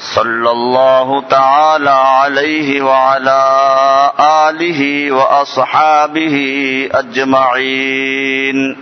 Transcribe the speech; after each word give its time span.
صلى 0.00 0.50
الله 0.50 1.22
تعالى 1.30 1.90
عليه 1.90 2.82
وعلى 2.82 3.42
اله 4.20 5.12
واصحابه 5.12 6.36
اجمعين 6.92 8.76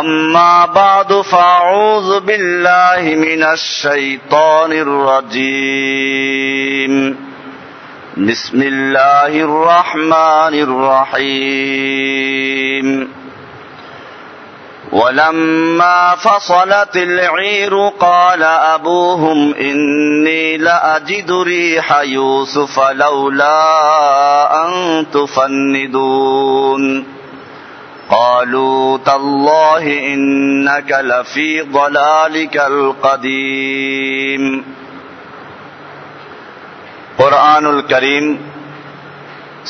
اما 0.00 0.66
بعد 0.66 1.20
فاعوذ 1.20 2.20
بالله 2.20 3.14
من 3.14 3.42
الشيطان 3.42 4.72
الرجيم. 4.72 6.12
بسم 8.16 8.62
الله 8.62 9.26
الرحمن 9.26 10.54
الرحيم. 11.22 13.08
ولما 14.91 16.15
فصلت 16.15 16.97
العير 16.97 17.73
قال 17.99 18.43
أبوهم 18.43 19.53
إني 19.53 20.57
لأجد 20.57 21.31
ريح 21.31 22.01
يوسف 22.01 22.79
لولا 22.79 24.65
أن 24.65 25.05
تفندون 25.13 26.83
قالوا 28.09 28.97
تالله 28.97 30.13
إنك 30.13 30.91
لفي 30.91 31.61
ضلالك 31.61 32.57
القديم 32.57 34.43
কোরআনুল 37.19 37.79
করিম 37.91 38.25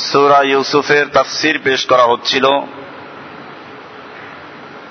সুরা 0.07 0.41
ইউসুফের 0.51 1.05
তাফসির 1.15 1.57
পেশ 1.63 1.81
করা 1.85 2.05
হচ্ছিল 2.11 2.45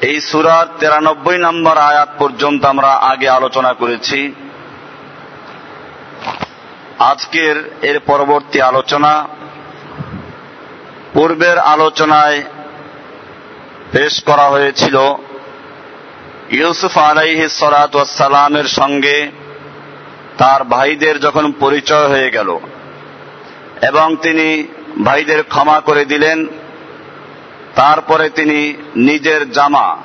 এই 0.01 0.17
সুরার 0.21 0.67
তেরানব্বই 0.79 1.37
নম্বর 1.37 1.75
আয়াত 1.77 2.09
পর্যন্ত 2.19 2.61
আমরা 2.65 2.91
আগে 3.11 3.27
আলোচনা 3.29 3.73
করেছি। 3.73 4.19
আজকের 7.11 7.55
এর 7.81 7.97
পরবর্তী 7.99 8.59
আলোচনা, 8.61 9.13
পূর্বের 11.13 11.57
আলোচনায় 11.59 12.39
পেশ 13.91 14.13
করা 14.23 14.45
হয়েছিল 14.49 14.97
ইউসুফ 16.49 16.97
আলাইহি 16.97 17.45
সালামের 17.49 18.67
সঙ্গে 18.69 19.17
তার 20.37 20.61
ভাইদের 20.63 21.15
যখন 21.19 21.45
পরিচয় 21.59 22.07
হয়ে 22.07 22.29
গেল 22.31 22.49
এবং 23.81 24.07
তিনি 24.15 24.47
ভাইদের 25.03 25.43
ক্ষমা 25.43 25.77
করে 25.79 26.05
দিলেন 26.05 26.37
তারপরে 27.75 28.29
তিনি 28.29 28.73
নিজের 28.95 29.51
জামা 29.51 29.97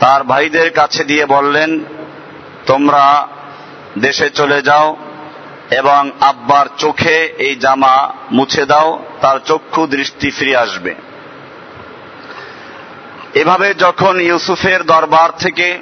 তার 0.00 0.24
ভাইদের 0.24 0.70
কাছে 0.70 1.04
দিয়ে 1.04 1.26
বললেন, 1.26 1.84
তোমরা 2.66 3.28
দেশে 3.98 4.30
চলে 4.30 4.62
যাও 4.62 4.96
এবং 5.70 6.10
আব্বার 6.20 6.66
চোখে 6.78 7.24
এই 7.38 7.56
জামা 7.56 8.12
মুছে 8.30 8.66
দাও, 8.66 9.04
তার 9.20 9.38
চক্ষু 9.44 9.86
দৃষ্টি 9.86 10.30
ফিরে 10.30 10.56
আসবে। 10.56 10.94
এভাবে 13.34 13.74
যখন 13.74 14.20
ইউসুফের 14.20 14.82
দরবার 14.82 15.30
থেকে 15.38 15.78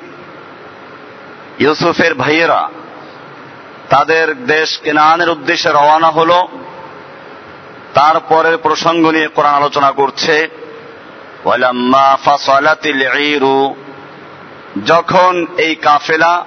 ইউসুফের 1.59 2.15
ভাইয়েরা 2.15 2.69
তাদের 3.89 4.44
দেশ 4.44 4.78
কেনানের 4.78 5.31
উদ্দেশ্যে 5.31 5.71
রওনা 5.73 6.11
হলো 6.11 6.49
তারপরের 7.94 8.56
প্রসঙ্গ 8.56 9.10
নিয়ে 9.10 9.28
কোরআন 9.28 9.55
আলোচনা 9.55 9.91
করছে 9.91 10.49
যখন 14.87 15.47
এই 15.59 15.75
কাফেলা 15.75 16.44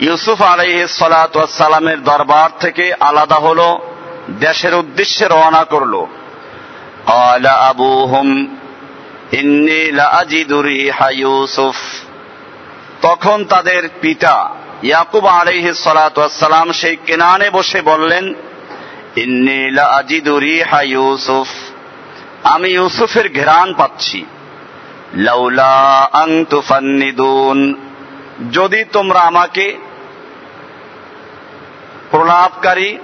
ইউসুফ 0.00 0.42
আলাইহ 0.42 0.86
সালামের 0.86 2.02
দরবার 2.02 2.50
থেকে 2.60 2.94
আলাদা 3.00 3.34
হল, 3.34 3.78
দেশের 4.40 4.74
উদ্দেশ্যে 4.74 5.26
রওনা 5.26 5.64
করল। 5.64 6.06
তখন 13.02 13.44
তাদের 13.44 13.88
পিতা 14.00 14.50
ইয়াকুব 14.82 15.26
আলাইহ 15.26 15.72
সালাম 15.72 16.72
সেই 16.72 16.96
কেনানে 17.06 17.50
বসে 17.50 17.80
বললেন 17.82 18.34
ইউসুফ। 20.82 21.48
আমি 22.44 22.68
ইউসুফের 22.68 23.32
ঘেরান 23.32 23.74
পাচ্ছি। 23.74 24.24
যদি 28.52 28.84
তোমরা 28.84 29.20
আমাকে 29.20 29.78
প্রলাপকারী 32.10 32.98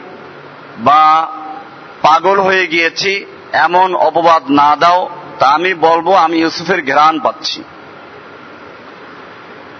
বা 0.78 1.33
পাগল 2.03 2.41
হয়ে 2.41 2.67
গিয়েছি, 2.67 3.27
এমন 3.53 3.95
অপবাদ 3.95 4.43
না 4.51 4.77
দাও, 4.77 5.09
তা 5.39 5.47
আমি 5.47 5.75
বলব, 5.75 6.15
আমি 6.15 6.39
ইউসুফের 6.39 6.84
ঘেরান 6.84 7.21
পাচ্ছি। 7.21 7.65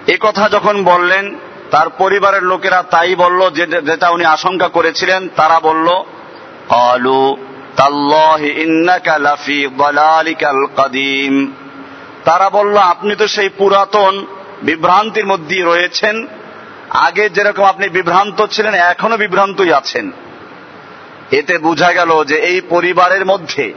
এ 0.07 0.17
কথা 0.19 0.49
যখন 0.49 0.83
বললেন, 0.83 1.35
তার 1.71 1.89
পরিবারের 1.89 2.43
লোকেরা 2.43 2.83
তাই 2.83 3.15
বলল 3.15 3.49
যেটা 3.81 4.09
উনি 4.09 4.25
আশঙ্কা 4.25 4.67
করেছিলেন, 4.67 5.29
তারা 5.35 5.59
বলল 5.59 6.03
আলু 6.69 7.37
কাদিম 10.75 11.53
তারা 12.25 12.49
বলল, 12.49 12.77
আপনি 12.77 13.15
তো 13.15 13.27
সেই 13.27 13.49
পুরাতন 13.49 14.25
বিভ্রান্তির 14.61 15.25
মধ্যে 15.25 15.63
রয়েছেন। 15.63 16.27
আগে 16.89 17.29
যেরকম 17.29 17.63
আপনি 17.63 17.89
বিভ্রান্ত 17.89 18.45
ছিলেন, 18.45 18.73
এখনও 18.73 19.17
বিভ্রান্তই 19.17 19.73
আছেন। 19.73 20.11
এতে 21.31 21.57
বোঝা 21.57 21.93
গেল 21.93 22.23
যে 22.23 22.35
এই 22.35 22.61
পরিবারের 22.69 23.25
মধ্যে 23.25 23.73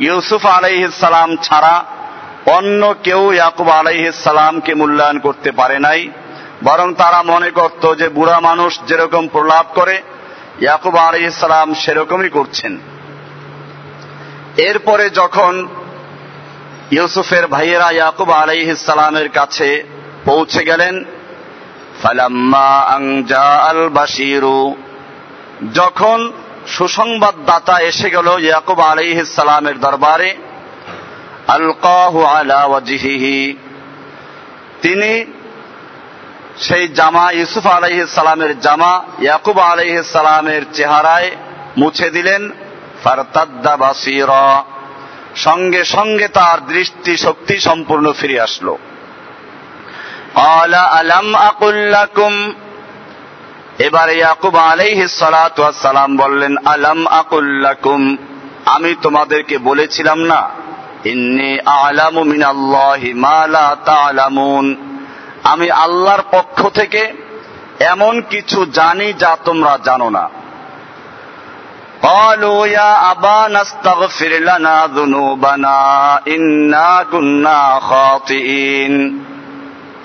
ইউসুফ 0.00 0.46
আলাইহিসালাম 0.46 1.36
ছাড়া 1.36 1.84
অন্য 2.46 2.94
কেউ 3.02 3.32
ইয়াকুব 3.32 3.68
আলাইহিসালামকে 3.68 4.74
মূল্যায়ন 4.74 5.18
করতে 5.18 5.52
পারে 5.52 5.78
নাই। 5.78 6.10
বরং 6.62 6.94
তারা 6.94 7.22
মনে 7.22 7.50
করত 7.50 7.94
যে 7.94 8.08
বুড়া 8.08 8.40
মানুষ 8.40 8.80
যেরকম 8.86 9.28
প্রলাপ 9.28 9.66
করে 9.74 10.02
ইয়াকুব 10.60 10.96
আলাইহিসালাম 10.96 11.74
সেরকমই 11.74 12.28
করছেন। 12.28 12.78
এরপরে 14.56 15.10
যখন 15.10 15.68
ইউসুফের 16.90 17.46
ভাইয়েরা 17.46 17.90
ইয়াকুব 17.90 18.30
আলাইহিসালামের 18.30 19.28
কাছে 19.28 19.84
পৌঁছে 20.24 20.64
গেলেন 20.64 21.04
আল 23.68 23.90
যখন 25.74 26.32
সুসংবাদদাতা 26.66 27.80
এসে 27.80 28.10
গেল 28.10 28.38
ইয়াকুব 28.38 28.80
আলাইহিসালামের 28.80 29.80
দরবারে, 29.80 30.36
আলকাহু 31.48 32.24
আলা 32.24 32.60
তিনি 34.82 35.24
সেই 36.58 36.88
জামা 36.88 37.30
ইউসুফ 37.32 37.66
সালামের 38.14 38.60
জামা, 38.60 39.02
ইয়াকুব 39.18 39.58
সালামের 40.04 40.62
চেহারায় 40.72 41.30
মুছে 41.76 42.10
দিলেন, 42.10 42.42
ফারতাদ্দা 43.04 43.92
সঙ্গে 45.36 45.84
সঙ্গে 45.84 46.28
তার 46.28 46.66
দৃষ্টি 46.66 47.16
শক্তি 47.16 47.56
সম্পূর্ণ 47.58 48.12
ফিরে 48.12 48.40
আসলো। 48.40 48.78
আলাম 50.98 51.28
এবার 53.78 54.08
ইয়াকুব 54.10 54.56
সালাম 55.72 56.16
বললেন, 56.16 56.56
আলাম 56.64 57.06
আকুল্লাকুম 57.06 58.16
আমি 58.66 58.94
তোমাদেরকে 59.02 59.58
বলেছিলাম 59.58 60.18
না, 60.20 60.50
ইন্নি 61.04 61.60
আলামু 61.60 62.20
মিনাল্লাহি 62.24 63.14
মা 63.14 63.46
লা 63.46 63.76
তা'লামুন। 63.84 64.93
আমি 65.43 65.67
আল্লাহর 65.77 66.23
পক্ষ 66.31 66.57
থেকে 66.69 67.01
এমন 67.85 68.13
কিছু 68.29 68.59
জানি 68.71 69.07
যা 69.13 69.31
তোমরা 69.45 69.73
জানো 69.87 70.09
না 70.09 70.25
قالوا 72.03 72.61
يا 72.69 73.11
أبانا 73.11 73.61
استغفر 73.61 74.31
لنا 74.41 74.75
ذنوبنا 74.87 75.77
إنا 76.27 76.89
كنا 77.03 77.59
خاطئين 77.79 78.93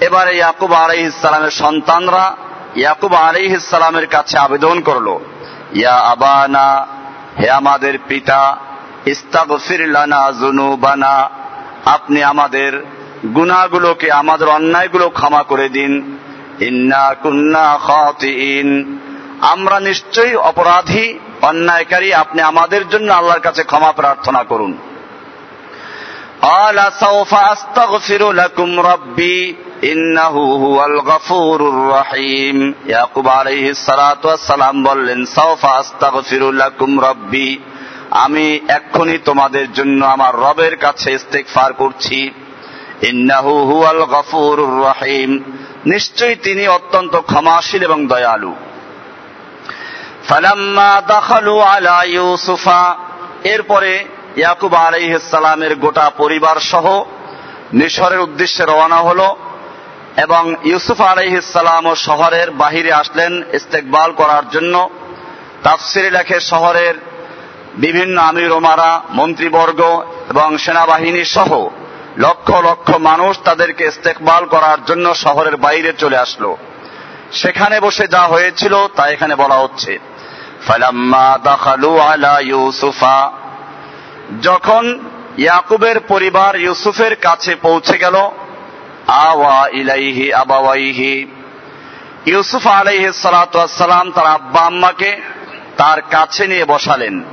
এবারে 0.00 0.32
ইয়াকুব 0.34 0.72
আলাইহিসসালামের 0.84 1.54
সন্তানরা 1.62 2.24
ইয়াকুব 2.76 3.12
আলাইহিসসালামের 3.20 4.06
কাছে 4.06 4.36
আবেদন 4.38 4.76
করলো 4.80 5.14
ইয়া 5.74 5.96
আবানা 6.12 6.68
হে 7.38 7.46
আমাদের 7.50 7.94
পিতা 8.08 8.40
ইস্তাগফির 9.06 9.82
লানা 9.86 10.22
যুনুবানা 10.40 11.14
আপনি 11.86 12.20
আমাদের 12.22 12.72
গুনাগুলোকে 13.35 14.11
আমাদের 14.11 14.47
অন্যায়গুলো 14.47 15.09
ক্ষমা 15.09 15.43
করে 15.43 15.69
দিন। 15.69 16.17
ইন্না 16.59 17.13
কুন্না 17.13 17.77
খাতিন 17.77 18.99
আমরা 19.41 19.79
নিশ্চয়ই 19.79 20.35
অপরাধী, 20.35 21.19
অন্যায়কারী, 21.41 22.13
আপনি 22.13 22.41
আমাদের 22.41 22.89
জন্য 22.89 23.13
আল্লাহর 23.13 23.39
কাছে 23.39 23.63
ক্ষমা 23.63 23.91
প্রার্থনা 23.91 24.43
করুন। 24.43 24.77
বললেন 26.43 27.17
আমি 38.11 38.59
এক্ষুনি 38.69 39.17
তোমাদের 39.17 39.73
জন্য 39.73 40.05
আমার 40.05 40.35
রবের 40.35 40.75
কাছে 40.75 41.11
ইস্তেকফার 41.11 41.73
করছি। 41.73 42.31
ইন্নাহু 43.01 43.83
রহিম। 44.83 45.43
নিশ্চয়ই 45.85 46.35
তিনি 46.35 46.67
অত্যন্ত 46.67 47.15
ক্ষমাশীল 47.15 47.83
এবং 47.83 48.07
দয়ালু। 48.07 48.55
দাখালু 51.07 51.59
আলা 51.59 52.03
ইউসুফা। 52.03 52.97
এরপরে 53.43 54.05
ইয়াকুব 54.37 54.75
আলাইহিসসালামের 54.75 55.75
গোটা 55.75 56.11
পরিবার 56.17 56.59
সহ 56.59 57.03
মিশরের 57.73 58.19
উদ্দেশ্যে 58.19 58.65
রওনা 58.65 58.95
হলো 58.95 59.37
এবং 60.17 60.55
ইউসুফ 60.63 61.01
আলাইহিসসালাম 61.01 61.85
ও 61.85 61.95
শহরের 61.95 62.51
বাহিরে 62.51 62.91
আসলেন 62.91 63.43
ইস্তেকবাল 63.53 64.11
করার 64.11 64.49
জন্য। 64.49 64.89
তাফসিরে 65.63 66.11
লেখে 66.11 66.39
শহরের 66.39 66.93
বিভিন্ন 67.75 68.21
আমির 68.21 68.51
ওমারা, 68.51 69.01
মন্ত্রীবর্গ 69.09 70.03
এবং 70.29 70.57
সেনাবাহিনী 70.57 71.23
সহ 71.23 71.67
লক্ষ 72.19 72.49
লক্ষ 72.49 72.97
মানুষ 72.97 73.39
তাদেরকে 73.43 73.85
ইস্তেকবাল 73.85 74.45
করার 74.45 74.85
জন্য 74.85 75.15
শহরের 75.15 75.57
বাইরে 75.57 75.93
চলে 75.97 76.17
আসলো। 76.17 76.57
সেখানে 77.31 77.79
বসে 77.79 78.07
যা 78.07 78.21
হয়েছিল 78.21 78.87
তা 78.87 79.05
এখানে 79.05 79.35
বলা 79.35 79.55
হচ্ছে। 79.55 79.99
ইউসুফা। 82.41 83.31
যখন 84.41 84.99
ইয়াকুবের 85.37 85.99
পরিবার 85.99 86.55
ইউসুফের 86.55 87.15
কাছে 87.15 87.55
পৌঁছে 87.55 87.97
গেল, 87.97 88.15
আওয়া 89.07 89.67
ইলাইহি 89.67 90.33
আবাওয়াইহি। 90.33 91.25
ইউসুফ 92.25 92.67
আলাইহি 92.67 93.07
সালাম 93.13 94.11
তার 94.11 94.25
আব্বা 94.25 94.61
আম্মাকে 94.61 95.21
তার 95.77 96.01
কাছে 96.01 96.47
নিয়ে 96.47 96.65
বসালেন। 96.65 97.23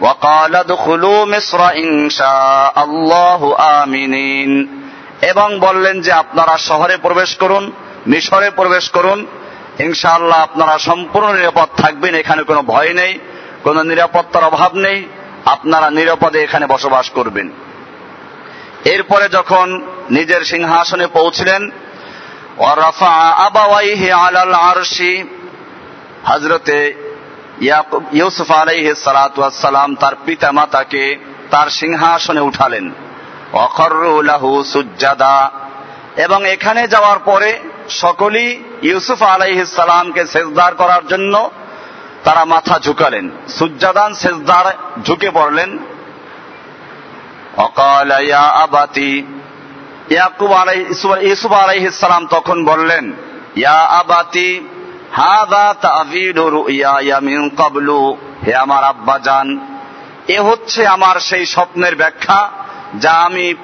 ওয়াকাল 0.00 0.54
দুখুলু 0.64 1.24
মিসরা 1.24 1.72
ইনশা 1.72 2.32
আল্লাহ 2.74 3.40
এবং 5.22 5.58
বললেন 5.58 6.00
যে 6.00 6.12
আপনারা 6.12 6.58
শহরে 6.58 6.96
প্রবেশ 6.96 7.36
করুন, 7.36 7.72
মিশরে 8.06 8.50
প্রবেশ 8.50 8.90
করুন। 8.90 9.26
ইনশাআল্লাহ 9.78 10.38
আপনারা 10.42 10.78
সম্পূর্ণ 10.78 11.32
নিরাপদ 11.32 11.68
থাকবেন, 11.76 12.14
এখানে 12.14 12.42
কোনো 12.42 12.62
ভয় 12.62 12.92
নেই, 12.94 13.18
কোনো 13.62 13.82
নিরাপত্তার 13.82 14.44
অভাব 14.44 14.74
নেই, 14.74 15.06
আপনারা 15.44 15.90
নিরাপদে 15.90 16.42
এখানে 16.42 16.66
বসবাস 16.66 17.10
করবেন। 17.10 17.50
এরপরে 18.84 19.28
যখন 19.28 19.66
নিজের 20.10 20.44
সিংহাসনে 20.44 21.06
পৌঁছলেন 21.06 21.70
হজরতে 26.24 27.09
ইউসুফ 28.12 28.50
আলাইহি 28.50 28.94
সালাম 28.94 29.94
তার 29.94 30.12
পিতা 30.24 30.52
মাতাকে 30.52 31.18
তার 31.50 31.70
সিংহাসনে 31.70 32.40
উঠালেন। 32.40 32.90
অখর্রু 33.52 34.22
লাহু 34.22 34.64
সুজ্জাদা। 34.64 35.50
এবং 36.16 36.48
এখানে 36.48 36.88
যাওয়ার 36.88 37.18
পরে 37.18 37.58
সকলেই 37.88 38.62
ইউসুফ 38.82 39.22
আলাইহি 39.22 39.64
সালামকে 39.64 40.26
সেজদার 40.26 40.74
করার 40.74 41.06
জন্য 41.06 41.50
তারা 42.24 42.44
মাথা 42.44 42.78
ঝুঁকালেন। 42.78 43.30
সুজ্জাদান 43.48 44.14
সেজদার 44.14 44.72
ঝুঁকে 45.02 45.30
পড়লেন। 45.30 45.78
অকাল 47.56 48.24
ইয়া 48.24 48.40
আবাতি, 48.40 49.26
ইয়াকুব 50.10 50.52
আলাই 50.52 50.84
ইউসুফ 51.22 51.52
আলাইহিস 51.52 52.00
সালাম 52.00 52.26
তখন 52.26 52.64
বললেন, 52.64 53.12
ইয়া 53.56 53.72
আবাতি 53.72 54.68
হাদা 55.16 55.74
তাবিলু 55.80 56.50
রুইয়া 56.50 57.20
মিন 57.20 57.48
ক্বাবলু। 57.48 58.16
হে 58.46 58.54
আমার 58.54 58.84
আব্বা 58.84 59.18
জান 59.18 59.58
এ 60.28 60.40
হচ্ছে 60.40 60.86
আমার 60.86 61.20
সেই 61.20 61.46
স্বপ্নের 61.46 61.96
ব্যাখ্যা 61.96 62.50
যা 62.94 63.12
আমি 63.12 63.54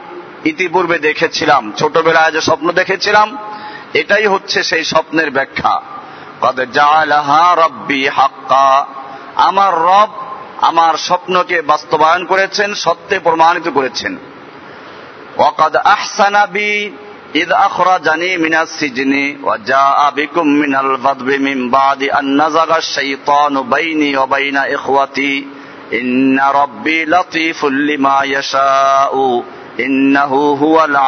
ইতিপূর্বে 0.45 0.99
দেখেছিলাম, 0.99 1.73
ছোটবেলায় 1.73 2.33
যে 2.33 2.41
স্বপ্ন 2.41 2.73
দেখেছিলাম, 2.73 3.37
এটাই 3.95 4.27
হচ্ছে 4.27 4.63
সেই 4.63 4.85
স্বপ্নের 4.85 5.31
ব্যাখ্যা। 5.31 5.81
কদ 6.41 6.61
জালাহা 6.61 7.55
রব্বি 7.55 8.09
হাক্কা, 8.09 8.87
আমার 9.37 9.73
রব 9.75 10.09
আমার 10.61 10.95
স্বপ্নকে 10.97 11.63
বাস্তবায়ন 11.63 12.25
করেছেন, 12.25 12.75
সত্যে 12.75 13.19
প্রমাণিত 13.19 13.69
করেছেন। 13.69 14.17
ওয়াকাদ 15.37 15.77
ইদ 17.37 17.53
আখরা 17.53 17.97
জানি 17.99 18.31
মিনাস 18.37 18.71
সিজনি 18.81 19.25
ওয়া 19.43 19.57
জাআ 19.65 20.11
বিকুম 20.15 20.47
মিনাল 20.49 20.93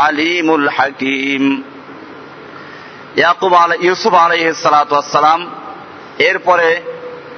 আলিমুল 0.06 0.68
ইয়াকুব 3.16 3.54
আলাই 3.54 3.78
ইউসুফ 3.80 4.14
আলাইহিস 4.14 4.56
সালাম 4.56 5.40
এরপরে 6.18 6.68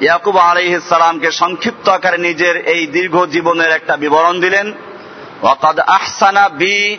ইয়াকুব 0.00 0.36
আলাইহিসালামকে 0.36 1.30
সংক্ষিপ্ত 1.30 1.88
আকারে 1.88 2.18
নিজের 2.18 2.56
এই 2.56 2.86
দীর্ঘ 2.86 3.16
জীবনের 3.24 3.70
একটা 3.70 3.94
বিবরণ 3.96 4.40
দিলেন। 4.40 4.72
অর্থাৎ 5.42 5.78
আহসানা 5.78 6.48
বি 6.48 6.96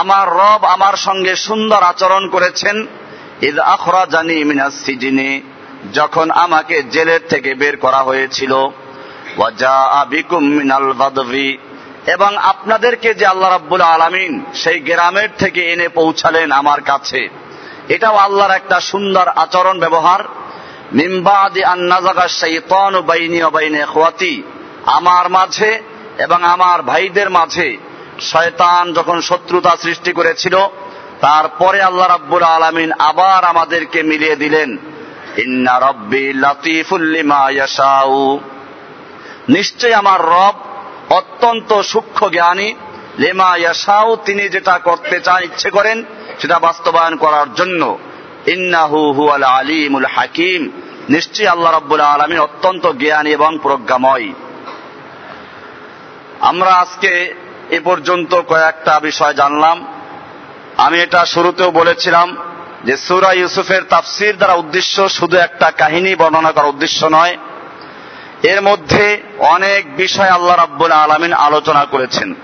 আমার 0.00 0.26
রব 0.40 0.62
আমার 0.66 0.96
সঙ্গে 0.96 1.36
সুন্দর 1.36 1.80
আচরণ 1.82 2.28
করেছেন। 2.28 2.76
ইদ 3.42 3.58
আখরা 3.74 4.02
জানি 4.10 4.36
মিনাস 4.44 4.74
সিজিনে, 4.84 5.30
যখন 5.92 6.26
আমাকে 6.44 6.76
জেলের 6.82 7.22
থেকে 7.28 7.50
বের 7.54 7.76
করা 7.76 8.00
হয়েছিল। 8.02 8.52
মিনাল 10.56 10.86
এবং 12.06 12.30
আপনাদেরকে 12.36 13.10
যে 13.14 13.26
আল্লাহ 13.26 13.50
রাব্বুল 13.50 13.84
আলামিন 13.94 14.32
সেই 14.54 14.78
গ্রামের 14.80 15.30
থেকে 15.38 15.60
এনে 15.72 15.88
পৌঁছালেন 15.88 16.48
আমার 16.52 16.80
কাছে। 16.80 17.20
এটাও 17.88 18.16
আল্লাহর 18.16 18.50
একটা 18.50 18.78
সুন্দর 18.80 19.26
আচরণ 19.36 19.76
ব্যবহার। 19.80 20.20
মিম্বাদি 20.92 21.62
আন্নাজাগা 21.64 22.26
শাইতান 22.40 22.94
বাইনি 23.00 23.38
বাইনে 23.52 23.82
খোয়াতি 23.92 24.34
আমার 24.98 25.26
মাঝে 25.28 25.70
এবং 26.18 26.40
আমার 26.44 26.78
ভাইদের 26.82 27.28
মাঝে 27.30 27.68
শয়তান 28.20 28.92
যখন 28.92 29.20
শত্রুতা 29.20 29.76
সৃষ্টি 29.82 30.12
করেছিল, 30.12 30.56
তারপরে 31.20 31.82
আল্লাহ 31.82 32.08
রাব্বুল 32.08 32.42
আলামিন 32.42 32.92
আবার 32.92 33.44
আমাদেরকে 33.44 34.02
মিলিয়ে 34.02 34.36
দিলেন। 34.36 34.78
ইন্না 35.36 35.78
রব্বি 35.78 36.32
লাতিফুল্লিমা 36.32 37.50
নিশ্চয় 39.48 39.92
আমার 39.92 40.20
রব 40.20 40.54
অত্যন্ত 41.10 41.80
সূক্ষ্ম 41.80 42.28
জ্ঞানী। 42.28 42.74
লেমা 43.18 43.56
ইয়াশাউ, 43.56 44.16
তিনি 44.16 44.48
যেটা 44.48 44.78
করতে 44.78 45.20
চান, 45.20 45.42
ইচ্ছে 45.42 45.70
করেন, 45.70 46.04
সেটা 46.38 46.58
বাস্তবায়ন 46.58 47.16
করার 47.16 47.54
জন্য। 47.54 47.98
ইন্নাহু 48.46 49.12
হুয়াল 49.12 49.42
আলিমুল 49.42 50.04
হাকিম। 50.04 50.70
নিশ্চয়ই 51.08 51.46
আল্লাহ 51.46 51.76
রব্বুল 51.76 52.00
আলামিন 52.00 52.38
অত্যন্ত 52.38 52.86
জ্ঞানী 52.86 53.30
এবং 53.30 53.58
প্রজ্ঞাময়। 53.62 54.32
আমরা 56.40 56.70
আজকে 56.70 57.43
এ 57.70 57.80
পর্যন্ত 57.84 58.34
কয়েকটা 58.34 59.00
বিষয় 59.00 59.34
জানলাম। 59.34 59.86
আমি 60.76 61.00
এটা 61.00 61.24
শুরুতেও 61.24 61.70
বলেছিলাম 61.70 62.36
যে 62.84 62.96
সুরা 62.96 63.32
ইউসুফের 63.32 63.82
তাফসির 63.82 64.36
দ্বারা 64.36 64.54
উদ্দেশ্য 64.54 65.08
শুধু 65.08 65.36
একটা 65.36 65.70
কাহিনী 65.70 66.14
বর্ণনা 66.14 66.52
করার 66.52 66.68
উদ্দেশ্য 66.68 67.06
নয়। 67.06 67.36
এর 68.42 68.62
মধ্যে 68.62 69.22
অনেক 69.38 69.96
বিষয় 69.96 70.28
আল্লাহ 70.28 70.56
রাব্বুল 70.56 70.92
আলমিন 70.92 71.32
আলোচনা 71.32 71.84
করেছেন। 71.84 72.34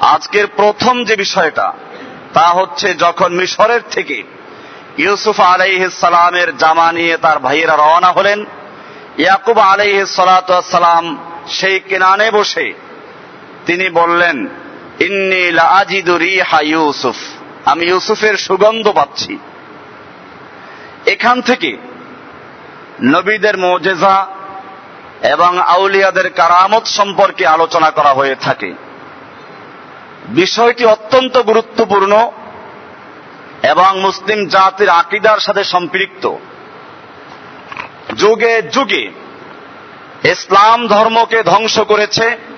আজকের 0.00 0.46
প্রথম 0.46 1.04
যে 1.04 1.16
বিষয়টা, 1.16 1.72
তা 2.34 2.48
হচ্ছে 2.48 2.94
যখন 2.94 3.32
মিশরের 3.32 3.80
থেকে 3.90 4.22
ইউসুফ 4.98 5.40
আলাইহিসালামের 5.40 6.56
জামা 6.56 6.92
নিয়ে 6.92 7.16
তার 7.16 7.38
ভাইয়েরা 7.38 7.76
রওনা 7.76 8.08
হলেন, 8.08 8.44
ইয়াকুব 9.18 9.58
আলাইহিসালাম 9.58 11.16
সেই 11.48 11.80
কেনানে 11.80 12.30
বসে 12.30 12.72
তিনি 13.66 13.90
বললেন 13.90 14.48
ইউসুফ। 16.62 17.16
আমি 17.64 17.86
ইউসুফের 17.86 18.36
সুগন্ধ 18.36 18.88
পাচ্ছি। 18.88 19.38
এখান 21.06 21.40
থেকে 21.40 21.76
নবীদের 23.02 23.58
মোজেজা 23.58 24.26
এবং 25.22 25.60
আউলিয়াদের 25.60 26.30
কারামত 26.30 26.84
সম্পর্কে 26.84 27.46
আলোচনা 27.46 27.90
করা 27.90 28.12
হয়ে 28.12 28.34
থাকে। 28.34 28.72
বিষয়টি 30.28 30.84
অত্যন্ত 30.84 31.42
গুরুত্বপূর্ণ 31.42 32.32
এবং 33.62 34.00
মুসলিম 34.00 34.48
জাতির 34.48 34.88
আকিদার 34.88 35.38
সাথে 35.38 35.64
সম্পৃক্ত। 35.64 36.36
যুগে 38.16 38.62
যুগে 38.62 39.10
ইসলাম 40.24 40.86
ধর্মকে 40.86 41.42
ধ্বংস 41.42 41.80
করেছে 41.80 42.51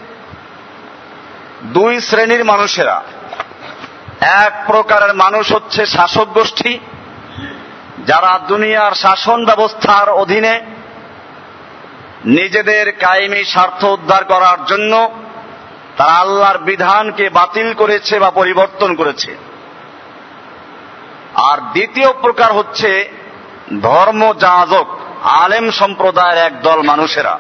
দুই 1.65 2.01
শ্রেণির 2.01 2.45
মানুষেরা। 2.45 3.03
এক 4.21 4.65
প্রকারের 4.67 5.15
মানুষ 5.15 5.53
হচ্ছে 5.53 5.87
শাসক 5.87 6.25
গোষ্ঠী, 6.25 6.79
যারা 8.07 8.41
দুনিয়ার 8.49 8.93
শাসন 8.93 9.45
ব্যবস্থার 9.45 10.09
অধীনে 10.09 10.61
নিজেদের 12.25 12.93
কায়েমি 12.93 13.45
স্বার্থ 13.45 13.85
উদ্ধার 13.85 14.25
করার 14.25 14.65
জন্য 14.65 15.11
তারা 15.97 16.13
আল্লাহর 16.13 16.59
বিধানকে 16.59 17.29
বাতিল 17.29 17.73
করেছে 17.73 18.19
বা 18.19 18.31
পরিবর্তন 18.31 18.95
করেছে। 18.95 19.37
আর 21.35 21.59
দ্বিতীয় 21.59 22.13
প্রকার 22.13 22.53
হচ্ছে 22.53 23.11
ধর্ম 23.83 24.33
যাজক 24.33 24.87
আলেম 25.25 25.71
সম্প্রদায়ের 25.71 26.39
একদল 26.39 26.83
মানুষেরা। 26.83 27.39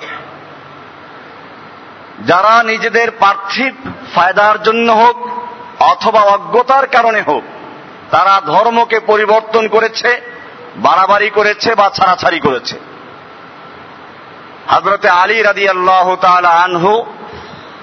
যারা 2.20 2.62
নিজেদের 2.62 3.10
পার্থিব 3.10 3.74
ফায়দার 4.14 4.62
জন্য 4.62 4.92
হোক 4.92 5.16
অথবা 5.80 6.20
অজ্ঞতার 6.20 6.86
কারণে 6.86 7.22
হোক, 7.22 7.42
তারা 8.10 8.40
ধর্মকে 8.46 9.00
পরিবর্তন 9.00 9.68
করেছে, 9.68 10.20
বাড়াবাড়ি 10.76 11.30
করেছে 11.30 11.74
বা 11.74 11.90
ছাড়াছাড়ি 11.90 12.40
করেছে। 12.40 12.78
হজরতে 14.68 15.08
আলী 15.08 15.42
রাদি 15.42 15.68
আল্লাহ 15.68 16.16
আনহু 16.64 17.04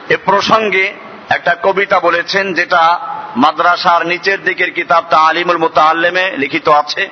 এ 0.09 0.17
প্রসঙ্গে 0.25 0.93
একটা 1.29 1.55
কবিতা 1.63 1.99
বলেছেন, 1.99 2.53
যেটা 2.53 2.99
মাদ্রাসার 3.35 4.07
নিচের 4.07 4.43
দিকের 4.43 4.71
কিতাবটা 4.71 5.17
আলিমুল 5.17 5.57
মোতাল্লেমে 5.57 6.31
লিখিত 6.37 6.69
আছে। 6.69 7.09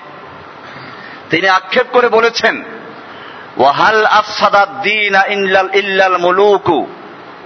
তিনি 1.29 1.47
আক্ষেপ 1.49 1.87
করে 1.91 2.09
বলেছেন, 2.09 2.63
ওয়াহাল 3.57 4.05
আফসাদাদ্দিন 4.05 5.15
ইল্লাল 5.29 5.69
ইল্লাল 5.73 6.17
মুলুকু 6.17 6.87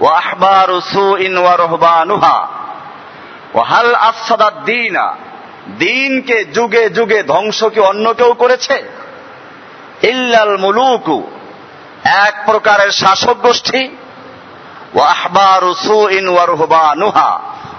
আহবারু 0.00 0.80
সুইন 0.80 1.38
ওয়া 1.38 1.56
রহবানুহা। 1.56 2.48
ওয়াহাল 3.54 3.94
আফসাদাদ্দিনা 3.94 5.16
দিনকে 5.78 6.44
যুগে 6.44 6.90
যুগে 6.90 7.22
ধ্বংস 7.22 7.64
কি 7.64 7.80
অন্য 7.80 8.14
কেউ 8.14 8.32
করেছে। 8.32 8.82
ইল্লাল 10.02 10.56
মুলুকু। 10.56 11.30
এক 12.04 12.42
প্রকারের 12.46 12.90
শাসক 12.90 13.36
গোষ্ঠী। 13.40 13.96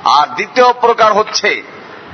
আর 0.06 0.28
দ্বিতীয় 0.28 0.74
প্রকার 0.74 1.14
হচ্ছে 1.14 1.64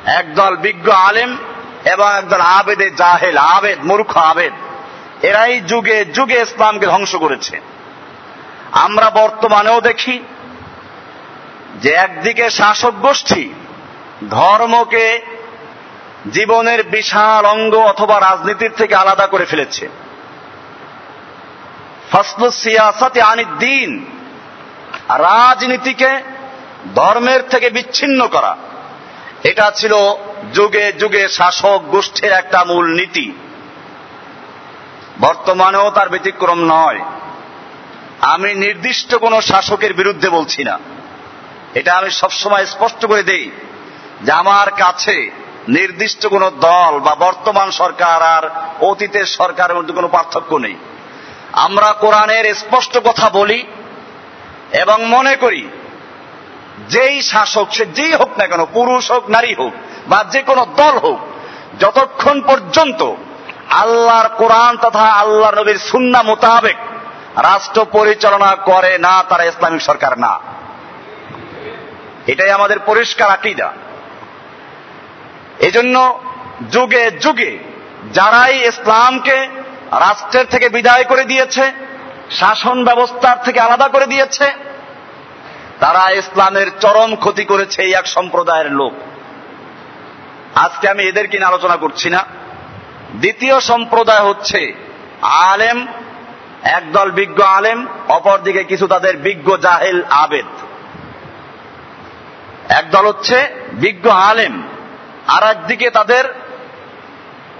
একদল 0.05 0.55
বিজ্ঞ 0.55 0.91
আলেম 0.91 1.37
এবং 1.85 2.17
একদল 2.17 2.41
আবেদে 2.41 2.89
জাহেল, 2.89 3.37
আবেদ, 3.37 3.79
মূর্খ 3.83 4.17
আবেদ। 4.17 4.53
এরাই 5.25 5.61
যুগে 5.61 6.05
যুগে 6.05 6.41
ইসলামকে 6.41 6.85
ধ্বংস 6.85 7.15
করেছে। 7.15 7.70
আমরা 8.71 9.09
বর্তমানেও 9.09 9.81
দেখি 9.81 10.19
যে 11.75 11.89
একদিকে 11.89 12.49
শাসক 12.49 12.91
গোষ্ঠী 12.91 13.49
ধর্মকে 14.29 15.21
জীবনের 16.31 16.83
বিশাল 16.83 17.45
অঙ্গ 17.45 17.75
অথবা 17.75 18.19
রাজনীতির 18.19 18.71
থেকে 18.77 18.95
আলাদা 18.95 19.27
করে 19.27 19.45
ফেলেছে। 19.45 19.89
দিন, 23.59 24.05
রাজনীতিকে 25.09 26.09
ধর্মের 26.95 27.41
থেকে 27.41 27.69
বিচ্ছিন্ন 27.69 28.27
করা। 28.27 28.57
এটা 29.43 29.71
ছিল 29.71 29.93
যুগে 30.53 30.93
যুগে 30.93 31.27
শাসক 31.29 31.81
গোষ্ঠীর 31.87 32.31
একটা 32.31 32.63
মূল 32.63 32.95
নীতি। 32.95 33.31
বর্তমানেও 35.21 35.89
তার 35.89 36.09
ব্যতিক্রম 36.09 36.59
নয়। 36.59 36.99
আমি 38.21 38.53
নির্দিষ্ট 38.53 39.15
কোন 39.15 39.41
শাসকের 39.41 39.93
বিরুদ্ধে 39.93 40.29
বলছি 40.29 40.63
না। 40.63 40.79
এটা 41.73 41.97
আমি 41.97 42.11
সবসময় 42.11 42.65
স্পষ্ট 42.65 43.05
করে 43.05 43.23
দেই 43.23 43.51
যে 44.21 44.31
আমার 44.31 44.71
কাছে 44.71 45.31
নির্দিষ্ট 45.67 46.27
কোন 46.27 46.49
দল 46.49 46.99
বা 46.99 47.15
বর্তমান 47.15 47.71
সরকার 47.71 48.21
আর 48.21 48.49
অতীতের 48.81 49.25
সরকারের 49.25 49.75
মধ্যে 49.75 49.93
কোনো 49.93 50.07
পার্থক্য 50.07 50.55
নেই। 50.55 50.75
আমরা 51.51 51.93
কোরআনের 51.93 52.55
স্পষ্ট 52.55 52.97
কথা 52.97 53.29
বলি 53.29 53.65
এবং 54.71 55.05
মনে 55.05 55.35
করি, 55.35 55.69
যেই 56.89 57.21
শাসক 57.21 57.67
সে 57.71 57.85
যেই 57.85 58.11
হোক 58.11 58.37
না 58.37 58.47
কেন, 58.47 58.65
পুরুষ 58.65 59.11
হোক, 59.11 59.29
নারী 59.29 59.53
হোক, 59.53 59.73
বা 60.07 60.23
যে 60.23 60.41
কোনো 60.41 60.65
দল 60.65 60.97
হোক, 60.97 61.19
যতক্ষণ 61.79 62.41
পর্যন্ত 62.41 63.13
আল্লাহর 63.69 64.27
কোরআন 64.27 64.77
তথা 64.77 64.99
আল্লাহ 64.99 65.51
নবীর 65.51 65.77
সুন্না 65.77 66.23
মোতাবেক 66.23 66.77
রাষ্ট্র 67.35 67.85
পরিচালনা 67.85 68.55
করে 68.55 68.97
না, 68.97 69.23
তারা 69.29 69.43
ইসলামিক 69.43 69.81
সরকার 69.81 70.19
না। 70.19 70.39
এটাই 72.27 72.51
আমাদের 72.51 72.79
পরিষ্কার 72.79 73.29
আকিদা। 73.29 73.73
এজন্য 75.59 76.21
যুগে 76.71 77.11
যুগে 77.11 77.57
যারাই 78.13 78.67
ইসলামকে 78.67 79.47
রাষ্ট্রের 79.91 80.45
থেকে 80.45 80.69
বিদায় 80.69 81.03
করে 81.03 81.23
দিয়েছে, 81.23 81.71
শাসন 82.31 82.83
ব্যবস্থার 82.83 83.43
থেকে 83.43 83.59
আলাদা 83.59 83.87
করে 83.87 84.05
দিয়েছে, 84.05 84.51
তারা 85.79 86.11
ইসলামের 86.11 86.67
চরম 86.79 87.15
ক্ষতি 87.15 87.45
করেছে 87.45 87.81
এই 87.81 87.93
এক 87.93 88.07
সম্প্রদায়ের 88.07 88.71
লোক। 88.71 88.93
আজকে 90.55 90.89
আমি 90.89 91.03
এদেরকে 91.03 91.45
আলোচনা 91.45 91.75
করছি 91.75 92.09
না। 92.09 92.25
দ্বিতীয় 93.15 93.59
সম্প্রদায় 93.59 94.21
হচ্ছে 94.21 94.73
আলেম 95.21 95.87
একদল 96.63 97.11
বিজ্ঞ 97.11 97.43
আলেম, 97.43 97.87
অপরদিকে 98.09 98.63
কিছু 98.63 98.87
তাদের 98.87 99.17
বিজ্ঞ 99.17 99.57
জাহেল 99.57 100.03
আবেদ। 100.09 100.45
একদল 102.69 103.07
হচ্ছে 103.07 103.47
বিজ্ঞ 103.71 104.09
আলেম 104.09 104.63
আর 105.27 105.43
একদিকে 105.43 105.89
তাদের 105.89 106.33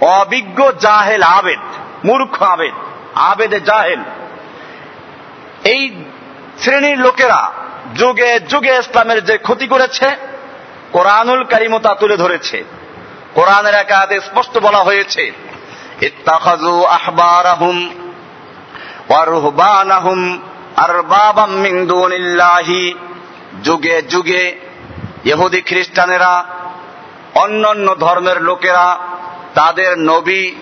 অবিজ্ঞ 0.00 0.70
জাহেল 0.80 1.22
আবেদ, 1.22 1.58
মূর্খ 2.04 2.42
আবেদ, 2.42 2.72
আবেদে 3.14 3.60
জাহেল। 3.60 4.02
এই 5.64 6.04
শ্রেণির 6.58 6.98
লোকেরা 6.98 7.52
যুগে 7.94 8.40
যুগে 8.40 8.78
ইসলামের 8.78 9.24
যে 9.24 9.38
ক্ষতি 9.38 9.66
করেছে, 9.66 10.16
কোরআনুল 10.92 11.44
কারিমতা 11.44 11.94
তুলে 11.94 12.16
ধরেছে। 12.16 12.64
কোরআনের 13.34 13.74
একাতে 13.74 14.20
স্পষ্ট 14.20 14.58
বলা 14.58 14.78
হয়েছে, 14.78 15.32
ইত্তাখাযু 16.00 16.84
আহবারাহুম 16.84 18.01
ওয়া 19.12 19.26
রুহবানাহুম 19.26 20.40
আরবাবাম 20.76 21.50
মিন 21.50 21.86
দুনিল্লাহি 21.86 22.94
যুগে 23.62 24.02
যুগে 24.02 24.58
ইহুদি 25.24 25.60
খ্রিস্টানেরা, 25.60 26.44
অন্যান্য 27.34 27.94
ধর্মের 27.94 28.42
লোকেরা, 28.42 28.98
তাদের 29.54 29.98
নবী, 29.98 30.54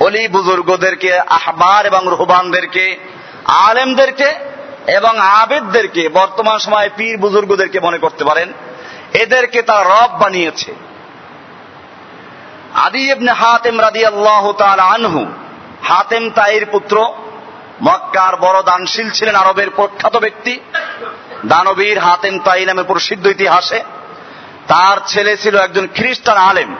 অলি 0.00 0.28
বুজুর্গদেরকে, 0.28 1.18
আহবার 1.18 1.86
এবং 1.86 2.02
রুহবানদেরকে, 2.06 2.98
আলেমদেরকে 3.46 4.34
এবং 4.86 5.18
আবেদদেরকে, 5.18 6.08
বর্তমান 6.08 6.58
সময়ে 6.58 6.90
পীর 6.96 7.16
বুজুর্গদেরকে 7.18 7.80
মনে 7.80 7.98
করতে 7.98 8.24
পারেন, 8.24 8.52
এদেরকে 9.12 9.62
তারা 9.62 9.82
রব 9.82 10.10
বানিয়েছে। 10.18 10.74
আদি 12.74 13.10
ইবনে 13.10 13.32
হাতেম 13.32 13.80
রাদি 13.80 14.06
আল্লাহ 14.06 14.44
আনহু, 14.94 15.26
হাতেম 15.82 16.30
তাইর 16.30 16.66
পুত্র 16.66 17.14
মক্কার 17.82 18.36
বড় 18.36 18.62
দানশীল 18.62 19.10
ছিলেন 19.10 19.34
আরবের 19.34 19.70
প্রখ্যাত 19.70 20.16
ব্যক্তি। 20.16 20.60
দানবীর 21.46 21.98
হাতেম 21.98 22.38
তাই 22.38 22.66
নামে 22.66 22.82
প্রসিদ্ধ 22.82 23.26
ইতিহাসে। 23.26 23.82
তার 24.68 24.96
ছেলে 25.06 25.36
ছিল 25.36 25.58
একজন 25.58 25.88
খ্রিস্টান 25.94 26.36
আলেম। 26.36 26.76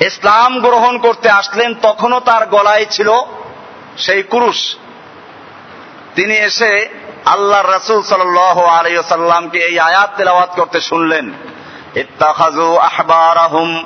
ইসলাম 0.00 0.60
গ্রহণ 0.60 0.98
করতে 0.98 1.30
আসলেন, 1.30 1.74
তখনও 1.82 2.20
তার 2.20 2.46
গলায় 2.46 2.86
ছিল 2.90 3.12
সেই 3.98 4.22
কুরুশ। 4.22 4.76
তিনি 6.14 6.36
এসে 6.36 6.88
আল্লাহ 7.24 7.76
রসুল 7.76 8.02
সাল 8.02 8.38
আলাইসাল্লামকে 8.38 9.58
এই 9.58 9.78
আয়াত 9.78 10.10
তেলাওয়াত 10.16 10.50
করতে 10.56 10.80
শুনলেন। 10.80 11.32
ইত্তাখাজু 11.94 12.76
আহবারাহুম 12.76 13.84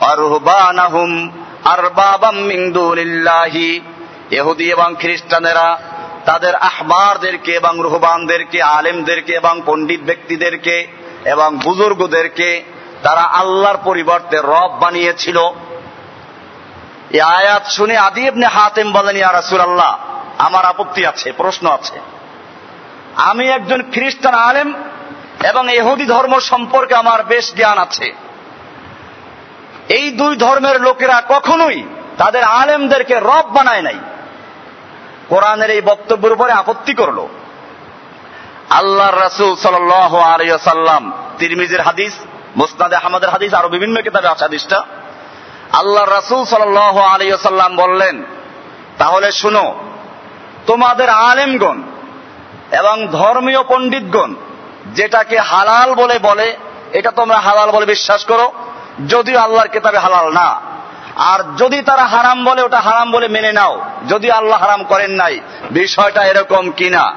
আরহুবানাহুম 0.00 1.30
আরবাবাম 1.64 2.36
মিন 2.36 2.72
দুনিল্লাহি। 2.72 3.80
ইহুদি 4.30 4.70
এবং 4.70 4.94
খ্রিস্টানেরা 5.00 5.78
তাদের 6.24 6.54
আহবারদেরকে 6.54 7.52
এবং 7.52 7.78
রুহবানদেরকে, 7.78 8.62
আলেমদেরকে 8.62 9.32
এবং 9.32 9.62
পণ্ডিত 9.66 10.00
ব্যক্তিদেরকে 10.00 10.86
এবং 11.24 11.58
বুজুর্গদেরকে 11.58 12.62
তারা 13.02 13.20
আল্লাহর 13.20 13.76
পরিবর্তে 13.84 14.36
রব 14.36 14.78
বানিয়েছিল। 14.80 15.38
এই 17.10 17.20
আয়াত 17.20 17.66
শুনে 17.66 17.96
আদি 17.96 18.26
ইবনে 18.26 18.46
হাতেম 18.46 18.92
বলেন, 18.92 19.16
ইয়া 19.16 19.32
রাসূলুল্লাহ, 19.32 19.98
আমার 20.38 20.64
আপত্তি 20.64 21.06
আছে, 21.06 21.32
প্রশ্ন 21.32 21.70
আছে। 21.70 22.00
আমি 23.16 23.48
একজন 23.48 23.82
খ্রিস্টান 23.92 24.34
আলেম 24.34 24.74
এবং 25.44 25.72
এহুদি 25.72 26.06
ধর্ম 26.06 26.38
সম্পর্কে 26.40 26.94
আমার 26.94 27.22
বেশ 27.22 27.54
জ্ঞান 27.54 27.78
আছে। 27.78 28.12
এই 29.88 30.10
দুই 30.10 30.36
ধর্মের 30.36 30.80
লোকেরা 30.80 31.22
কখনোই 31.28 31.82
তাদের 32.18 32.42
আলেমদেরকে 32.42 33.14
রব 33.14 33.46
বানায় 33.52 33.82
নাই। 33.82 33.98
কোরআনের 35.28 35.70
এই 35.70 35.80
বক্তব্যের 35.80 36.32
উপরে 36.32 36.52
আপত্তি 36.52 36.94
করল। 36.94 37.26
আল্লাহ 38.70 39.10
রাসুল 39.10 39.56
সাল্লাম 39.56 41.12
তিরমিজের 41.38 41.80
হাদিস, 41.80 42.12
মুসনাদ 42.56 42.92
আহমদের 42.92 43.30
হাদিস, 43.30 43.54
আরও 43.54 43.68
বিভিন্ন 43.68 44.02
কিতাবে 44.02 44.28
আছে 44.28 44.44
হাদিসটা। 44.44 44.84
আল্লাহ 45.72 46.04
রাসুল 46.04 46.44
সাল 46.44 46.62
সাল্লাম 47.40 47.76
বললেন, 47.76 48.24
তাহলে 48.98 49.32
শুনো, 49.32 49.74
তোমাদের 50.66 51.08
আলেমগণ 51.08 51.82
এবং 52.72 53.06
ধর্মীয় 53.06 53.62
পণ্ডিতগণ 53.62 54.34
যেটাকে 54.94 55.38
হালাল 55.38 55.94
বলে 55.94 56.18
বলে, 56.18 56.56
এটা 56.92 57.10
তোমরা 57.10 57.38
হালাল 57.38 57.70
বলে 57.70 57.86
বিশ্বাস 57.86 58.24
করো, 58.24 58.52
যদিও 59.08 59.38
আল্লাহর 59.38 59.68
কেতাবে 59.68 59.98
হালাল 59.98 60.32
না। 60.32 60.60
আর 61.16 61.56
যদি 61.56 61.82
তারা 61.82 62.04
হারাম 62.04 62.44
বলে, 62.44 62.62
ওটা 62.62 62.80
হারাম 62.80 63.10
বলে 63.10 63.28
মেনে 63.28 63.52
নাও। 63.52 63.84
যদি 64.08 64.30
আল্লাহ 64.30 64.60
হারাম 64.60 64.84
করেন 64.84 65.10
নাই, 65.10 65.40
বিষয়টা 65.70 66.24
এরকম 66.24 66.70
কিনা? 66.70 67.14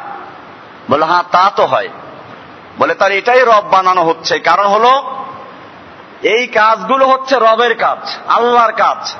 বলে 0.89 1.05
হ্যাঁ 1.05 1.23
তা 1.31 1.51
তো 1.55 1.65
হয়। 1.65 1.89
বলে 2.77 2.95
তার 2.95 3.11
এটাই 3.11 3.39
রব 3.39 3.63
বানানো 3.71 4.03
হচ্ছে। 4.03 4.39
কারণ 4.39 4.67
হলো, 4.67 4.89
এই 6.23 6.47
কাজগুলো 6.47 7.07
হচ্ছে 7.07 7.35
রবের 7.35 7.77
কাজ, 7.77 8.17
আল্লাহর 8.27 8.71
কাজ। 8.71 9.15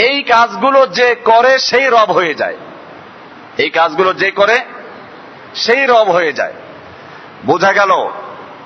এই 0.00 0.22
কাজগুলো 0.22 0.86
যে 0.86 1.14
করে, 1.14 1.58
সেই 1.58 1.86
রব 1.86 2.12
হয়ে 2.12 2.34
যায়। 2.34 2.56
এই 3.58 3.70
কাজগুলো 3.70 4.12
যে 4.12 4.30
করে, 4.30 4.58
সেই 5.54 5.86
রব 5.86 6.10
হয়ে 6.10 6.32
যায়। 6.32 6.52
বোঝা 7.46 7.72
গেল, 7.72 8.10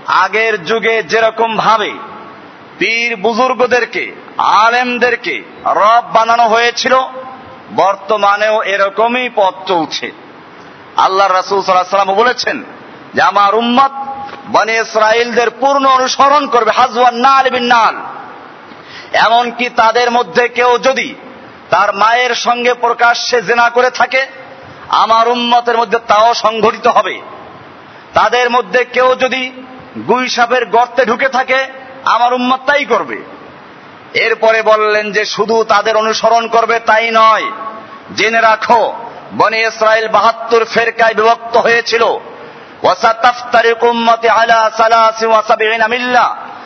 আগের 0.07 0.65
যুগে 0.65 1.03
যেরকম 1.03 1.57
ভাবে 1.57 1.93
পীর 2.79 3.17
বুজুর্গদেরকে 3.17 4.13
আলেমদেরকে 4.39 5.43
রব 5.65 6.05
বানানো 6.13 6.43
হয়েছিল, 6.43 6.97
বর্তমানেও 7.77 8.63
এরকমই 8.63 9.31
পথ 9.35 9.55
চলছে। 9.67 10.13
আল্লাহ 10.97 11.29
রাসুল 11.29 11.63
সাল্লাম 11.63 12.15
বলেছেন 12.15 12.65
যে, 13.15 13.23
আমার 13.23 13.55
উম্মত 13.55 13.91
বনে 14.49 14.77
ইসরায়েলদের 14.77 15.51
পূর্ণ 15.51 15.87
অনুসরণ 15.87 16.47
করবে, 16.47 16.71
হাজওয়ান 16.71 17.15
নাল 17.15 17.97
এমনকি 19.13 19.69
তাদের 19.69 20.11
মধ্যে 20.11 20.49
কেউ 20.49 20.79
যদি 20.79 21.15
তার 21.71 21.95
মায়ের 21.95 22.35
সঙ্গে 22.35 22.75
প্রকাশ্যে 22.75 23.43
জেনা 23.43 23.71
করে 23.71 23.91
থাকে, 23.91 24.27
আমার 24.89 25.29
উম্মতের 25.29 25.77
মধ্যে 25.77 25.99
তাও 26.07 26.35
সংঘটিত 26.35 26.87
হবে। 26.87 27.21
তাদের 28.15 28.51
মধ্যে 28.51 28.85
কেউ 28.85 29.15
যদি 29.15 29.53
গুই 30.09 30.29
সাপের 30.29 30.67
গর্তে 30.67 31.05
ঢুকে 31.05 31.29
থাকে, 31.29 31.67
আমার 32.05 32.35
উম্মত 32.35 32.61
তাই 32.67 32.85
করবে। 32.85 33.40
এরপরে 34.15 34.63
বললেন 34.63 35.13
যে 35.13 35.25
শুধু 35.25 35.65
তাদের 35.65 35.97
অনুসরণ 35.97 36.47
করবে 36.47 36.79
তাই 36.79 37.11
নয়। 37.11 37.51
জেনে 38.17 38.41
রাখো, 38.41 38.95
বনে 39.37 39.61
ইসরায়েল 39.61 40.09
বাহাত্তর 40.09 40.65
ফেরকায় 40.65 41.15
বিভক্ত 41.15 41.57
হয়েছিল। 41.57 42.05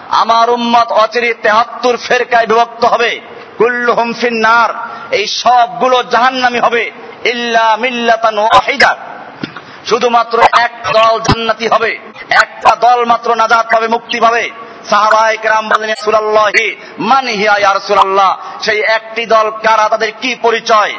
আমার 0.08 0.50
উম্মত 0.50 0.92
অচিরে 0.92 1.34
তেহাত্তর 1.34 1.96
ফেরকায় 1.96 2.46
বিভক্ত 2.46 2.84
হবে। 2.84 3.20
কুল্লু 3.58 3.92
হুমফিন্নার 3.92 4.70
এই 5.14 5.26
সবগুলো 5.26 6.02
জাহান্নামি 6.02 6.60
হবে। 6.60 6.90
ইল্লা 7.24 7.76
মিল্লাতান 7.76 8.38
ওয়াহিদা। 8.38 8.96
শুধুমাত্র 9.86 10.42
এক 10.58 10.82
দল 10.92 11.20
জান্নাতি 11.20 11.68
হবে। 11.68 11.98
একটা 12.30 12.76
দল 12.76 13.04
মাত্র 13.04 13.34
নাজাত 13.34 13.66
পাবে, 13.74 13.88
মুক্তি 13.88 14.20
পাবে। 14.20 14.50
সেই 18.60 18.80
একটি 18.80 19.26
দল 19.26 19.50
কারা? 19.50 19.88
তাদের 19.88 20.12
কি 20.20 20.34
পরিচয়? 20.42 20.92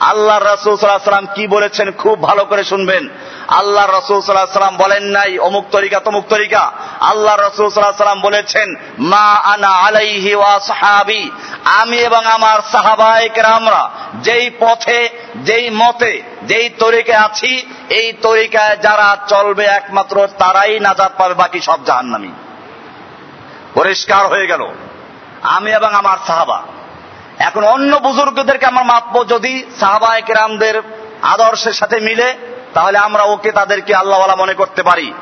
আল্লাহ 0.00 0.38
রসুল 0.38 0.76
সাল্লাহ 0.76 1.34
কি 1.34 1.46
বলেছেন 1.46 1.92
খুব 1.92 2.22
ভালো 2.22 2.44
করে 2.44 2.64
শুনবেন। 2.64 3.08
আল্লাহ 3.48 3.86
রসুল 3.86 4.20
সাল্লাহ 4.20 4.46
সাল্লাম 4.46 4.76
বলেন 4.76 5.02
নাই, 5.02 5.38
অমুক 5.38 5.64
তরিকা, 5.70 6.00
তমুক 6.00 6.24
তরিকা। 6.28 6.72
আল্লাহ 7.00 7.36
রসুল 7.36 7.70
সাল্লাহ 7.70 7.96
সাল্লাম 7.96 8.20
বলেছেন, 8.20 8.74
মা 8.98 9.26
আনা 9.26 9.68
আলাইহি 9.68 10.34
ওয়া 10.34 10.60
সাহাবি। 10.60 11.30
আমি 11.64 11.96
এবং 11.96 12.26
আমার 12.26 12.58
সাহাবাহিক 12.72 13.38
আমরা 13.38 13.90
যেই 14.14 14.50
পথে, 14.60 15.08
যেই 15.36 15.70
মতে, 15.70 16.22
যেই 16.42 16.68
তরিকে 16.68 17.14
আছি, 17.14 17.70
এই 17.90 18.12
তরিকায় 18.12 18.76
যারা 18.76 19.16
চলবে 19.28 19.64
একমাত্র 19.64 20.28
তারাই 20.38 20.80
নাজাত 20.80 21.12
পাবে, 21.18 21.34
বাকি 21.34 21.60
সব 21.60 21.84
জাহান্নামী। 21.84 22.32
পরিষ্কার 23.74 24.26
হয়ে 24.26 24.46
গেল। 24.46 24.68
আমি 25.42 25.72
এবং 25.72 25.94
আমার 25.94 26.18
সাহাবা। 26.26 26.62
এখন 27.38 27.64
অন্য 27.64 27.96
বুজুর্গদেরকে 27.96 28.66
আমরা 28.66 28.82
মাপবো 28.82 29.24
যদি 29.24 29.64
সাহাবা 29.80 30.16
একরামদের 30.16 30.82
আদর্শের 31.22 31.72
সাথে 31.72 32.00
মিলে, 32.00 32.34
তাহলে 32.74 32.98
আমরা 32.98 33.22
ওকে 33.22 33.52
তাদেরকে 33.52 33.94
আল্লাহওয়ালা 33.94 34.36
মনে 34.36 34.54
করতে 34.54 34.82
পারি। 34.82 35.12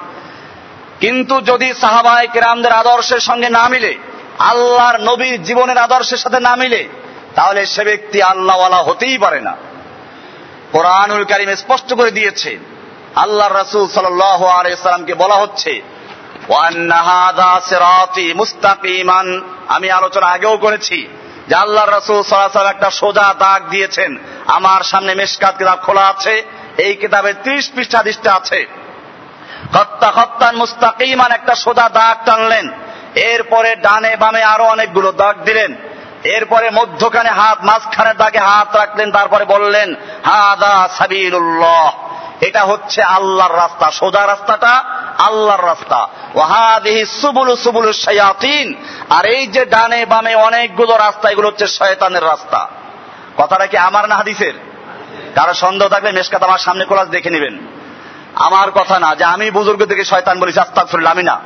কিন্তু 1.00 1.40
যদি 1.40 1.74
সাহাবা 1.74 2.22
একরামদের 2.22 2.72
আদর্শের 2.72 3.20
সঙ্গে 3.20 3.50
না 3.50 3.68
মিলে, 3.68 3.98
আল্লাহর 4.38 4.96
নবীর 4.96 5.42
জীবনের 5.42 5.78
আদর্শের 5.78 6.16
সাথে 6.16 6.40
না 6.40 6.56
মিলে, 6.56 6.88
তাহলে 7.34 7.66
সে 7.66 7.84
ব্যক্তি 7.84 8.22
আল্লাহওয়ালা 8.22 8.76
হতেই 8.76 9.18
পারে 9.18 9.40
না। 9.40 9.56
কোরআনুল 10.72 11.24
কারিম 11.24 11.54
স্পষ্ট 11.54 11.94
করে 11.94 12.10
দিয়েছে। 12.10 12.58
আল্লাহ 13.16 13.56
রসুল 13.56 13.88
সাল্লামকে 13.88 15.14
বলা 15.14 15.34
হচ্ছে 15.34 15.82
আমি 19.68 19.90
আলোচনা 19.90 20.26
আগেও 20.26 20.56
করেছি 20.56 21.08
যে 21.48 21.54
আল্লাহ 21.54 21.84
রসুল 21.84 22.22
সাল্লাহ 22.22 22.66
একটা 22.66 22.90
সোজা 22.90 23.34
দাগ 23.38 23.68
দিয়েছেন। 23.68 24.18
আমার 24.46 24.82
সামনে 24.82 25.14
মেশকাত 25.14 25.56
কিতাব 25.56 25.78
খোলা 25.82 26.06
আছে, 26.06 26.44
এই 26.78 26.94
কিতাবের 26.94 27.34
ত্রিশ 27.42 27.70
পৃষ্ঠা 27.74 28.02
দৃষ্টি 28.02 28.28
আছে। 28.28 28.66
হত্যা 29.74 30.10
হত্যান 30.10 30.56
মুস্তাকিমান 30.56 31.32
একটা 31.32 31.54
সোজা 31.54 31.88
দাগ 31.88 32.16
টানলেন। 32.24 32.70
এরপরে 33.14 33.76
ডানে 33.76 34.16
বামে 34.16 34.42
আরও 34.42 34.64
অনেকগুলো 34.64 35.12
দাগ 35.12 35.44
দিলেন। 35.44 35.76
এরপরে 36.24 36.70
মধ্যখানে 36.70 37.30
হাত 37.30 37.58
মাঝখানে 37.62 38.14
দাগে 38.14 38.38
হাত 38.38 38.76
রাখলেন, 38.76 39.12
তারপরে 39.12 39.44
বললেন, 39.44 39.94
হাদা 40.24 40.88
সাবিরুল্লাহ 40.98 41.92
এটা 42.42 42.64
হচ্ছে 42.64 43.02
আল্লাহর 43.02 43.56
রাস্তা। 43.56 43.90
সোজা 43.90 44.26
রাস্তাটা 44.26 44.84
আল্লাহর 45.18 45.66
রাস্তা। 45.66 46.08
ওয়াহাদিহি 46.34 47.04
সুবুলু 47.04 47.56
সুবুলু 47.56 47.92
শায়াতিন। 47.92 48.74
আর 49.10 49.24
এই 49.24 49.46
যে 49.46 49.64
ডানে 49.64 50.06
বামে 50.06 50.34
অনেকগুলো 50.34 50.96
রাস্তা, 50.96 51.30
এগুলো 51.30 51.48
হচ্ছে 51.48 51.66
শয়তানের 51.66 52.24
রাস্তা। 52.24 52.68
কথাটা 53.36 53.66
কি 53.66 53.76
আমার 53.76 54.08
না 54.08 54.14
হাদিসের? 54.14 54.52
কারও 55.34 55.54
সন্দেহ 55.54 55.88
থাকলে 55.88 56.12
মেশকাত 56.12 56.42
আমার 56.42 56.58
সামনে 56.58 56.84
কোলাস 56.84 57.08
দেখে 57.08 57.30
নেবেন। 57.30 57.58
আমার 58.34 58.70
কথা 58.70 58.98
না, 58.98 59.14
যে 59.14 59.24
আমি 59.24 59.50
বুজুর্গ 59.50 59.84
থেকে 59.84 60.04
শয়তান 60.04 60.40
বলেছি, 60.40 60.60
আস্তাগফিরুল্লাহ, 60.60 61.12
আমি 61.12 61.22
না। 61.22 61.40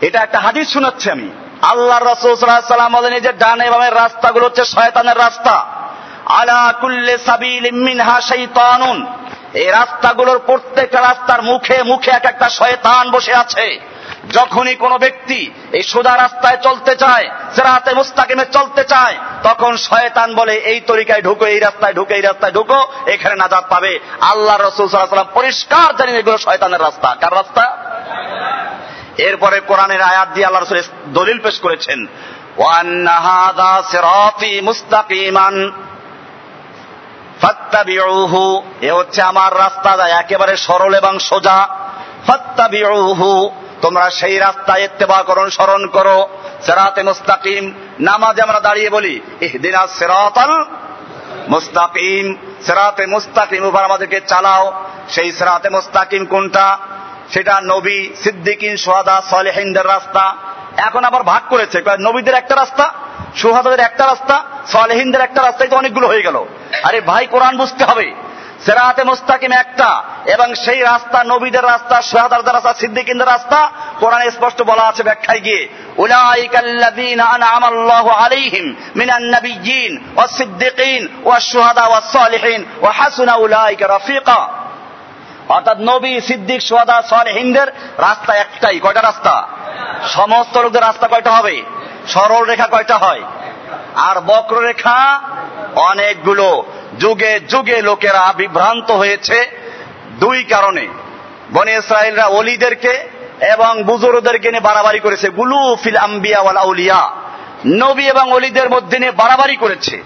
এটা 0.00 0.20
একটা 0.20 0.38
হাদিস 0.38 0.72
শোনাচ্ছি 0.72 1.10
আমি। 1.10 1.30
আল্লাহ 1.62 2.02
রসুল 2.02 2.34
সাল্লাম 2.34 2.96
বলেন 2.96 3.20
যে 3.20 3.32
ডানে 3.32 3.70
বামের 3.70 3.94
রাস্তাগুলো 3.94 4.44
হচ্ছে 4.44 4.64
শয়তানের 4.64 5.18
রাস্তা। 5.18 5.66
আলা 6.26 6.74
কুল্লে 6.80 7.18
সাবিল 7.26 7.70
মিনহা 7.72 8.20
শাইতানুন। 8.20 9.06
এই 9.54 9.68
রাস্তাগুলোর 9.70 10.38
প্রত্যেকটা 10.38 11.00
রাস্তার 11.00 11.42
মুখে 11.42 11.82
মুখে 11.82 12.10
এক 12.10 12.24
একটা 12.24 12.48
শয়তান 12.48 13.10
বসে 13.10 13.34
আছে। 13.34 13.80
যখনই 14.32 14.74
কোনো 14.74 14.98
ব্যক্তি 14.98 15.50
এই 15.72 15.82
সোজা 15.82 16.16
রাস্তায় 16.16 16.56
চলতে 16.56 16.96
চায়, 16.96 17.30
সেরাতে 17.54 17.94
মুস্তাকিমে 17.94 18.44
চলতে 18.52 18.84
চায়, 18.84 19.16
তখন 19.42 19.76
শয়তান 19.76 20.34
বলে, 20.34 20.54
এই 20.54 20.80
তরিকায় 20.80 21.22
ঢুকো, 21.22 21.44
এই 21.46 21.60
রাস্তায় 21.60 21.94
ঢুকো, 21.94 22.14
এই 22.14 22.20
রাস্তায় 22.20 22.52
ঢুকো, 22.52 22.92
এখানে 23.06 23.34
নাজাদ 23.34 23.64
পাবে। 23.68 23.98
আল্লাহ 24.20 24.56
রসুল 24.56 24.88
পরিষ্কার 25.34 25.96
জানেন 25.96 26.16
এগুলো 26.16 26.38
শয়তানের 26.38 26.80
রাস্তা। 26.80 27.16
কার 27.20 27.32
রাস্তা? 27.32 27.64
এরপরে 29.18 29.60
কোরআনের 29.60 30.02
আয়াত 30.02 30.28
দিয়ে 30.28 30.46
আল্লাহ 30.46 30.62
রসুল 30.62 30.82
দলিল 31.12 31.38
পেশ 31.38 31.60
করেছেন, 31.60 32.06
ওয়ান্না 32.56 33.16
হাদা 33.20 33.82
সিরাতি 33.90 34.60
মুস্তাকিমান। 34.60 35.83
ফাত্তাবিউহু, 37.44 38.62
এ 38.80 38.92
হচ্ছে 38.92 39.22
আমার 39.22 39.58
রাস্তা 39.58 40.08
একেবারে 40.08 40.56
সরল 40.56 40.94
এবং 40.94 41.18
সোজা। 41.18 41.68
ফাত্তাবিউহু, 42.26 43.50
তোমরা 43.82 44.10
সেই 44.10 44.38
রাস্তায় 44.38 44.84
ইত্তেবা 44.84 45.22
করুন, 45.22 45.50
স্মরণ 45.50 45.86
করো। 45.86 46.28
সেরাতে 46.62 47.02
মুস্তাকিম, 47.02 47.74
নামাজে 48.00 48.42
আমরা 48.42 48.60
দাঁড়িয়ে 48.60 48.90
বলি, 48.90 49.20
ইহদিনা 49.40 49.86
সিরাতাল 49.86 50.64
মুস্তাকিম, 51.48 52.36
সেরাতে 52.66 53.06
মুস্তাকিম 53.06 53.64
উপর 53.64 53.82
আমাদেরকে 53.82 54.20
চালাও। 54.20 54.72
সেই 55.08 55.32
সেরাতে 55.32 55.68
মুস্তাকিম 55.68 56.24
কোনটা? 56.24 56.78
সেটা 57.32 57.60
নবী 57.64 58.08
সিদ্দিকিন 58.22 58.76
সোহাদা 58.76 59.22
সলেহিনদের 59.30 59.86
রাস্তা। 59.86 60.36
এখন 60.76 61.04
আবার 61.04 61.22
ভাগ 61.22 61.42
করেছে 61.50 61.82
নবীদের 62.00 62.34
একটা 62.34 62.54
রাস্তা? 62.54 62.92
সোহাদাদের 63.36 63.80
একটা 63.80 64.06
রাস্তা, 64.06 64.42
সলেহিনদের 64.66 65.20
একটা 65.20 65.42
রাস্তায় 65.42 65.70
তো 65.70 65.76
অনেকগুলো 65.76 66.06
হয়ে 66.08 66.22
গেল। 66.22 66.44
আরে 66.82 67.00
ভাই, 67.00 67.26
কোরআন 67.26 67.56
বুঝতে 67.56 67.84
হবে। 67.84 68.14
সেরাতে 68.66 69.04
মুস্তাকিম 69.04 69.52
একটা, 69.52 70.02
এবং 70.26 70.54
সেই 70.54 70.80
রাস্তা 70.80 71.24
নবীদের 71.24 71.64
রাস্তা 71.64 72.02
সোহাদারদের 72.02 72.54
রাস্তা, 72.54 72.74
সিদ্দিকিনদের 72.74 73.26
রাস্তা, 73.26 73.70
কোরআনে 74.00 74.30
স্পষ্ট 74.30 74.62
বলা 74.62 74.82
আছে 74.82 75.02
ব্যাখ্যায় 75.02 75.40
গিয়ে 75.40 75.68
আলাইহিম 78.12 78.76
মিনান 78.96 79.22
নাবিয়্যিন 79.22 79.98
ওয়াস 80.16 80.36
সিদ্দিকিন 80.36 81.08
ওয়াস 81.24 81.52
শুহাদা 81.52 81.84
ওয়াস 81.86 82.12
সালিহিন 82.12 82.64
ওয়া 82.80 82.92
হাসুনা 82.92 83.34
উলাইকা 83.34 83.88
রাফিকা। 83.88 84.48
অর্থাৎ 85.48 85.76
নবী, 85.80 86.20
সিদ্দিক, 86.20 86.62
সোহাদা, 86.62 87.02
সালেহিনদের 87.02 87.68
রাস্তা 87.98 88.34
একটাই। 88.34 88.78
কয়টা 88.78 89.02
রাস্তা? 89.02 89.48
সমস্ত 90.08 90.56
লোকদের 90.56 90.82
রাস্তা 90.82 91.08
কয়টা 91.08 91.30
হবে? 91.30 91.62
সরল 92.08 92.44
রেখা 92.44 92.66
কয়টা 92.66 92.98
হয়? 92.98 93.22
আর 93.94 94.20
বক্ররেখা 94.20 95.20
অনেকগুলো। 95.76 96.66
যুগে 96.98 97.40
যুগে 97.40 97.82
লোকেরা 97.82 98.32
বিভ্রান্ত 98.36 98.90
হয়েছে 98.90 99.44
দুই 100.20 100.44
কারণে। 100.44 100.88
বনে 101.52 101.72
ইসরায়েলরা 101.72 102.26
অলিদেরকে 102.26 103.08
এবং 103.40 103.82
বুজুরদেরকে 103.82 104.50
নিয়ে 104.50 104.60
বাড়াবাড়ি 104.60 104.98
করেছে। 104.98 105.28
গুলু 105.28 105.76
ফিল 105.82 105.96
আম্বিয়া 105.96 106.40
ওয়াল 106.40 106.56
আউলিয়া। 106.56 107.10
নবী 107.66 108.04
এবং 108.04 108.32
অলিদের 108.32 108.70
মধ্যে 108.70 108.98
নিয়ে 108.98 109.12
বাড়াবাড়ি 109.12 109.56
করেছে। 109.56 110.02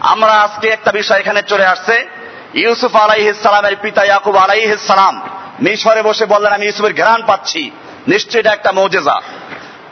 আমরা 0.00 0.32
আজকে 0.32 0.68
একটা 0.68 0.92
বিষয় 0.92 1.18
এখানে 1.18 1.42
চলে 1.42 1.66
আসছে। 1.66 2.06
ইউসুফ 2.54 2.96
আলাই 2.96 3.04
আলাইহিসালামের 3.04 3.76
পিতা 3.82 4.04
ইয়াকুব 4.04 4.36
আলাইহিসালাম 4.36 5.20
মিশরে 5.62 6.02
বসে 6.02 6.26
বললেন, 6.26 6.52
আমি 6.52 6.66
ইউসুফের 6.66 6.92
ঘেরান 6.92 7.22
পাচ্ছি। 7.26 7.70
নিশ্চয়ই 8.08 8.40
এটা 8.40 8.52
একটা 8.52 8.72
মৌজেজা। 8.72 9.20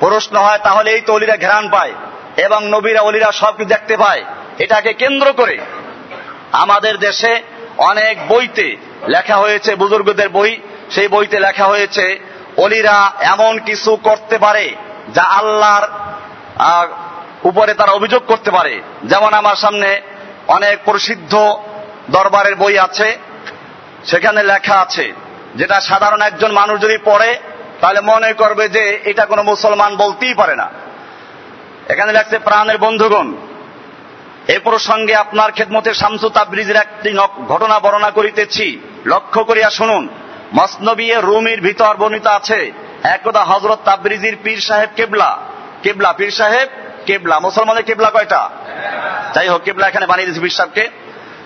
প্রশ্ন 0.01 0.35
হয়, 0.37 0.59
তাহলে 0.59 0.89
এই 0.91 1.01
তো 1.01 1.11
অলিরা 1.13 1.37
ঘেরান 1.37 1.69
পায় 1.69 1.93
এবং 2.37 2.61
নবীরা, 2.69 3.01
অলিরা 3.01 3.33
সব 3.33 3.55
দেখতে 3.73 3.97
পায়। 3.97 4.23
এটাকে 4.59 4.93
কেন্দ্র 4.93 5.33
করে 5.33 5.57
আমাদের 6.53 6.99
দেশে 6.99 7.33
অনেক 7.91 8.15
বইতে 8.29 8.77
লেখা 9.09 9.37
হয়েছে, 9.37 9.71
বুজুর্গদের 9.75 10.29
বই, 10.29 10.53
সেই 10.91 11.09
বইতে 11.09 11.39
লেখা 11.41 11.65
হয়েছে, 11.65 12.05
অলিরা 12.57 13.13
এমন 13.21 13.59
কিছু 13.59 13.91
করতে 13.97 14.39
পারে 14.39 14.65
যা 15.15 15.23
আল্লাহর 15.23 15.87
উপরে 17.45 17.75
তারা 17.75 17.93
অভিযোগ 17.93 18.23
করতে 18.27 18.51
পারে। 18.51 18.75
যেমন 19.05 19.33
আমার 19.35 19.57
সামনে 19.57 19.91
অনেক 20.49 20.77
প্রসিদ্ধ 20.85 21.33
দরবারের 22.11 22.55
বই 22.55 22.79
আছে, 22.79 23.09
সেখানে 24.07 24.43
লেখা 24.43 24.77
আছে, 24.81 25.13
যেটা 25.55 25.81
সাধারণ 25.81 26.21
একজন 26.23 26.51
মানুষ 26.53 26.81
যদি 26.81 26.99
পড়ে 27.05 27.31
তাহলে 27.81 28.01
মনে 28.01 28.33
করবে 28.33 28.69
যে 28.69 29.01
এটা 29.05 29.27
কোনো 29.27 29.43
মুসলমান 29.43 29.97
বলতেই 29.97 30.35
পারে 30.35 30.57
না। 30.57 30.71
এখানে 31.89 32.13
লেখছে, 32.13 32.39
প্রাণের 32.39 32.79
বন্ধুগণ 32.79 33.35
এই 34.49 34.59
প্রসঙ্গে 34.59 35.15
আপনার 35.15 35.53
খেদমতের 35.53 35.95
শামসু 35.95 36.29
তাবরিজের 36.29 36.77
একটি 36.77 37.11
ঘটনা 37.49 37.79
বর্ণনা 37.79 38.11
করিতেছি। 38.11 38.81
লক্ষ্য 39.07 39.45
করিয়া 39.45 39.71
শুনুন 39.71 40.09
মসনবিয়ে 40.55 41.17
রুমির 41.21 41.61
ভিতর 41.61 41.97
বর্ণিত 41.97 42.27
আছে 42.27 42.73
একদা 43.03 43.45
হজরত 43.45 43.79
তাবরিজির 43.85 44.37
পীর 44.43 44.61
সাহেব 44.61 44.89
কেবলা। 44.97 45.39
কেবলা 45.83 46.13
পীর 46.13 46.31
সাহেব, 46.31 46.69
কেবলা। 47.07 47.41
মুসলমানের 47.41 47.85
কেবলা 47.85 48.11
কয়টা? 48.11 48.51
যাই 49.35 49.49
হোক, 49.49 49.63
কেবলা 49.63 49.89
এখানে 49.89 50.07
বানিয়ে 50.07 50.27
দিয়েছে 50.27 50.41
পীর 50.41 50.57
সাহেবকে 50.57 50.89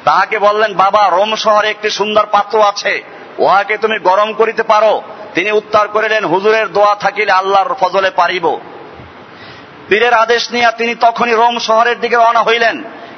তাহাকে 0.05 0.39
বললেন, 0.39 0.75
বাবা, 0.75 1.09
রোম 1.09 1.35
শহরে 1.35 1.71
একটি 1.71 1.91
সুন্দর 1.91 2.27
পাত্র 2.27 2.63
আছে। 2.63 3.03
উহাকে 3.43 3.75
তুমি 3.77 3.97
গরম 3.99 4.29
করিতে 4.33 4.63
পারো। 4.63 4.93
তিনি 5.35 5.51
উত্তর 5.51 5.85
করিলেন, 5.89 6.23
হুজুরের 6.25 6.67
দোয়া 6.73 6.95
থাকিলে 6.95 7.33
আল্লাহর 7.33 7.75
ফজলে 7.81 8.11
পারিব। 8.11 8.47
পীরের 9.89 10.15
আদেশ 10.15 10.43
নিয়ে 10.53 10.69
তিনি 10.79 10.95
তখনই 10.95 11.35
রোম 11.35 11.55
শহরের 11.59 11.99
দিকে 12.01 12.17
রওনা 12.17 12.43
হইলেন। 12.43 12.77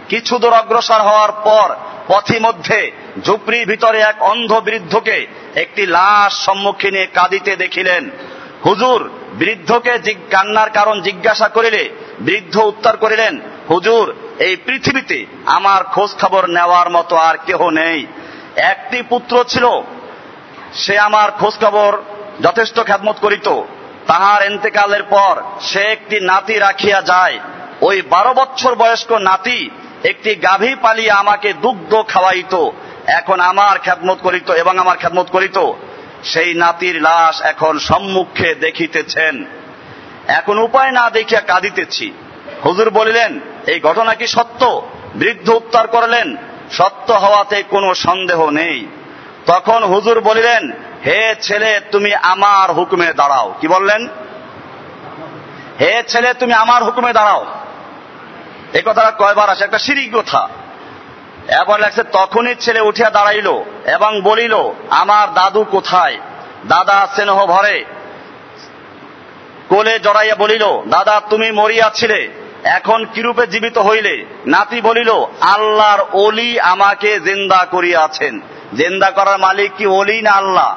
কিছু 0.09 0.35
দূর 0.39 0.55
অগ্রসর 0.55 1.01
হওয়ার 1.01 1.33
পর 1.45 1.69
পথি 2.09 2.39
মধ্যে 2.39 2.81
ঝুপড়ির 3.25 3.69
ভিতরে 3.69 3.99
এক 4.01 4.17
অন্ধ 4.23 4.51
বৃদ্ধকে 4.67 5.19
একটি 5.55 5.83
লাশ 5.87 6.33
সম্মুখীনে 6.47 7.03
কাঁদিতে 7.07 7.53
দেখিলেন। 7.57 8.03
হুজুর, 8.67 9.01
বৃদ্ধকে 9.33 9.93
কান্নার 10.31 10.71
কারণ 10.71 10.97
জিজ্ঞাসা 11.01 11.49
করিলে 11.49 11.83
বৃদ্ধ 12.21 12.55
উত্তর 12.57 12.95
করিলেন, 12.97 13.35
হুজুর, 13.71 14.07
এই 14.39 14.55
পৃথিবীতে 14.57 15.19
আমার 15.47 15.81
খোঁজ 15.85 16.11
খবর 16.21 16.43
নেওয়ার 16.47 16.89
মতো 16.91 17.15
আর 17.17 17.37
কেহ 17.47 17.61
নেই। 17.71 18.01
একটি 18.57 18.99
পুত্র 19.03 19.35
ছিল 19.49 19.67
সে 20.75 20.99
আমার 20.99 21.31
খোঁজ 21.31 21.65
খবর 21.65 21.99
যথেষ্ট 22.41 22.81
খ্যাতমত 22.81 23.17
করিত। 23.21 23.63
তাহার 24.07 24.43
এন্তেকালের 24.43 25.03
পর 25.03 25.43
সে 25.61 25.81
একটি 25.81 26.21
নাতি 26.21 26.55
রাখিয়া 26.55 27.03
যায়। 27.03 27.39
ওই 27.81 28.03
বারো 28.03 28.35
বছর 28.35 28.75
বয়স্ক 28.75 29.13
নাতি 29.13 29.71
একটি 30.05 30.35
গাভী 30.35 30.75
পালিয়ে 30.75 31.11
আমাকে 31.11 31.53
দুগ্ধ 31.53 32.03
খাওয়াইত। 32.09 32.69
এখন 33.07 33.41
আমার 33.41 33.79
খ্যাতমত 33.79 34.19
করিত 34.23 34.51
এবং 34.51 34.79
আমার 34.79 34.97
খ্যাতমত 34.97 35.27
করিত। 35.31 35.73
সেই 36.25 36.55
নাতির 36.55 37.03
লাশ 37.03 37.43
এখন 37.43 37.79
সম্মুখে 37.79 38.55
দেখিতেছেন। 38.55 39.45
এখন 40.29 40.59
উপায় 40.59 40.91
না 40.91 41.11
দেখিয়া 41.11 41.41
কাঁদিতেছি। 41.41 42.13
হুজুর 42.65 42.91
বলিলেন, 42.91 43.41
এই 43.67 43.81
ঘটনা 43.81 44.15
কি 44.15 44.27
সত্য? 44.27 44.89
বৃদ্ধ 45.15 45.49
উত্তর 45.49 45.87
করলেন, 45.87 46.37
সত্য 46.71 47.13
হওয়াতে 47.13 47.63
কোনো 47.63 47.95
সন্দেহ 47.95 48.51
নেই। 48.51 48.87
তখন 49.47 49.85
হুজুর 49.85 50.21
বলিলেন, 50.21 50.73
হে 51.07 51.35
ছেলে, 51.41 51.81
তুমি 51.93 52.15
আমার 52.15 52.73
হুকুমে 52.73 53.13
দাঁড়াও। 53.13 53.55
কি 53.61 53.69
বললেন? 53.69 54.09
হে 55.81 56.03
ছেলে, 56.09 56.35
তুমি 56.35 56.53
আমার 56.53 56.85
হুকুমে 56.85 57.13
দাঁড়াও। 57.13 57.47
এ 58.73 58.83
কথাটা 58.85 59.11
কয়বার 59.11 59.51
আসে? 59.51 59.65
একটা 59.65 59.79
সিরিক 59.79 60.17
কথা। 60.17 60.49
এবার 61.49 61.81
লাগছে, 61.81 62.03
তখনই 62.03 62.55
ছেলে 62.55 62.81
উঠিয়া 62.81 63.11
দাঁড়াইল 63.11 63.53
এবং 63.87 64.21
বলিল, 64.21 64.55
আমার 64.91 65.35
দাদু 65.35 65.65
কোথায়? 65.65 66.19
দাদা 66.69 67.09
স্নেহ 67.15 67.47
ভরে। 67.47 67.85
কোলে 69.69 69.99
জড়াইয়া 69.99 70.35
বলিল, 70.35 70.83
দাদা, 70.87 71.21
তুমি 71.31 71.53
মরিয়াছিলে 71.53 72.29
এখন 72.65 73.05
কিরূপে 73.05 73.47
জীবিত 73.47 73.79
হইলে? 73.79 74.25
নাতি 74.47 74.81
বলিল, 74.81 75.11
আল্লাহর 75.41 76.05
অলি 76.13 76.61
আমাকে 76.61 77.21
জিন্দা 77.21 77.67
করিয়াছেন। 77.71 78.41
জেন্দা 78.77 79.11
করার 79.11 79.39
মালিক 79.39 79.73
কি 79.79 79.87
অলি 79.87 80.23
না 80.23 80.31
আল্লাহ? 80.31 80.77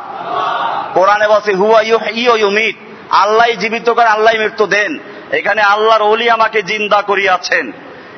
কোরআনে 0.94 1.28
বসে 1.28 1.54
হুয়া 1.54 1.82
ইউ 1.82 2.36
ইউমিত। 2.36 2.76
আল্লাহ 3.10 3.48
জীবিত 3.48 3.90
করে 3.90 4.06
আল্লাহ 4.06 4.34
মৃত্যু 4.34 4.68
দেন। 4.68 5.00
এখানে 5.32 5.62
আল্লাহর 5.62 6.02
অলি 6.02 6.30
আমাকে 6.30 6.62
জিন্দা 6.62 7.02
করিয়াছেন। 7.02 7.72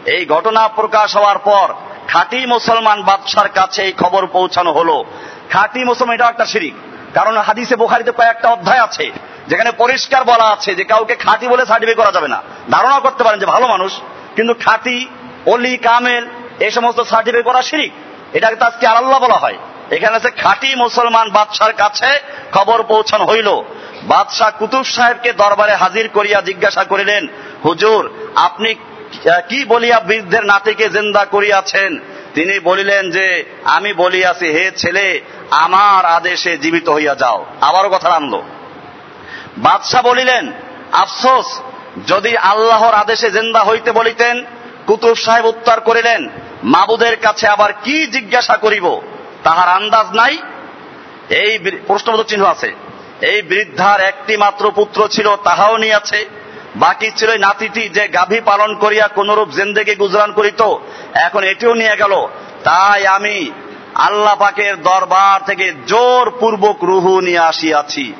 এই 0.05 0.25
ঘটনা 0.25 0.67
প্রকাশ 0.67 1.17
হওয়ার 1.17 1.37
পর 1.37 1.73
খাঁটি 2.07 2.45
মুসলমান 2.45 3.03
বাদশার 3.03 3.49
কাছে 3.49 3.81
এই 3.83 3.91
খবর 3.91 4.27
পৌঁছানো 4.27 4.71
হলো। 4.71 5.05
খাঁটি 5.49 5.85
মুসলমান, 5.85 6.15
এটাও 6.15 6.29
একটা 6.29 6.45
শিরিক। 6.45 6.73
কারণ 7.13 7.37
হাদিসে 7.37 7.75
বোখারিতে 7.75 8.11
কয়েকটা 8.11 8.49
অধ্যায় 8.49 8.83
আছে, 8.83 9.11
যেখানে 9.47 9.71
পরিষ্কার 9.71 10.23
বলা 10.23 10.43
আছে 10.43 10.75
যে 10.75 10.83
কাউকে 10.83 11.15
খাঁটি 11.15 11.47
বলে 11.47 11.65
সার্টিফিকেট 11.65 12.03
করা 12.03 12.11
যাবে 12.11 12.27
না। 12.27 12.41
ধারণা 12.71 12.99
করতে 12.99 13.23
পারেন 13.23 13.39
যে 13.39 13.45
ভালো 13.45 13.67
মানুষ, 13.67 13.99
কিন্তু 14.35 14.53
খাঁটি 14.53 15.07
অলি 15.45 15.77
কামেল 15.77 16.27
এই 16.59 16.71
সমস্ত 16.71 17.01
সার্টিফিকেট 17.01 17.45
করা 17.45 17.61
শিরিক। 17.61 17.91
এটাকে 18.33 18.55
তো 18.55 18.65
আজকে 18.65 18.87
আল্লাহ 18.87 19.19
বলা 19.19 19.35
হয়। 19.35 19.57
এখানে 19.91 20.15
আছে 20.15 20.31
খাঁটি 20.31 20.75
মুসলমান 20.75 21.29
বাদশার 21.29 21.73
কাছে 21.73 22.19
খবর 22.51 22.83
পৌঁছানো 22.83 23.25
হইল। 23.25 23.61
বাদশাহ 24.03 24.51
কুতুব 24.59 24.83
সাহেবকে 24.83 25.33
দরবারে 25.33 25.75
হাজির 25.75 26.09
করিয়া 26.13 26.41
জিজ্ঞাসা 26.41 26.83
করিলেন, 26.83 27.27
হুজুর, 27.65 28.11
আপনি 28.35 28.73
কি 29.49 29.65
বলিয়া 29.65 29.99
বৃদ্ধের 29.99 30.45
নাতিকে 30.45 30.89
জিন্দা 30.89 31.25
করিয়াছেন? 31.25 31.99
তিনি 32.33 32.59
বলিলেন 32.59 33.11
যে, 33.11 33.45
আমি 33.65 33.93
বলিয়াছি, 33.93 34.47
হে 34.47 34.71
ছেলে, 34.71 35.21
আমার 35.51 36.05
আদেশে 36.05 36.57
জীবিত 36.57 36.89
হইয়া 36.89 37.15
যাও। 37.15 37.45
আবারও 37.61 37.89
কথা 37.89 38.09
আনলো 38.09 38.41
বাদশাহ 39.57 40.01
বলিলেন, 40.01 40.53
আফসোস, 40.91 41.61
যদি 42.07 42.37
আল্লাহর 42.37 42.93
আদেশে 42.93 43.31
জিন্দা 43.31 43.59
হইতে 43.59 43.91
বলিতেন? 43.91 44.45
কুতুব 44.87 45.15
সাহেব 45.15 45.45
উত্তর 45.45 45.79
করিলেন, 45.79 46.29
মাবুদের 46.63 47.17
কাছে 47.17 47.47
আবার 47.47 47.73
কি 47.83 48.07
জিজ্ঞাসা 48.07 48.57
করিব? 48.57 49.01
তাহার 49.43 49.69
আন্দাজ 49.69 50.15
নাই। 50.15 50.37
এই 51.29 51.57
প্রশ্নবোধক 51.87 52.23
চিহ্ন 52.23 52.45
আছে। 52.45 52.75
এই 53.21 53.41
বৃদ্ধার 53.41 54.01
একটি 54.01 54.37
মাত্র 54.37 54.71
পুত্র 54.71 55.07
ছিল, 55.07 55.35
তাহাও 55.35 55.77
নিয়াছে। 55.77 56.29
বাকি 56.75 57.11
ছিল 57.11 57.37
নাতিটি 57.37 57.89
যে 57.89 58.07
গাভী 58.07 58.39
পালন 58.39 58.75
করিয়া 58.75 59.07
কোনরূপ 59.07 59.49
জেন্দেকে 59.49 59.95
গুজরান 59.95 60.31
করিত, 60.31 60.61
এখন 61.13 61.43
এটিও 61.43 61.73
নিয়ে 61.73 61.95
গেল। 61.97 62.27
তাই 62.63 63.07
আমি 63.07 63.51
আল্লাহ 63.95 64.35
পাকের 64.35 64.81
দরবার 64.81 65.45
থেকে 65.45 65.73
জোর 65.87 66.31
পূর্বক 66.39 66.83
রুহু 66.83 67.21
নিয়ে 67.21 67.39
আসিয়াছি। 67.39 68.13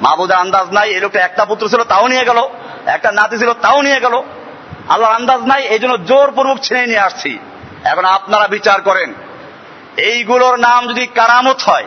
মাহবুদের 0.00 0.36
আন্দাজ 0.36 0.66
নাই, 0.72 0.90
এই 0.90 1.00
লোকটা 1.00 1.20
একটা 1.20 1.44
পুত্র 1.44 1.68
ছিল, 1.68 1.84
তাও 1.84 2.06
নিয়ে 2.06 2.24
গেল। 2.24 2.48
একটা 2.86 3.12
নাতি 3.12 3.38
ছিল, 3.38 3.52
তাও 3.52 3.82
নিয়ে 3.82 4.00
গেল। 4.00 4.22
আল্লাহর 4.88 5.14
আন্দাজ 5.14 5.40
নাই, 5.40 5.62
এই 5.62 5.78
জন্য 5.78 6.04
জোরপূর্বক 6.04 6.58
ছিনে 6.58 6.86
নিয়ে 6.86 6.98
আসছি। 6.98 7.38
এখন 7.84 8.04
আপনারা 8.04 8.48
বিচার 8.48 8.80
করেন। 8.80 9.14
এইগুলোর 9.96 10.58
নাম 10.58 10.88
যদি 10.88 11.06
কারামত 11.06 11.56
হয়, 11.62 11.86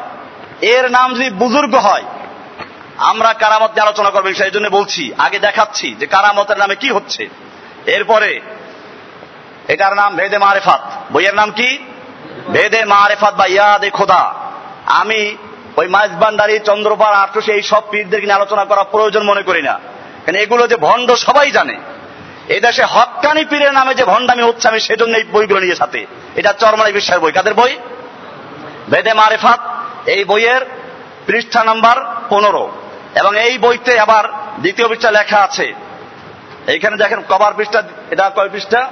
এর 0.62 0.92
নাম 0.92 1.14
যদি 1.14 1.30
বুজুর্গ 1.30 1.76
হয়, 1.76 2.04
আমরা 2.98 3.34
কারামত 3.34 3.70
নিয়ে 3.70 3.82
আলোচনা 3.82 4.10
করব, 4.10 4.34
সেই 4.34 4.52
জন্য 4.52 4.68
বলছি, 4.68 5.12
আগে 5.18 5.40
দেখাচ্ছি 5.40 5.96
যে 6.00 6.06
কারামতের 6.06 6.58
নামে 6.58 6.76
কি 6.76 6.90
হচ্ছে। 6.90 7.30
এরপরে, 7.86 8.42
এটার 9.68 9.94
নাম 9.94 10.16
ভেদে 10.16 10.38
মারেফাত। 10.38 10.82
বইয়ের 11.14 11.36
নাম 11.36 11.52
কি? 11.52 11.78
ভেদে 12.52 12.86
মারেফাত 12.86 13.36
বা 13.36 13.46
ইয়াদে 13.46 13.90
খোদা। 13.90 14.34
আমি 14.86 15.36
ওই 15.78 15.88
মাইজবান্ডারি 15.88 16.60
চন্দ্রপাড় 16.60 17.16
আটশো 17.16 17.52
এই 17.52 17.62
সব 17.62 17.82
পীরদের 17.92 18.22
নিয়ে 18.22 18.34
আলোচনা 18.34 18.66
করা 18.66 18.84
প্রয়োজন 18.84 19.24
মনে 19.24 19.42
করি 19.42 19.62
না। 19.62 19.80
কারণ 20.26 20.36
এগুলো 20.36 20.68
যে 20.68 20.76
ভণ্ড 20.76 21.12
সবাই 21.12 21.52
জানে। 21.52 21.78
এই 22.48 22.60
দেশে 22.60 22.84
হকানি 22.84 23.46
পীরের 23.46 23.74
নামে 23.74 23.96
যে 23.96 24.06
ভণ্ডামি 24.06 24.44
হচ্ছে, 24.44 24.68
আমি 24.68 24.80
সেজন্য 24.80 25.18
এই 25.18 25.24
বইগুলো 25.24 25.60
নিয়ে 25.60 25.76
সাথে। 25.76 26.06
এটা 26.36 26.54
চরমালাই 26.54 26.94
বিশ্বের 26.94 27.20
বই। 27.20 27.32
কাদের 27.32 27.54
বই? 27.54 27.78
বেদে 28.90 29.14
মারেফাত, 29.14 29.60
এই 30.10 30.26
বইয়ের 30.26 30.62
পৃষ্ঠা 31.26 31.64
নাম্বার 31.64 31.98
পনেরো। 32.30 32.72
এবং 33.16 33.40
এই 33.40 33.58
বইতে 33.58 34.00
আবার 34.00 34.24
দ্বিতীয় 34.60 34.88
পৃষ্ঠা 34.88 35.12
লেখা 35.12 35.40
আছে। 35.40 35.74
এইখানে 36.68 36.98
দেখেন 36.98 37.22
কবার 37.30 37.54
পৃষ্ঠা, 37.54 37.84
এটা 38.12 38.30
কয় 38.30 38.50
পৃষ্ঠা? 38.50 38.92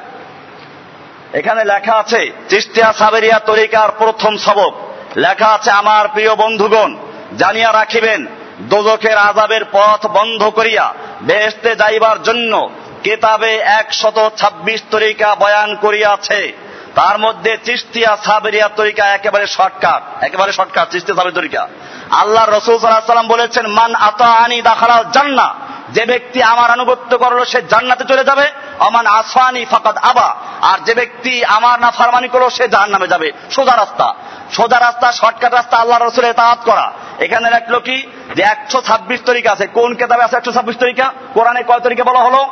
এখানে 1.34 1.66
লেখা 1.66 1.96
আছে, 1.96 2.32
চিস্তিয়া 2.50 2.94
সাবেরিয়া 2.94 3.40
তরিকার 3.40 3.90
প্রথম 3.92 4.38
সবক। 4.38 4.74
লেখা 5.18 5.48
আছে, 5.48 5.72
আমার 5.72 6.08
প্রিয় 6.08 6.36
বন্ধুগণ, 6.36 6.98
জানিয়া 7.38 7.74
রাখিবেন, 7.74 8.26
দোজখের 8.60 9.18
আজাবের 9.18 9.62
পথ 9.72 10.08
বন্ধ 10.08 10.44
করিয়া 10.44 10.94
বেহেস্তে 11.22 11.76
যাইবার 11.76 12.24
জন্য 12.24 12.70
কেতাবে 13.04 13.56
একশত 13.56 14.30
ছাব্বিশ 14.38 14.82
তরিকা 14.92 15.36
বয়ান 15.36 15.76
করিয়াছে। 15.76 16.67
তার 16.98 17.20
মধ্যে 17.20 17.58
চিস্তিয়া 17.64 18.18
সাবেরিয়া 18.26 18.70
তরিকা 18.76 19.06
একেবারে 19.06 19.48
শর্টকাট 19.48 20.24
একেবারে 20.24 20.52
শর্টকাট 20.52 20.92
চিস্তিয়া 20.92 21.16
সাবের 21.16 21.34
তরিকা। 21.34 21.68
আল্লাহ 22.12 22.50
রসুল 22.50 22.78
সাল্লাম 22.78 23.28
বলেছেন, 23.28 23.68
মান 23.68 23.96
আতা 23.96 24.26
আনি 24.26 24.62
দাখালাল 24.62 25.04
জান্না 25.12 25.56
যে 25.90 26.06
ব্যক্তি 26.06 26.44
আমার 26.44 26.72
আনুগত্য 26.72 27.18
করল, 27.18 27.46
সে 27.46 27.62
জান্নাতে 27.62 28.04
চলে 28.04 28.24
যাবে। 28.24 28.52
অমান 28.80 29.06
আসানি 29.06 29.66
ফাকাদ 29.66 29.98
আবা 29.98 30.36
আর 30.62 30.80
যে 30.86 30.94
ব্যক্তি 30.94 31.46
আমার 31.46 31.80
না 31.80 31.92
ফারমানি 31.92 32.28
করল, 32.28 32.50
সে 32.50 32.68
জাহান 32.68 32.90
নামে 32.90 33.08
যাবে। 33.08 33.32
সোজা 33.52 33.76
রাস্তা। 33.76 34.14
সোজা 34.52 34.80
রাস্তা 34.80 35.12
শর্টকাট 35.12 35.54
রাস্তা 35.54 35.78
আল্লাহ 35.78 36.02
রসুলের 36.02 36.34
তাহাত 36.34 36.60
করা। 36.66 36.92
এখানে 37.20 37.50
রাখল 37.50 37.80
কি? 37.80 38.08
যে 38.36 38.44
একশো 38.44 38.82
ছাব্বিশ 38.82 39.20
তরিকা 39.26 39.52
আছে। 39.52 39.68
কোন 39.68 39.94
কেতাবে 39.94 40.24
আছে 40.24 40.38
একশো 40.38 40.52
ছাব্বিশ 40.52 40.78
তরিকা? 40.78 41.14
কোরআনে 41.34 41.64
কয় 41.64 41.80
তরিকা 41.80 42.04
বলা 42.04 42.20
হলো? 42.20 42.48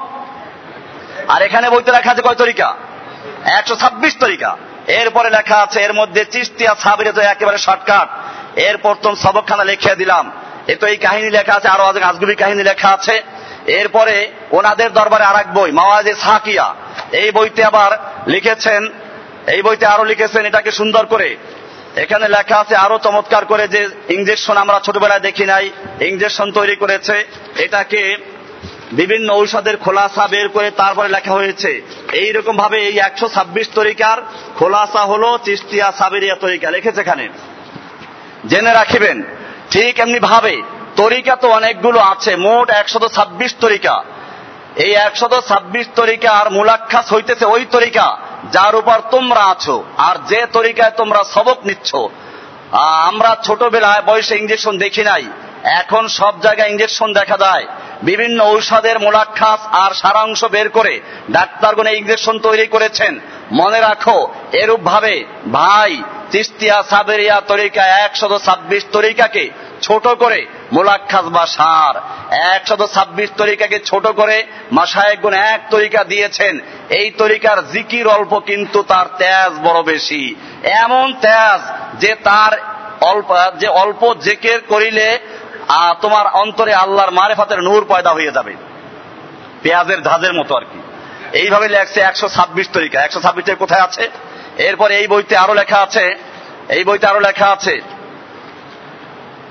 আর 1.27 1.41
এখানে 1.41 1.69
বইতে 1.69 1.91
রাখা 1.91 2.11
আছে 2.11 2.21
কয় 2.21 2.35
তরিকা? 2.35 2.75
একশো 3.45 3.75
ছাব্বিশ 3.75 4.15
তরিকা। 4.19 4.57
এরপরে 4.87 5.29
লেখা 5.29 5.57
আছে, 5.57 5.81
এর 5.81 5.93
মধ্যে 5.93 6.25
চিস্তিয়া 6.25 6.75
সাবিরে 6.79 7.11
তো 7.11 7.21
একেবারে 7.21 7.57
শর্টকাট। 7.57 8.07
এর 8.59 8.77
প্রথম 8.77 9.15
সবকখানা 9.15 9.63
লিখে 9.63 9.95
দিলাম। 9.95 10.31
এ 10.67 10.75
তো 10.75 10.87
এই 10.87 10.97
কাহিনী 10.97 11.29
লেখা 11.29 11.53
আছে 11.53 11.67
আরও 11.67 11.83
আজগুবি 11.83 12.35
কাহিনী 12.35 12.63
লেখা 12.63 12.89
আছে। 12.89 13.21
এরপরে 13.65 14.31
ওনাদের 14.51 14.93
দরবারে 14.93 15.23
আর 15.23 15.35
এক 15.35 15.53
বই, 15.53 15.71
মাওয়াজে 15.71 16.13
সাকিয়া। 16.15 16.75
এই 17.11 17.31
বইতে 17.31 17.63
আবার 17.63 17.91
লিখেছেন, 18.27 18.89
এই 19.47 19.61
বইতে 19.61 19.85
আরও 19.85 20.03
লিখেছেন, 20.03 20.45
এটাকে 20.45 20.71
সুন্দর 20.71 21.05
করে। 21.05 21.37
এখানে 21.95 22.29
লেখা 22.29 22.57
আছে 22.59 22.75
আরও 22.75 22.97
চমৎকার 22.97 23.45
করে 23.45 23.67
যে 23.67 23.89
ইঞ্জেকশন 24.09 24.57
আমরা 24.57 24.79
ছোটবেলায় 24.79 25.19
দেখি 25.19 25.45
নাই 25.45 25.69
ইঞ্জেকশন 25.99 26.51
তৈরি 26.51 26.75
করেছে। 26.75 27.25
এটাকে 27.57 28.17
বিভিন্ন 28.99 29.27
ঔষধের 29.39 29.77
খোলাসা 29.83 30.25
বের 30.33 30.47
করে 30.55 30.69
তারপরে 30.81 31.09
লেখা 31.15 31.33
হয়েছে। 31.39 31.71
এই 32.21 32.29
রকম 32.37 32.55
ভাবে 32.63 32.77
এই 32.89 32.97
একশো 33.07 33.27
ছাব্বিশ 33.35 33.67
তরিকার 33.77 34.17
খোলাসা 34.59 35.01
হলো 35.11 35.29
চিস্তিয়া 35.45 35.87
সাবেরিয়া 35.99 36.35
তরিকা। 36.43 36.67
লিখেছে 36.75 37.01
এখানে। 37.05 37.25
জেনে 38.51 38.71
রাখিবেন, 38.79 39.17
ঠিক 39.73 39.93
এমনি 40.03 40.19
ভাবে 40.29 40.55
তরিকা 41.01 41.33
তো 41.43 41.47
অনেকগুলো 41.59 41.99
আছে, 42.13 42.31
মোট 42.45 42.67
একশত 42.81 43.03
ছাব্বিশ 43.15 43.51
তরিকা। 43.63 43.95
এই 44.85 44.93
একশত 45.07 45.33
ছাব্বিশ 45.49 45.85
তরিকার 45.99 46.45
মূলাক্ষাস 46.57 47.07
হইতেছে 47.15 47.45
ওই 47.55 47.63
তরিকা 47.75 48.07
যার 48.55 48.73
উপর 48.81 48.97
তোমরা 49.13 49.43
আছো, 49.53 49.75
আর 50.07 50.15
যে 50.31 50.41
তরিকায় 50.57 50.93
তোমরা 50.99 51.21
সবক 51.33 51.59
নিচ্ছ। 51.67 51.89
আমরা 53.09 53.31
ছোটবেলায় 53.45 54.03
বয়সে 54.09 54.35
ইঞ্জেকশন 54.41 54.75
দেখি 54.83 55.03
নাই, 55.09 55.23
এখন 55.81 56.03
সব 56.19 56.33
জায়গায় 56.45 56.71
ইঞ্জেকশন 56.73 57.09
দেখা 57.19 57.37
যায়। 57.45 57.65
বিভিন্ন 58.03 58.43
ঔষধের 58.43 58.99
মোলাক্ষাস 58.99 59.59
আর 59.71 59.91
সারাংশ 59.93 60.43
বের 60.45 60.69
করে 60.69 60.99
ডাক্তারগণ 61.31 61.87
ইঞ্জেকশন 61.87 62.39
তৈরি 62.39 62.67
করেছেন। 62.67 63.19
মনে 63.51 63.79
রাখো 63.79 64.31
এরূপ 64.51 64.79
ভাবে 64.79 65.25
ভাই 65.51 66.03
তিস্তিয়া 66.31 66.83
সাবেরিয়া 66.83 67.41
তরিকা 67.41 67.87
একশত 67.87 68.37
ছাব্বিশ 68.45 68.83
তরিকাকে 68.91 69.49
ছোট 69.81 70.07
করে 70.07 70.45
মোলাক্ষাস 70.73 71.25
বা 71.25 71.45
সার, 71.45 71.95
একশত 72.31 72.85
ছাব্বিশ 72.93 73.29
তরিকাকে 73.37 73.79
ছোট 73.79 74.07
করে 74.07 74.43
মাসায়েক 74.71 75.21
গুণ 75.21 75.33
এক 75.33 75.61
তরিকা 75.69 76.03
দিয়েছেন। 76.03 76.59
এই 76.89 77.11
তরিকার 77.11 77.57
জিকির 77.71 78.07
অল্প, 78.07 78.39
কিন্তু 78.39 78.83
তার 78.83 79.05
তেজ 79.17 79.51
বড় 79.63 79.83
বেশি। 79.83 80.35
এমন 80.63 81.13
তেজ 81.13 81.61
যে 81.99 82.15
তার 82.23 82.57
অল্প, 83.01 83.35
যে 83.59 83.67
অল্প 83.67 84.13
জেকের 84.13 84.59
করিলে 84.61 85.19
তোমার 86.01 86.27
অন্তরে 86.27 86.73
আল্লাহর 86.73 87.11
মারেফাতের 87.11 87.59
নূর 87.59 87.85
পয়দা 87.87 88.09
হয়ে 88.09 88.31
যাবে। 88.31 88.55
পেঁয়াজের 89.61 90.03
ঝাঁজের 90.03 90.33
মতো 90.33 90.55
আর 90.55 90.61
কি। 90.61 90.81
এইভাবে 91.37 91.69
লেখছে 91.69 91.99
একশো 91.99 92.29
ছাব্বিশ 92.29 92.69
তরিকা। 92.73 93.03
একশো 93.03 93.21
ছাব্বিশ 93.21 93.55
কোথায় 93.59 93.81
আছে? 93.81 94.09
এরপরে 94.57 94.97
এই 94.97 95.07
বইতে 95.07 95.37
আরও 95.37 95.53
লেখা 95.53 95.77
আছে। 95.77 96.15
এই 96.69 96.83
বইতে 96.83 97.07
আরও 97.07 97.19
লেখা 97.19 97.47
আছে। 97.47 97.81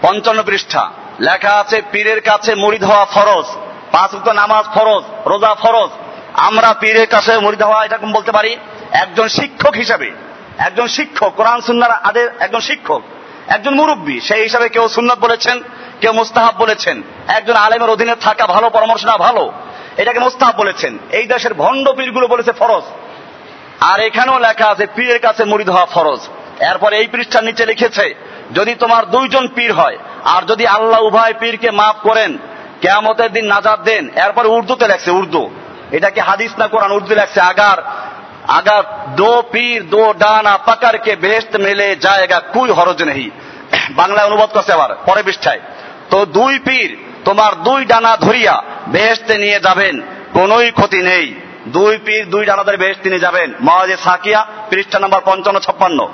পঞ্চান্ন 0.03 0.43
পৃষ্ঠা। 0.43 0.91
লেখা 1.21 1.51
আছে, 1.51 1.83
পীরের 1.93 2.21
কাছে 2.21 2.55
মুড়ি 2.55 2.79
হওয়া 2.79 3.05
ফরজ। 3.05 3.45
পাঁচ 3.93 4.29
নামাজ 4.29 4.65
ফরজ, 4.75 5.03
রোজা 5.27 5.55
ফরজ। 5.55 5.91
আমরা 6.35 6.75
পীরের 6.81 7.07
কাছে 7.07 7.39
মুড়ি 7.39 7.63
হওয়া 7.63 7.85
এরকম 7.85 8.13
বলতে 8.13 8.33
পারি? 8.33 8.57
একজন 8.93 9.29
শিক্ষক 9.29 9.75
হিসাবে। 9.75 10.11
একজন 10.59 10.87
শিক্ষক, 10.87 11.33
কোরআন 11.37 11.61
সুন্নার 11.61 11.91
আদের 11.91 12.31
একজন 12.41 12.61
শিক্ষক। 12.61 13.03
একজন 13.49 13.75
মুরব্বী। 13.75 14.21
সেই 14.21 14.43
হিসাবে 14.43 14.69
কেউ 14.69 14.89
সুন্নত 14.89 15.19
বলেছেন। 15.19 15.63
কেউ 16.01 16.13
মুস্তাহাব 16.13 16.55
বলেছেন, 16.59 17.03
একজন 17.29 17.55
আলেমের 17.55 17.91
অধীনে 17.91 18.15
থাকা 18.15 18.47
ভালো, 18.47 18.71
পরামর্শ 18.71 19.05
না 19.05 19.17
ভালো। 19.17 19.53
এটাকে 19.97 20.19
মুস্তাহাব 20.19 20.55
বলেছেন। 20.57 20.99
এই 21.13 21.27
দেশের 21.27 21.55
ভণ্ড 21.55 21.93
পীরগুলো 21.93 22.27
বলেছে 22.27 22.53
ফরজ। 22.53 22.83
আর 23.81 24.01
এখানেও 24.01 24.39
লেখা 24.39 24.67
আছে, 24.67 24.87
পীরের 24.95 25.19
কাছে 25.19 25.45
মুড়ি 25.45 25.65
হওয়া 25.65 25.87
ফরজ। 25.87 26.21
এরপর 26.61 26.93
এই 26.93 27.07
পৃষ্ঠার 27.07 27.45
নিচে 27.45 27.67
লিখেছে, 27.67 28.15
যদি 28.55 28.75
তোমার 28.75 29.11
দুইজন 29.11 29.49
পীর 29.49 29.73
হয়, 29.73 29.99
আর 30.25 30.43
যদি 30.43 30.67
আল্লাহ 30.67 31.03
উভয় 31.03 31.35
পীরকে 31.41 31.71
মাফ 31.71 31.97
করেন, 32.09 32.39
কেয়ামতের 32.81 33.33
দিন 33.33 33.47
নাজাদ 33.47 33.83
দেন। 33.83 34.09
এরপর 34.09 34.47
উর্দুতে 34.47 34.89
লেখছে, 34.89 35.11
উর্দু। 35.11 35.51
এটাকে 35.93 36.21
হাদিস 36.21 36.53
না 36.59 36.67
কোরআন 36.67 36.93
উর্দু 36.93 37.15
লেখছে, 37.15 37.41
আগার 37.41 38.05
আগার, 38.49 38.83
দো 39.17 39.43
পীর, 39.53 39.89
দো 39.89 40.13
ডানা 40.13 40.59
পাকারকে 40.59 41.17
বেহেস্ত 41.17 41.57
মেলে 41.57 41.97
জায়গা 41.97 42.41
কুই 42.41 42.71
হরজ 42.71 43.03
নেই। 43.03 43.31
বাংলায় 43.91 44.27
অনুবাদ 44.27 44.51
করছে 44.51 44.73
আবার 44.73 44.95
পরে 45.07 45.23
পৃষ্ঠায়। 45.23 45.61
তো 46.15 46.27
দুই 46.27 46.59
পীর 46.59 46.91
তোমার 47.25 47.53
দুই 47.63 47.85
ডানা 47.85 48.17
ধরিয়া 48.17 48.63
বেহেস্তে 48.87 49.39
নিয়ে 49.39 49.61
যাবেন, 49.61 50.03
কোনোই 50.33 50.71
ক্ষতি 50.71 51.03
নেই। 51.03 51.35
দুই 51.67 51.99
পীর, 51.99 52.31
দুই 52.31 52.45
ডানাদের 52.47 52.77
বেহেস্তে 52.77 53.09
নিয়ে 53.11 53.21
যাবেন। 53.21 53.55
মহাজে 53.61 53.97
সাকিয়া, 54.05 54.47
পৃষ্ঠা 54.71 54.99
নাম্বার 54.99 55.21
পঞ্চান্ন, 55.25 55.59
ছাপ্পান্ন। 55.61 56.09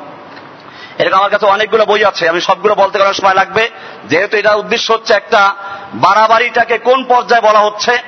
এরকম 0.98 1.18
আমার 1.18 1.30
কাছে 1.30 1.46
অনেকগুলো 1.46 1.84
বই 1.84 2.04
আছে, 2.04 2.28
আমি 2.28 2.40
সবগুলো 2.40 2.74
বলতে 2.74 2.98
গেলে 2.98 3.14
সময় 3.14 3.34
লাগবে। 3.34 3.70
যেহেতু 4.04 4.36
এটা 4.36 4.54
উদ্দেশ্য 4.54 4.92
হচ্ছে 4.92 5.14
একটা, 5.14 5.54
বাড়াবাড়িটাকে 5.94 6.78
কোন 6.78 7.04
পর্যায়ে 7.04 7.46
বলা 7.48 7.58
হচ্ছে, 7.58 7.98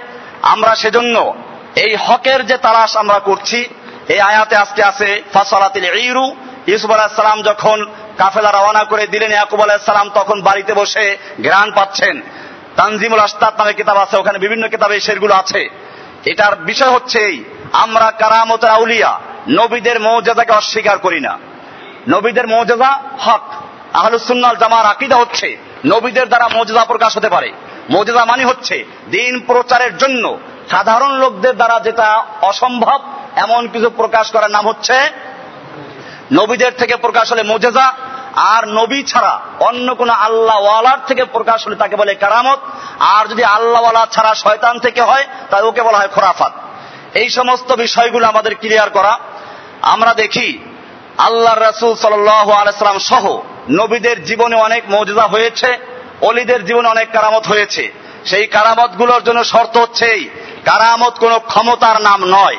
আমরা 0.42 0.74
সেজন্য 0.74 1.34
এই 1.76 1.96
হকের 2.06 2.46
যে 2.46 2.56
তালাশ 2.58 2.96
আমরা 2.96 3.18
করছি, 3.18 3.68
এই 4.08 4.20
আয়াতে 4.20 4.56
আজকে 4.56 4.82
আছে, 4.82 5.22
ফাসলাতিল 5.32 5.84
ইরু 5.84 6.36
ইউসুফ 6.66 6.90
আলাহিসাল্লাম 6.90 7.42
যখন 7.42 7.86
কাফেলা 8.18 8.50
রওনা 8.50 8.84
করে 8.84 9.06
দিলেন 9.06 9.30
ইয়াকুব 9.30 9.60
আলাহিসাল্লাম 9.60 10.10
তখন 10.14 10.42
বাড়িতে 10.42 10.74
বসে 10.74 11.16
ঘ্রাণ 11.42 11.70
পাচ্ছেন। 11.70 12.22
তানজিমুল 12.76 13.20
আস্তাদ 13.20 13.58
নামে 13.58 13.72
কিতাব 13.72 13.96
আছে, 13.96 14.16
ওখানে 14.16 14.38
বিভিন্ন 14.38 14.68
কিতাবে 14.68 15.00
সেরগুলো 15.00 15.34
আছে। 15.34 15.68
এটার 16.24 16.56
বিষয় 16.56 16.90
হচ্ছে 16.90 17.18
এই, 17.18 17.44
আমরা 17.72 18.10
কারামতের 18.10 18.70
আউলিয়া, 18.70 19.20
নবীদের 19.48 20.00
মৌজাদাকে 20.00 20.52
অস্বীকার 20.52 20.98
করি 20.98 21.20
না। 21.20 21.38
নবীদের 22.08 22.46
মৌজাদা 22.46 23.02
হক 23.20 23.44
আহলুসুন্নাল 23.92 24.56
জামার 24.56 24.86
আকিদা 24.86 25.16
হচ্ছে, 25.16 25.56
নবীদের 25.86 26.26
দ্বারা 26.26 26.48
মৌজাদা 26.48 26.84
প্রকাশ 26.84 27.16
হতে 27.16 27.28
পারে। 27.28 27.52
মজেদা 27.90 28.24
মানে 28.24 28.44
হচ্ছে, 28.44 28.84
দিন 29.10 29.40
প্রচারের 29.40 29.96
জন্য 29.96 30.38
সাধারণ 30.70 31.12
লোকদের 31.12 31.56
দ্বারা 31.56 31.80
যেটা 31.80 32.24
অসম্ভব, 32.42 33.00
এমন 33.36 33.68
কিছু 33.68 33.90
প্রকাশ 33.90 34.30
করার 34.30 34.50
নাম 34.50 34.68
হচ্ছে 34.68 35.10
নবীদের 36.32 36.72
থেকে 36.78 36.96
প্রকাশ 36.96 37.32
হলে 37.32 37.42
মোজেজা, 37.42 37.92
আর 38.36 38.68
নবী 38.68 39.02
ছাড়া 39.02 39.40
অন্য 39.60 39.94
কোন 39.94 40.10
আল্লাহওয়ালার 40.10 40.98
থেকে 41.06 41.24
প্রকাশ 41.24 41.66
হলে 41.66 41.76
তাকে 41.76 41.96
বলে 41.96 42.14
কারামত, 42.14 42.58
আর 43.00 43.26
যদি 43.26 43.44
আল্লাহওয়ালা 43.44 44.06
ছাড়া 44.10 44.34
শয়তান 44.34 44.78
থেকে 44.78 45.02
হয় 45.02 45.24
তাহলে 45.50 45.66
ওকে 45.66 45.82
বলা 45.82 45.98
হয় 45.98 46.08
খোরাফাত। 46.08 46.52
এই 47.14 47.28
সমস্ত 47.28 47.72
বিষয়গুলো 47.72 48.26
আমাদের 48.26 48.54
ক্লিয়ার 48.54 48.90
করা। 48.90 49.18
আমরা 49.82 50.14
দেখি 50.14 50.58
আল্লাহ 51.18 51.54
রসুল 51.58 51.94
সাল্লাম 51.94 52.98
সহ 52.98 53.38
নবীদের 53.70 54.24
জীবনে 54.24 54.56
অনেক 54.56 54.82
মৌজুদা 54.90 55.22
হয়েছে, 55.22 55.78
অলিদের 56.20 56.64
জীবনে 56.64 56.88
অনেক 56.88 57.12
কারামত 57.12 57.46
হয়েছে। 57.46 57.92
সেই 58.24 58.46
কারামতগুলোর 58.46 59.24
জন্য 59.24 59.44
শর্ত 59.44 59.76
হচ্ছে 59.76 60.08
কারামত 60.64 61.18
কোন 61.18 61.38
ক্ষমতার 61.38 62.00
নাম 62.00 62.24
নয়। 62.24 62.56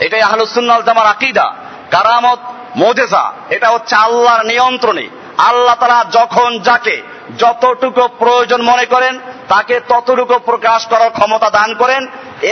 এটাই 0.00 0.20
আহলুসুন্নাল 0.20 0.82
জামার 0.82 1.06
আকিদা। 1.06 1.46
কারামত 1.90 2.38
মোজেজা, 2.76 3.24
এটা 3.56 3.68
হচ্ছে 3.74 3.94
আল্লাহর 4.06 4.42
নিয়ন্ত্রণে। 4.52 5.06
আল্লাহ 5.48 5.76
তারা 5.80 5.98
যখন 6.18 6.50
যাকে 6.68 6.96
যতটুকু 7.38 8.02
প্রয়োজন 8.18 8.60
মনে 8.70 8.84
করেন, 8.84 9.14
তাকে 9.48 9.74
ততটুকু 9.90 10.36
প্রকাশ 10.50 10.80
করার 10.86 11.10
ক্ষমতা 11.10 11.48
দান 11.50 11.70
করেন, 11.74 12.02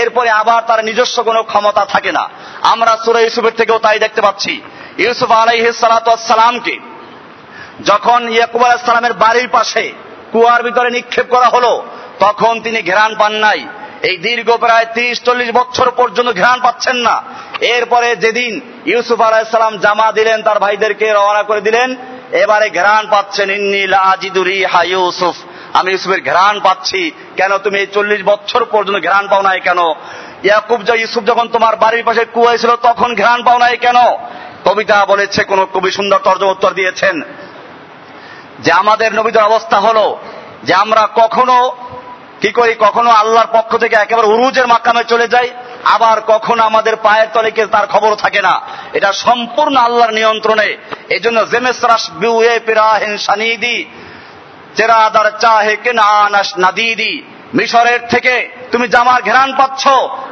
এরপরে 0.00 0.30
আবার 0.40 0.60
তার 0.68 0.80
নিজস্ব 0.84 1.16
কোনো 1.28 1.40
ক্ষমতা 1.50 1.82
থাকে 1.84 2.10
না। 2.18 2.24
আমরা 2.72 2.92
সুরা 3.04 3.20
ইউসুফের 3.22 3.58
থেকেও 3.60 3.78
তাই 3.78 3.98
দেখতে 4.04 4.20
পাচ্ছি। 4.26 4.52
ইউসুফ 5.04 5.30
আলাইহিসালামকে 5.42 6.76
যখন 7.90 8.20
ইয়াকুব 8.34 8.62
আলাহিসাল্লামের 8.64 9.18
বাড়ির 9.24 9.48
পাশে 9.56 9.84
কুয়ার 10.32 10.60
ভিতরে 10.66 10.88
নিক্ষেপ 10.96 11.26
করা 11.34 11.48
হলো, 11.54 11.72
তখন 12.24 12.52
তিনি 12.64 12.78
ঘেরান 12.88 13.12
পান 13.20 13.32
নাই। 13.46 13.60
এই 14.08 14.16
দীর্ঘ 14.26 14.48
প্রায় 14.64 14.86
তিরিশ 14.94 15.18
চল্লিশ 15.26 15.50
বছর 15.58 15.88
পর্যন্ত 15.98 16.30
ঘেরান 16.38 16.58
পাচ্ছেন 16.66 16.96
না। 17.06 17.16
এরপরে 17.60 18.16
যেদিন 18.16 18.60
ইউসুফ 18.86 19.20
আলাহিসাল্লাম 19.20 19.78
জামা 19.78 20.12
দিলেন, 20.12 20.42
তার 20.42 20.58
ভাইদেরকে 20.58 21.12
রওনা 21.12 21.42
করে 21.42 21.60
দিলেন, 21.60 21.96
এবারে 22.32 22.70
ঘেরান 22.70 23.06
পাচ্ছেন 23.10 23.50
ইন্নিল 23.50 23.94
আজিদুরি 23.94 24.64
হা 24.64 24.82
ইউসুফ। 24.82 25.34
আমি 25.72 25.90
ইউসুফের 25.90 26.20
ঘেরান 26.20 26.60
পাচ্ছি। 26.60 27.10
কেন 27.36 27.58
তুমি 27.58 27.78
এই 27.78 27.86
চল্লিশ 27.86 28.22
বছর 28.24 28.64
পর্যন্ত 28.64 28.98
ঘেরান 29.00 29.28
পাও 29.28 29.42
নাই 29.42 29.60
কেন? 29.60 29.78
ইয়াকুব 30.44 30.80
ইউসুফ 30.94 31.24
যখন 31.24 31.48
তোমার 31.48 31.76
বাড়ির 31.76 32.04
পাশে 32.04 32.24
কুয়াই 32.24 32.58
ছিল, 32.58 32.76
তখন 32.76 33.14
ঘেরান 33.14 33.42
পাও 33.42 33.58
নাই 33.58 33.76
কেন? 33.76 33.96
কবিতা 34.64 35.04
বলেছে, 35.04 35.44
কোন 35.44 35.66
কবি 35.74 35.90
সুন্দর 35.90 36.18
তর্জ 36.18 36.42
উত্তর 36.42 36.70
দিয়েছেন। 36.70 37.22
যে 38.58 38.72
আমাদের 38.72 39.14
নবীদের 39.14 39.42
অবস্থা 39.42 39.80
হলো 39.80 40.18
যে 40.62 40.74
আমরা 40.74 41.08
কখনো, 41.14 41.76
কি 42.40 42.52
করি, 42.52 42.74
কখনো 42.78 43.10
আল্লাহর 43.10 43.46
পক্ষ 43.52 43.76
থেকে 43.76 43.96
একেবারে 43.96 44.26
উরুজের 44.26 44.66
মাকামে 44.66 45.04
চলে 45.04 45.28
যাই 45.28 45.50
আবার 45.84 46.20
কখন 46.20 46.60
আমাদের 46.60 46.96
পায়ের 46.96 47.26
তলে 47.32 47.50
কে 47.50 47.66
তার 47.66 47.86
খবর 47.86 48.14
থাকে 48.14 48.42
না। 48.42 48.60
এটা 48.92 49.12
সম্পূর্ণ 49.12 49.76
আল্লাহর 49.76 50.12
নিয়ন্ত্রণে। 50.12 50.76
এই 51.10 51.20
জন্য 51.20 51.46
চেরাদার 54.76 55.38
চাহে 55.38 55.76
কে 55.76 55.92
নাদিদি, 55.92 57.22
মিশরের 57.54 58.00
থেকে 58.08 58.50
তুমি 58.72 58.88
জামার 58.88 59.22
ঘেরান 59.22 59.54
পাচ্ছ, 59.56 59.88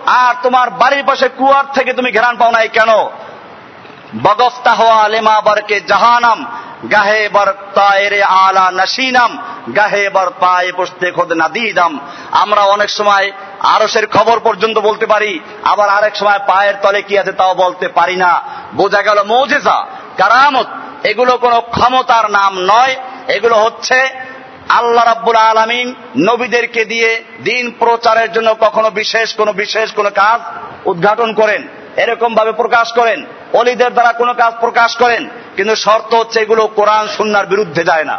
আর 0.07 0.35
তোমার 0.43 0.71
বাড়ির 0.71 1.05
পাশে 1.05 1.29
কুয়ার 1.29 1.65
থেকে 1.75 1.93
তুমি 1.93 2.13
ঘেরান 2.13 2.37
পাও 2.37 2.51
নাই 2.51 2.69
কেন? 2.69 2.91
বগফতা 4.25 4.71
হওয়া 4.71 5.09
লেমা 5.09 5.41
বারকে 5.41 5.81
জাহানাম, 5.81 6.47
গাহে 6.91 7.29
বার 7.29 7.49
তায়েরে 7.75 8.23
আলা 8.23 8.71
নাসিনাম, 8.71 9.39
গাহে 9.77 10.09
বার 10.09 10.31
পায়ে 10.41 10.73
পুষতে 10.73 11.11
খোদ 11.11 11.33
নাদিদাম। 11.33 12.01
আমরা 12.33 12.63
অনেক 12.63 12.91
সময় 12.91 13.33
আরসের 13.61 14.07
খবর 14.07 14.41
পর্যন্ত 14.41 14.79
বলতে 14.79 15.07
পারি, 15.07 15.41
আবার 15.65 15.89
আরেক 15.89 16.17
সময় 16.17 16.39
পায়ের 16.47 16.75
তলে 16.83 17.03
কি 17.03 17.19
আছে 17.19 17.33
তাও 17.33 17.55
বলতে 17.55 17.89
পারি 17.89 18.17
না। 18.17 18.43
বোঝা 18.75 19.03
গেল 19.03 19.23
মৌজেজা, 19.23 19.87
কারামত, 20.19 20.67
এগুলো 21.05 21.37
কোনো 21.37 21.61
ক্ষমতার 21.61 22.31
নাম 22.31 22.53
নয়, 22.61 22.97
এগুলো 23.29 23.57
হচ্ছে 23.65 24.09
আল্লাহ 24.69 25.05
রাব্বুল 25.05 25.37
আলমিন 25.37 25.95
নবীদেরকে 26.17 26.85
দিয়ে 26.85 27.25
দিন 27.45 27.71
প্রচারের 27.71 28.33
জন্য 28.33 28.55
কখনো 28.61 28.91
বিশেষ 28.91 29.35
কোন 29.35 29.53
বিশেষ 29.53 29.93
কোন 29.93 30.11
কাজ 30.11 30.41
উদ্ঘাটন 30.85 31.35
করেন। 31.35 31.69
এরকম 31.97 32.31
ভাবে 32.35 32.53
প্রকাশ 32.53 32.87
করেন। 32.93 33.27
অলিদের 33.53 33.93
দ্বারা 33.93 34.13
কোনো 34.13 34.33
কাজ 34.35 34.53
প্রকাশ 34.61 34.91
করেন, 34.97 35.23
কিন্তু 35.57 35.75
শর্ত 35.77 36.11
হচ্ছে 36.15 36.39
এগুলো 36.41 36.63
কোরআন 36.79 37.05
সুন্নার 37.17 37.47
বিরুদ্ধে 37.47 37.83
যায় 37.85 38.05
না। 38.05 38.17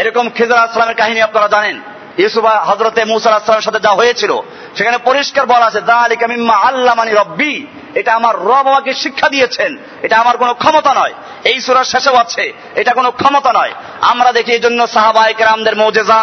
এরকম 0.00 0.24
খিজর 0.36 0.58
আসলামের 0.66 0.98
কাহিনী 1.00 1.20
আপনারা 1.20 1.48
জানেন। 1.48 1.76
ইউসুফা 2.18 2.54
হজরতে 2.68 3.02
মুসা 3.04 3.30
আসলামের 3.34 3.66
সাথে 3.68 3.80
যা 3.86 3.92
হয়েছিল, 4.00 4.32
সেখানে 4.76 4.98
পরিষ্কার 4.98 5.44
বলা 5.46 5.66
আছে 5.66 5.80
দা 5.80 5.96
আলিকা 6.06 6.26
মিম্মা 6.26 6.56
আল্লাহ 6.68 6.94
মানি 6.94 7.12
রব্বি 7.12 7.54
এটা 7.94 8.10
আমার 8.14 8.34
রব 8.48 8.66
আমাকে 8.72 8.90
শিক্ষা 8.94 9.28
দিয়েছেন। 9.28 9.70
এটা 10.02 10.16
আমার 10.22 10.36
কোনো 10.36 10.52
ক্ষমতা 10.54 10.92
নয়। 11.00 11.14
এই 11.50 11.60
সুরার 11.60 11.84
শেষেও 11.84 12.16
আছে, 12.16 12.52
এটা 12.80 12.92
কোনো 12.98 13.10
ক্ষমতা 13.10 13.50
নয়। 13.58 13.72
আমরা 14.12 14.30
দেখি 14.32 14.50
এই 14.52 14.62
জন্য 14.66 14.80
সাহাবাই 14.94 15.34
কেরামদের 15.34 15.74
মৌজেজা 15.76 16.20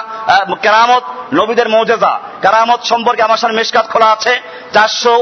কেরামত, 0.61 1.03
নবীদের 1.39 1.67
মৌজেজা। 1.69 2.13
কেরামত 2.41 2.81
সম্পর্কে 2.91 3.21
আমার 3.27 3.39
সামনে 3.41 3.57
মেশকাত 3.59 3.85
খোলা 3.93 4.09
আছে। 4.15 4.33
চারশো 4.73 5.15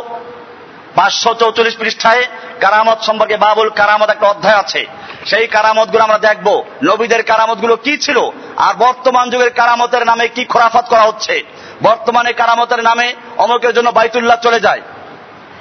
পাঁচশো 1.00 1.34
চৌচল্লিশ 1.34 1.78
পৃষ্ঠায় 1.78 2.24
কারামত 2.62 3.02
সম্পর্কে 3.02 3.38
বাবুল 3.38 3.70
কারামত 3.70 4.10
একটা 4.10 4.28
অধ্যায় 4.28 4.56
আছে। 4.56 4.86
সেই 5.26 5.48
কারামতগুলো 5.48 6.04
আমরা 6.04 6.18
দেখব। 6.18 6.64
নবীদের 6.84 7.24
কারামতগুলো 7.24 7.76
কি 7.76 7.98
ছিল? 7.98 8.18
আর 8.58 8.74
বর্তমান 8.74 9.30
যুগের 9.30 9.50
কারামতের 9.50 10.06
নামে 10.06 10.28
কি 10.28 10.46
খোরাফাত 10.46 10.90
করা 10.90 11.02
হচ্ছে? 11.02 11.44
বর্তমানে 11.84 12.34
কারামতের 12.34 12.84
নামে 12.84 13.14
অমুকের 13.38 13.74
জন্য 13.74 13.90
বাইতুল্লাহ 13.90 14.38
চলে 14.44 14.60
যায়। 14.60 14.82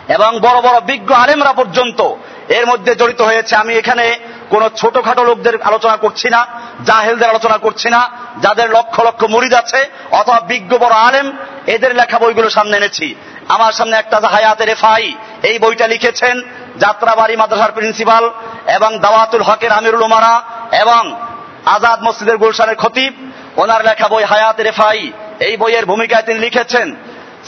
এবং 0.08 0.40
বড় 0.40 0.60
বড় 0.60 0.80
বিজ্ঞ 0.80 1.14
আলেমরা 1.14 1.52
পর্যন্ত 1.52 2.14
এর 2.48 2.66
মধ্যে 2.66 2.94
জড়িত 2.94 3.20
হয়েছে। 3.20 3.56
আমি 3.56 3.74
এখানে 3.74 4.18
কোন 4.50 4.68
ছোটখাটো 4.68 5.24
লোকদের 5.24 5.62
আলোচনা 5.62 5.96
করছি 5.96 6.28
না, 6.28 6.46
জাহেলদের 6.86 7.28
আলোচনা 7.28 7.56
করছি 7.56 7.90
না, 7.90 8.10
যাদের 8.42 8.70
লক্ষ 8.70 9.00
লক্ষ 9.00 9.24
মুরিদ 9.24 9.54
আছে, 9.54 9.90
অথবা 10.10 10.40
বিজ্ঞ 10.40 10.78
বড় 10.78 10.94
আলেম, 10.94 11.36
এদের 11.66 11.94
লেখা 11.94 12.18
বইগুলো 12.18 12.50
সামনে 12.50 12.76
এনেছি। 12.76 13.14
আমার 13.48 13.72
সামনে 13.72 13.96
একটা 13.96 14.20
হায়াতের 14.20 14.68
রেফাই 14.68 15.14
এই 15.42 15.58
বইটা 15.58 15.86
লিখেছেন 15.86 16.42
যাত্রাবাড়ি 16.78 17.36
মাদ্রাসার 17.36 17.72
প্রিন্সিপাল 17.72 18.30
এবং 18.74 18.98
দাওয়াতুল 18.98 19.42
হকের 19.42 19.72
আমিরুল 19.72 20.02
উমারা 20.02 20.42
এবং 20.80 21.20
আজাদ 21.66 22.02
মসজিদের 22.02 22.36
গুলশানের 22.36 22.76
খতিব। 22.76 23.12
ওনার 23.56 23.84
লেখা 23.84 24.08
বই 24.08 24.24
হায়াত 24.24 24.60
রেফাই। 24.60 25.12
এই 25.40 25.56
বইয়ের 25.56 25.86
ভূমিকায় 25.86 26.22
তিনি 26.22 26.38
লিখেছেন, 26.38 26.94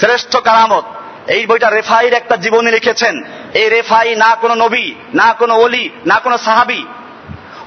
শ্রেষ্ঠ 0.00 0.36
কারামত। 0.36 0.84
এই 1.30 1.46
বইটা 1.46 1.70
রেফাইর 1.70 2.12
একটা 2.12 2.36
জীবনী 2.36 2.70
লিখেছেন। 2.70 3.24
এই 3.54 3.68
রেফাই 3.68 4.16
না 4.16 4.34
কোনো 4.34 4.54
নবী, 4.54 4.94
না 5.14 5.32
কোনো 5.32 5.54
অলি 5.54 5.90
না 6.06 6.14
কোনো 6.14 6.38
সাহাবি, 6.38 6.86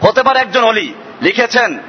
হতে 0.06 0.24
পারে 0.24 0.40
একজন 0.40 0.64
অলি 0.64 0.94
লিখেছেন, 1.22 1.80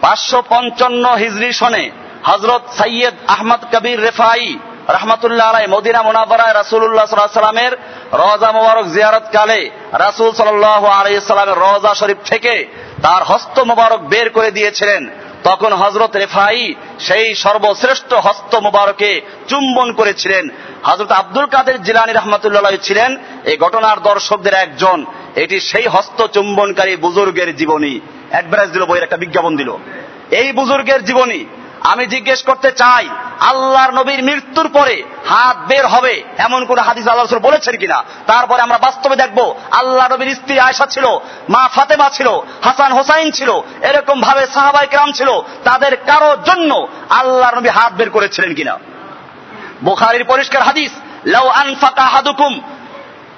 পাঁচশো 0.00 0.42
পঞ্চান্ন 0.48 1.14
হিজরি 1.14 1.52
সনে 1.52 1.90
হজরত 2.24 2.62
সৈয়দ 2.78 3.14
আহমদ 3.28 3.60
কবির 3.72 4.02
রেফাই 4.02 4.58
রহমতুল্লাহ 4.88 5.48
আলাই 5.48 5.66
মদিনা 5.66 6.02
মোনাবরায় 6.02 6.54
রাসুল্লাহ 6.54 7.06
সাল্লামের 7.06 7.72
রজা 8.12 8.52
মোবারক 8.52 8.86
জিয়ারত 8.86 9.22
কালে 9.32 9.70
রাসুল 9.92 10.32
সাল্লাহ 10.32 10.84
আলাইসাল্লামের 10.84 11.58
রজা 11.58 11.94
শরীফ 11.94 12.16
থেকে 12.24 12.66
তার 13.02 13.22
হস্ত 13.22 13.58
মোবারক 13.60 14.00
বের 14.00 14.30
করে 14.30 14.50
দিয়েছিলেন। 14.50 15.10
তখন 15.44 15.72
হজরত 15.72 16.16
রেফাই 16.16 16.74
সেই 17.00 17.34
সর্বশ্রেষ্ঠ 17.34 18.14
হস্ত 18.14 18.54
মোবারকে 18.54 19.20
চুম্বন 19.48 19.92
করেছিলেন। 19.92 20.48
হজরত 20.84 21.12
আব্দুল 21.12 21.46
কাদের 21.46 21.82
জিলানি 21.82 22.12
রহমতুল্লাহ 22.12 22.76
ছিলেন 22.82 23.16
এই 23.44 23.56
ঘটনার 23.56 24.02
দর্শকদের 24.02 24.54
একজন। 24.54 25.06
এটি 25.36 25.60
সেই 25.60 25.86
হস্ত 25.86 26.26
চুম্বনকারী 26.26 26.96
বুজুর্গের 26.96 27.56
জীবনী। 27.56 28.00
অ্যাডভারেজ 28.30 28.70
দিল 28.70 28.84
বইয়ের 28.84 29.02
একটা 29.02 29.16
বিজ্ঞাপন 29.16 29.56
দিল। 29.56 29.76
এই 30.30 30.52
বুজুর্গের 30.52 31.04
জীবনী, 31.04 31.44
আমি 31.80 32.06
জিজ্ঞেস 32.06 32.42
করতে 32.42 32.70
চাই 32.72 33.08
আল্লাহর 33.40 33.92
নবীর 33.92 34.22
মৃত্যুর 34.22 34.68
পরে 34.68 35.02
হাত 35.28 35.56
বের 35.68 35.86
হবে, 35.86 36.22
এমন 36.38 36.64
কোন 36.64 36.78
হাদিস 36.78 37.06
আল্লাহ 37.06 37.26
রসুল 37.26 37.38
বলেছেন 37.38 37.76
কিনা? 37.76 38.04
তারপরে 38.26 38.60
আমরা 38.62 38.78
বাস্তবে 38.78 39.16
দেখব 39.16 39.54
আল্লাহ 39.70 40.08
নবীর 40.12 40.34
স্ত্রী 40.34 40.58
আয়সা 40.58 40.86
ছিল, 40.86 41.06
মা 41.48 41.68
ফাতেমা 41.68 42.10
ছিল, 42.10 42.28
হাসান 42.62 42.92
হোসাইন 42.92 43.30
ছিল, 43.30 43.50
এরকম 43.82 44.20
ভাবে 44.20 44.46
সাহাবাই 44.46 44.86
কেরাম 44.86 45.12
ছিল, 45.12 45.40
তাদের 45.64 45.96
কারও 45.96 46.36
জন্য 46.44 46.86
আল্লাহ 47.10 47.50
নবী 47.54 47.68
হাত 47.68 47.92
বের 47.92 48.10
করেছিলেন 48.10 48.54
কিনা? 48.54 48.78
বুখারির 49.84 50.24
পরিষ্কার 50.24 50.62
হাদিস, 50.62 50.90
লাউ 51.24 51.48
আনফাকা 51.48 52.02
হাদুকুম 52.02 52.60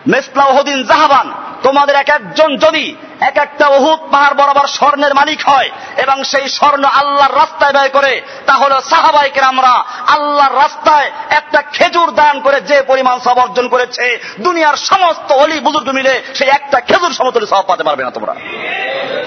মেসলাউদ্দিন 0.07 0.85
জাহাবান, 0.85 1.33
তোমাদের 1.63 1.97
এক 1.97 2.09
একজন 2.09 2.57
যদি 2.57 2.97
এক 3.21 3.37
একটা 3.37 3.67
অহুত 3.67 3.99
পাহাড় 4.11 4.35
বরাবর 4.35 4.67
স্বর্ণের 4.67 5.15
মালিক 5.15 5.49
হয় 5.49 5.71
এবং 5.97 6.25
সেই 6.25 6.49
স্বর্ণ 6.49 6.85
আল্লাহর 6.85 7.35
রাস্তায় 7.35 7.73
ব্যয় 7.73 7.89
করে। 7.89 8.23
তাহলে 8.47 8.75
সাহাবাইকে 8.91 9.41
আমরা 9.41 9.85
আল্লাহর 10.07 10.57
রাস্তায় 10.57 11.11
একটা 11.31 11.63
খেজুর 11.73 12.11
দান 12.11 12.41
করে 12.41 12.61
যে 12.61 12.83
পরিমাণ 12.83 13.19
সব 13.19 13.39
অর্জন 13.39 13.69
করেছে। 13.69 14.19
দুনিয়ার 14.41 14.77
সমস্ত 14.77 15.33
অলি 15.33 15.61
বুজুর্গ 15.61 15.89
মিলে 15.91 16.23
সেই 16.35 16.49
একটা 16.49 16.81
খেজুর 16.81 17.13
সমতলে 17.13 17.47
সব 17.47 17.65
পাতে 17.67 17.85
পারবে 17.85 18.05
না 18.05 18.11
তোমরা। 18.11 18.35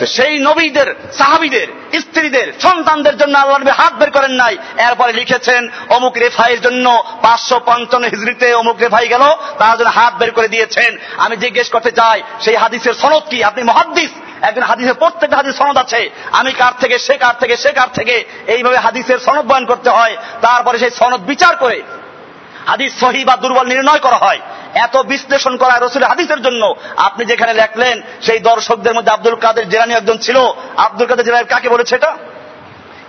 সেই 0.06 0.39
নবীদের, 0.39 0.96
সাহাবিদের, 1.18 1.68
স্ত্রীদের, 2.00 2.54
সন্তানদের 2.62 3.18
জন্য 3.18 3.38
আল্লাহ 3.38 3.84
হাত 3.84 3.94
বের 3.94 4.12
করেন 4.12 4.32
নাই। 4.32 4.58
এরপরে 4.78 5.14
লিখেছেন, 5.14 5.70
অমুক 5.89 6.18
রেফাইয়ের 6.18 6.62
জন্য 6.62 7.04
পাঁচশো 7.22 7.60
পঞ্চান্ন 7.66 8.08
হিজড়িতে 8.08 8.54
অমুক 8.54 8.78
রেফাই 8.80 9.08
গেল, 9.08 9.22
তার 9.58 9.78
জন্য 9.78 9.89
হাত 9.89 10.14
বের 10.14 10.32
করে 10.32 10.48
দিয়েছেন। 10.48 10.98
আমি 11.18 11.38
জিজ্ঞেস 11.38 11.70
করতে 11.70 11.92
চাই, 11.92 12.22
সেই 12.42 12.56
হাদিসের 12.56 12.94
সনদ 12.94 13.22
কি? 13.30 13.44
আপনি 13.44 13.64
মহাদ্দিস। 13.82 14.10
একজন 14.42 14.62
হাদিসের 14.62 14.94
প্রত্যেকটা 14.94 15.38
হাদিস 15.38 15.58
সনদ 15.58 15.78
আছে। 15.78 16.10
আমি 16.32 16.52
কার 16.52 16.72
থেকে, 16.80 17.00
সে 17.00 17.18
কার 17.18 17.34
থেকে, 17.40 17.58
সে 17.58 17.72
কার 17.72 17.88
থেকে 17.94 18.26
এইভাবে 18.48 18.78
হাদিসের 18.78 19.20
সনদ 19.20 19.46
বয়ন 19.46 19.66
করতে 19.66 19.90
হয়। 19.90 20.18
তারপরে 20.42 20.80
সেই 20.80 20.90
সনদ 20.90 21.22
বিচার 21.22 21.56
করে 21.56 21.82
হাদিস 22.68 23.00
সহি 23.00 23.26
বা 23.26 23.36
দুর্বল 23.36 23.68
নির্ণয় 23.68 24.00
করা 24.00 24.16
হয়। 24.16 24.40
এত 24.74 24.98
বিশ্লেষণ 24.98 25.58
করা 25.58 25.80
রসুল 25.82 26.04
হাদিসের 26.04 26.42
জন্য। 26.42 26.76
আপনি 26.98 27.26
যেখানে 27.26 27.54
লেখলেন, 27.54 28.02
সেই 28.22 28.40
দর্শকদের 28.40 28.96
মধ্যে 28.96 29.12
আব্দুল 29.12 29.36
কাদের 29.36 29.70
জেরানি 29.70 29.94
একজন 29.94 30.18
ছিল। 30.18 30.38
আব্দুল 30.78 31.08
কাদের 31.08 31.26
জেরানি 31.26 31.46
কাকে 31.46 31.70
বলেছে 31.70 31.96
এটা? 31.96 32.18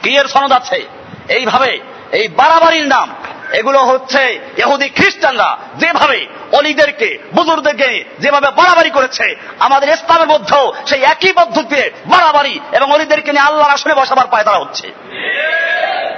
কি 0.03 0.16
এর 0.16 0.29
সনদ 0.29 0.53
আছে? 0.53 0.87
এইভাবে, 1.29 1.81
এই 2.12 2.29
বাড়াবাড়ির 2.29 2.87
নাম। 2.87 3.14
এগুলো 3.53 3.80
হচ্ছে 3.80 4.40
এহুদি 4.57 4.88
খ্রিস্টানরা 4.88 5.59
যেভাবে 5.76 6.26
অলিদেরকে 6.53 7.18
বুজুরদেরকে 7.34 8.05
যেভাবে 8.20 8.48
বাড়াবাড়ি 8.50 8.90
করেছে, 8.90 9.36
আমাদের 9.59 9.88
ইসলামের 9.88 10.28
মধ্যেও 10.28 10.72
সেই 10.86 11.03
একই 11.03 11.32
পদ্ধতিতে 11.32 11.90
বাড়াবাড়ি 12.07 12.61
এবং 12.72 12.92
অলিদেরকে 12.92 13.32
নিয়ে 13.32 13.44
আল্লাহর 13.44 13.70
আসলে 13.70 13.94
বসাবার 13.94 14.26
পায়তারা 14.26 14.59
হচ্ছে। 14.59 14.92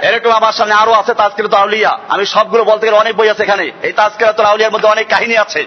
এরকম 0.01 0.31
আমার 0.31 0.53
সামনে 0.53 0.73
আরও 0.73 0.93
আছে 0.93 1.13
তাজকির 1.13 1.55
আউলিয়া। 1.55 1.99
আমি 2.09 2.25
সবগুলো 2.25 2.63
বলতে 2.63 2.85
গেলে 2.85 2.97
অনেক 2.97 3.15
বই 3.15 3.29
আছে 3.29 3.43
এখানে। 3.43 3.71
এই 3.83 3.91
তাজকির 3.91 4.45
আউলিয়ার 4.45 4.71
মধ্যে 4.71 4.87
অনেক 4.87 5.07
কাহিনী 5.07 5.37
আছে। 5.37 5.65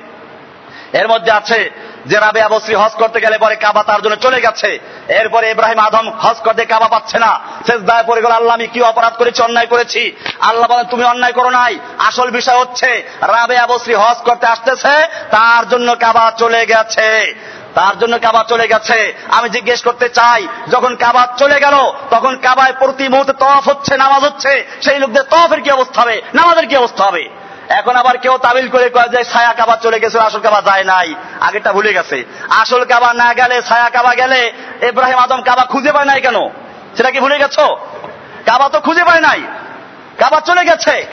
এর 0.93 1.09
মধ্যে 1.09 1.33
আছে 1.33 1.71
যে 2.07 2.19
রাবে 2.19 2.41
আবশ্রী 2.41 2.75
হজ 2.75 2.91
করতে 2.91 3.21
গেলে 3.21 3.39
পরে 3.39 3.57
কাবা 3.57 3.83
তার 3.83 4.03
জন্য 4.03 4.17
চলে 4.17 4.41
গেছে। 4.41 4.79
এরপরে 5.09 5.51
ইব্রাহিম 5.51 5.79
আদম 5.79 6.11
হজ 6.11 6.37
করতে 6.37 6.65
কাবা 6.65 6.89
পাচ্ছে 6.89 7.19
না। 7.19 7.41
শেষ 7.67 7.81
দায় 7.81 8.05
পরে 8.05 8.23
গেল, 8.23 8.31
আল্লাহ, 8.31 8.55
আমি 8.55 8.67
কি 8.67 8.83
অপরাধ 8.83 9.13
করেছি, 9.13 9.43
অন্যায় 9.43 9.67
করেছি? 9.67 10.17
আল্লাহ 10.41 10.71
বলেন, 10.71 10.85
তুমি 10.85 11.05
অন্যায় 11.05 11.33
করো 11.33 11.51
নাই। 11.51 11.79
আসল 11.99 12.31
বিষয় 12.31 12.59
হচ্ছে, 12.59 13.09
রাবে 13.21 13.59
আবশ্রী 13.59 13.95
হজ 13.95 14.17
করতে 14.17 14.47
আসতেছে, 14.47 15.07
তার 15.31 15.69
জন্য 15.69 15.97
কাবা 16.01 16.33
চলে 16.39 16.67
গেছে। 16.67 17.35
তার 17.75 17.99
জন্য 17.99 18.19
কাবা 18.19 18.45
চলে 18.49 18.69
গেছে। 18.69 19.15
আমি 19.31 19.51
জিজ্ঞেস 19.51 19.83
করতে 19.83 20.09
চাই, 20.09 20.49
যখন 20.71 20.97
কাবা 20.97 21.29
চলে 21.39 21.61
গেল, 21.61 21.93
তখন 22.11 22.37
কাবায় 22.37 22.73
প্রতি 22.73 23.09
মুহূর্তে 23.09 23.33
তফ 23.33 23.69
হচ্ছে, 23.69 23.97
নামাজ 23.97 24.25
হচ্ছে? 24.25 24.67
সেই 24.83 24.99
লোকদের 24.99 25.23
তফের 25.23 25.61
কি 25.63 25.71
অবস্থা 25.71 26.03
হবে? 26.03 26.23
নামাজের 26.35 26.67
কি 26.67 26.77
অবস্থা 26.77 27.05
হবে? 27.05 27.29
এখন 27.69 27.97
আবার 27.97 28.19
কেউ 28.19 28.39
তাবিল 28.39 28.69
করে 28.69 28.91
কয় 28.91 29.09
যে 29.09 29.25
ছায়া 29.25 29.53
কাবা 29.53 29.77
চলে 29.77 30.01
গেছে, 30.01 30.19
আসল 30.19 30.41
কাবা 30.41 30.63
যায় 30.63 30.85
নাই। 30.85 31.15
আগেটা 31.41 31.73
ভুলে 31.73 31.93
গেছে। 31.93 32.25
আসল 32.49 32.85
কাবা 32.85 33.15
না 33.15 33.35
গেলে, 33.35 33.63
ছায়া 33.63 33.91
কাবা 33.91 34.15
গেলে 34.15 34.53
ইব্রাহিম 34.83 35.19
আদম 35.19 35.43
কাবা 35.43 35.65
খুঁজে 35.65 35.93
পায় 35.93 36.05
নাই 36.05 36.21
কেন? 36.21 36.49
সেটা 36.97 37.11
কি 37.11 37.21
ভুলে 37.21 37.39
গেছো? 37.39 37.77
কাবা 38.47 38.69
তো 38.69 38.81
খুঁজে 38.81 39.05
পায় 39.05 39.21
নাই। 39.21 39.43
কাবা 40.19 40.41
চলে 40.41 40.65
গেছে। 40.65 41.07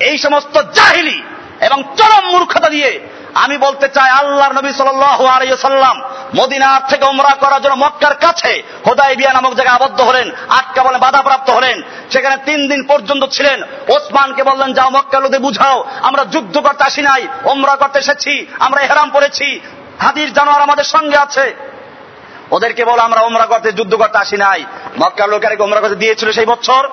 এই 0.00 0.18
সমস্ত 0.18 0.62
জাহিলি 0.62 1.22
এবং 1.60 1.82
চরম 1.82 2.30
মূর্খতা 2.30 2.68
দিয়ে 2.68 3.00
আমি 3.34 3.58
বলতে 3.58 3.88
চাই 3.88 4.10
আল্লাহ 4.10 4.52
নবী 4.52 4.72
সাল্লাম 4.72 6.02
মদিনার 6.36 6.80
থেকে 6.88 7.04
ওমরা 7.04 7.34
করার 7.34 7.62
জন্য 7.62 7.74
মক্কার 7.74 8.14
কাছে 8.14 8.62
হোদাই 8.86 9.16
বিয়া 9.16 9.32
নামক 9.32 9.54
জায়গায় 9.54 9.76
আবদ্ধ 9.76 10.00
হলেন, 10.00 10.30
আটকা 10.48 10.82
বলে 10.82 10.98
বাধাপ্রাপ্ত 10.98 11.50
হলেন। 11.50 11.82
সেখানে 12.10 12.36
তিন 12.36 12.68
দিন 12.68 12.86
পর্যন্ত 12.86 13.24
ছিলেন। 13.24 13.62
ওসমানকে 13.88 14.42
বললেন, 14.42 14.72
যাও 14.72 14.90
মক্কা 14.90 15.20
লোদে 15.20 15.38
বুঝাও, 15.38 15.84
আমরা 16.02 16.24
যুদ্ধ 16.24 16.58
করতে 16.58 16.84
আসি 16.84 17.02
নাই 17.02 17.28
ওমরা 17.44 17.76
করতে 17.76 17.98
এসেছি, 17.98 18.46
আমরা 18.58 18.80
হেরাম 18.80 19.10
পড়েছি, 19.10 19.60
হাদির 19.98 20.32
জানোয়ার 20.32 20.62
আমাদের 20.62 20.84
সঙ্গে 20.84 21.16
আছে। 21.16 21.54
ওদেরকে 22.50 22.84
বলো, 22.84 23.02
আমরা 23.02 23.20
ওমরা 23.20 23.46
করতে, 23.46 23.72
যুদ্ধ 23.72 23.94
করতে 23.94 24.18
আসি 24.18 24.36
নাই। 24.36 24.64
মক্কার 24.98 25.28
লোকের 25.28 25.62
ওমরা 25.62 25.80
করতে 25.80 25.94
দিয়েছিল 25.94 26.32
সেই 26.32 26.46
বছর। 26.46 26.88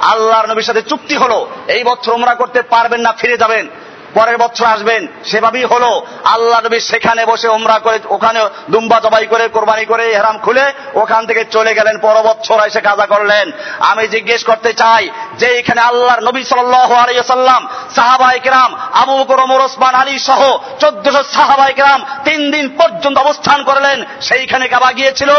আল্লাহর 0.00 0.48
নবীর 0.48 0.64
সাথে 0.64 0.82
চুক্তি 0.82 1.16
হলো, 1.16 1.48
এই 1.68 1.84
বছর 1.84 2.12
ওমরা 2.12 2.34
করতে 2.34 2.62
পারবেন 2.62 3.00
না, 3.00 3.12
ফিরে 3.12 3.36
যাবেন। 3.36 3.68
পরের 4.14 4.38
বছর 4.38 4.66
আসবেন। 4.66 5.06
সেভাবেই 5.24 5.64
হলো। 5.64 6.06
আল্লাহ 6.24 6.60
নবী 6.60 6.78
সেখানে 6.80 7.26
বসে 7.26 7.48
ওমরা 7.48 7.78
করে, 7.78 7.98
ওখানে 8.08 8.40
দুম্বা 8.70 9.00
জবাই 9.00 9.26
করে, 9.26 9.48
কোরবানি 9.48 9.84
করে 9.84 10.04
হেরাম 10.16 10.38
খুলে 10.38 10.72
ওখান 10.94 11.26
থেকে 11.26 11.44
চলে 11.44 11.74
গেলেন 11.74 11.98
পর 11.98 12.16
বছর 12.22 12.66
এসে 12.66 12.80
কাজা 12.80 13.06
করলেন। 13.06 13.52
আমি 13.80 14.08
জিজ্ঞেস 14.08 14.44
করতে 14.44 14.72
চাই 14.72 15.08
যে 15.38 15.46
এখানে 15.46 15.80
আল্লাহর 15.80 16.22
নবী 16.22 16.44
সাল্লাম 16.44 17.68
সাহাবাই 17.96 18.40
কেরাম, 18.40 18.70
আবু 18.92 19.12
বকর, 19.18 19.40
ওমর, 19.40 19.60
ওসমান, 19.60 19.94
আলী 19.94 20.18
সহ 20.18 20.58
চোদ্দশো 20.80 21.22
সাহাবাই 21.32 21.72
কেরাম 21.72 22.00
তিন 22.24 22.50
দিন 22.50 22.66
পর্যন্ত 22.78 23.18
অবস্থান 23.18 23.64
করলেন। 23.64 24.04
সেইখানে 24.20 24.68
কাবা 24.68 24.92
গিয়েছিল? 24.92 25.30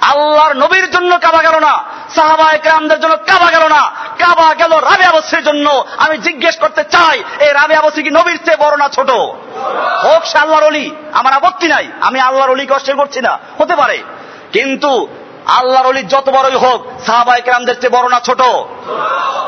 আল্লাহর 0.00 0.52
নবীর 0.52 0.90
জন্য 0.90 1.18
কাবা 1.18 1.42
গেল 1.42 1.58
না, 1.58 1.84
সাহাবা 2.14 2.52
একরামদের 2.52 3.00
জন্য 3.00 3.16
কাবা 3.16 3.50
গেল 3.50 3.68
না। 3.68 3.90
কাবা 4.18 4.54
গেল 4.54 4.72
রাবে 4.72 5.04
আবস্যের 5.04 5.44
জন্য। 5.44 5.84
আমি 5.96 6.18
জিজ্ঞেস 6.18 6.56
করতে 6.56 6.84
চাই, 6.84 7.22
এই 7.40 7.52
রাবে 7.52 7.76
আবশ্যি 7.76 8.02
কি 8.02 8.10
নবীর 8.10 8.38
চেয়ে 8.44 8.56
বড় 8.56 8.76
না 8.76 8.88
ছোট? 8.88 9.10
হোক, 9.10 10.24
সে 10.24 10.38
আল্লাহর 10.38 10.64
অলি 10.64 10.90
আমার 11.12 11.32
আপত্তি 11.32 11.68
নাই। 11.68 11.88
আমি 12.00 12.20
আল্লাহর 12.20 12.50
অলিকে 12.50 12.74
অস্বীকার 12.74 13.06
করছি 13.06 13.20
না। 13.20 13.38
হতে 13.58 13.76
পারে। 13.76 14.02
কিন্তু 14.52 15.08
আল্লাহর 15.46 15.86
অলি 15.86 16.02
যত 16.02 16.30
বড়ই 16.30 16.56
হোক, 16.56 16.86
সাহাবা 17.06 17.36
একরামদের 17.36 17.80
চেয়ে 17.80 17.98
বড় 17.98 18.08
না 18.08 18.20
ছোট? 18.20 18.42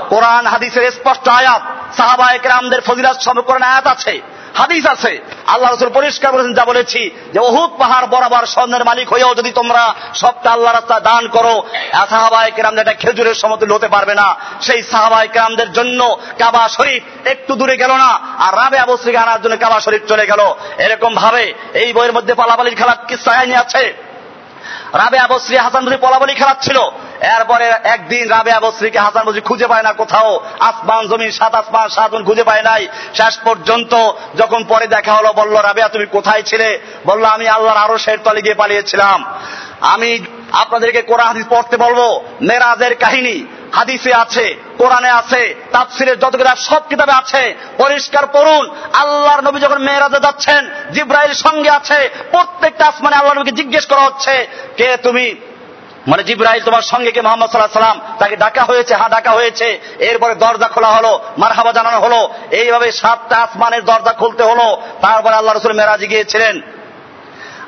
কোরআন, 0.09 0.47
হাদিসের 0.47 0.91
স্পষ্ট 0.91 1.29
আয়াত, 1.29 1.63
সাহাবা 1.97 2.33
একরামদের 2.33 2.81
ফজিলাত 2.81 3.17
কোরআন 3.29 3.63
আয়াত 3.63 3.87
আছে। 3.87 4.21
হাদিস 4.59 4.85
আছে। 4.87 5.13
আল্লাহ 5.47 5.69
রসুল 5.71 5.89
পরিষ্কার 5.89 6.33
বলেছেন, 6.33 6.55
যা 6.55 6.65
বলেছি, 6.65 7.01
যে 7.33 7.41
অহুদ 7.49 7.71
পাহাড় 7.79 8.07
বরাবর 8.07 8.45
স্বর্ণের 8.47 8.85
মালিক 8.85 9.13
হয়েও 9.13 9.35
যদি 9.35 9.51
তোমরা 9.51 9.83
সবটা 10.15 10.49
আল্লাহ 10.51 10.73
রাস্তা 10.73 11.01
দান 11.01 11.29
করো 11.29 11.55
সাহাবাই 12.11 12.51
কেরামদের 12.57 12.85
একটা 12.85 13.01
খেজুরের 13.03 13.35
সমতুল্য 13.35 13.75
হতে 13.75 13.89
পারবে 13.89 14.15
না, 14.15 14.29
সেই 14.61 14.83
সাহাবাই 14.83 15.29
কেরামদের 15.29 15.73
জন্য 15.73 16.01
কাবা 16.39 16.69
শরীফ 16.69 17.03
একটু 17.33 17.53
দূরে 17.55 17.77
গেল 17.77 17.93
না, 18.05 18.11
আর 18.45 18.53
রাবে 18.61 18.79
আবশ্রীকে 18.79 19.19
আনার 19.19 19.43
জন্য 19.43 19.55
কাবা 19.57 19.79
শরীফ 19.81 20.03
চলে 20.09 20.25
গেল। 20.27 20.41
এরকম 20.79 21.15
ভাবে 21.15 21.45
এই 21.75 21.93
বইয়ের 21.93 22.13
মধ্যে 22.13 22.35
পালাপালির 22.35 22.79
খেলা 22.81 22.95
কিস্সা 23.09 23.33
আছে? 23.65 23.85
রাবে 24.93 25.19
আবশ্রী 25.19 25.57
হাসান 25.57 25.85
বুঝি 25.85 25.97
পলাবলি 25.97 26.35
খেলাচ্ছিল 26.35 26.79
এরপরে 27.21 27.73
একদিন 27.85 28.29
রাবে 28.29 28.53
আবশ্রীকে 28.53 28.99
হাসান 28.99 29.25
বুঝি 29.25 29.41
খুঁজে 29.41 29.67
পায় 29.67 29.83
না 29.83 29.93
কোথাও। 29.93 30.41
আসমান, 30.61 31.09
জমিন, 31.09 31.31
সাত 31.31 31.55
আসমান 31.55 31.89
সাতজন 31.89 32.25
খুঁজে 32.25 32.45
পায় 32.45 32.63
নাই। 32.63 32.89
শেষ 33.15 33.39
পর্যন্ত 33.39 34.11
যখন 34.37 34.65
পরে 34.65 34.87
দেখা 34.87 35.13
হলো, 35.13 35.33
বলল, 35.33 35.57
রাবেয়া, 35.57 35.89
তুমি 35.89 36.07
কোথায় 36.07 36.43
ছিলে? 36.43 36.81
বলল, 37.07 37.25
আমি 37.25 37.49
আল্লাহর 37.49 37.79
আরও 37.79 37.99
শের 37.99 38.19
তলে 38.25 38.43
গিয়ে 38.43 38.55
পালিয়েছিলাম। 38.55 39.25
আমি 39.81 40.19
আপনাদেরকে 40.53 41.03
কোরআন 41.03 41.27
হাদিস 41.27 41.45
পড়তে 41.51 41.77
বলব। 41.77 42.21
মেরাজের 42.41 42.95
কাহিনী 42.95 43.45
হাদিসে 43.73 44.15
আছে, 44.15 44.57
কোরআনে 44.79 45.11
আছে 45.11 45.55
তাফসিরের 45.73 46.19
যত 46.19 46.37
কিতাব, 46.37 46.57
সব 46.57 46.83
কিতাবে 46.89 47.13
আছে। 47.13 47.55
পরিষ্কার 47.79 48.27
পড়ুন, 48.27 48.75
আল্লাহর 48.93 49.41
নবী 49.41 49.61
যখন 49.61 49.79
মেয়েরাজে 49.79 50.21
যাচ্ছেন, 50.21 50.71
জিব্রাইল 50.93 51.33
সঙ্গে 51.33 51.71
আছে, 51.71 52.11
প্রত্যেকটা 52.31 52.87
আসমানে 52.87 53.17
আল্লাহ 53.17 53.35
নবীকে 53.35 53.57
জিজ্ঞেস 53.57 53.87
করা 53.87 54.01
হচ্ছে, 54.01 54.47
কে 54.77 54.97
তুমি? 54.97 55.35
মানে 56.09 56.25
জিব্রাইল 56.25 56.65
তোমার 56.65 56.83
সঙ্গে 56.83 57.13
কে 57.13 57.23
মোহাম্মদ 57.23 57.51
সাল্লাহ 57.51 57.83
সাল্লাম 57.83 58.17
তাকে 58.19 58.37
ডাকা 58.37 58.63
হয়েছে 58.65 58.95
হ্যাঁ 58.95 59.09
ডাকা 59.09 59.31
হয়েছে। 59.31 59.81
এরপরে 59.99 60.35
দরজা 60.35 60.69
খোলা 60.69 60.89
হলো, 60.89 61.21
মারহাবা 61.39 61.73
জানানো 61.73 62.01
হলো। 62.01 62.31
এইভাবে 62.51 62.93
সাতটা 62.93 63.37
আসমানের 63.37 63.85
দরজা 63.85 64.13
খুলতে 64.13 64.43
হলো। 64.43 64.83
তারপরে 65.03 65.35
আল্লাহ 65.35 65.57
রসুল 65.57 65.73
মেরাজি 65.73 66.07
গিয়েছিলেন। 66.07 66.61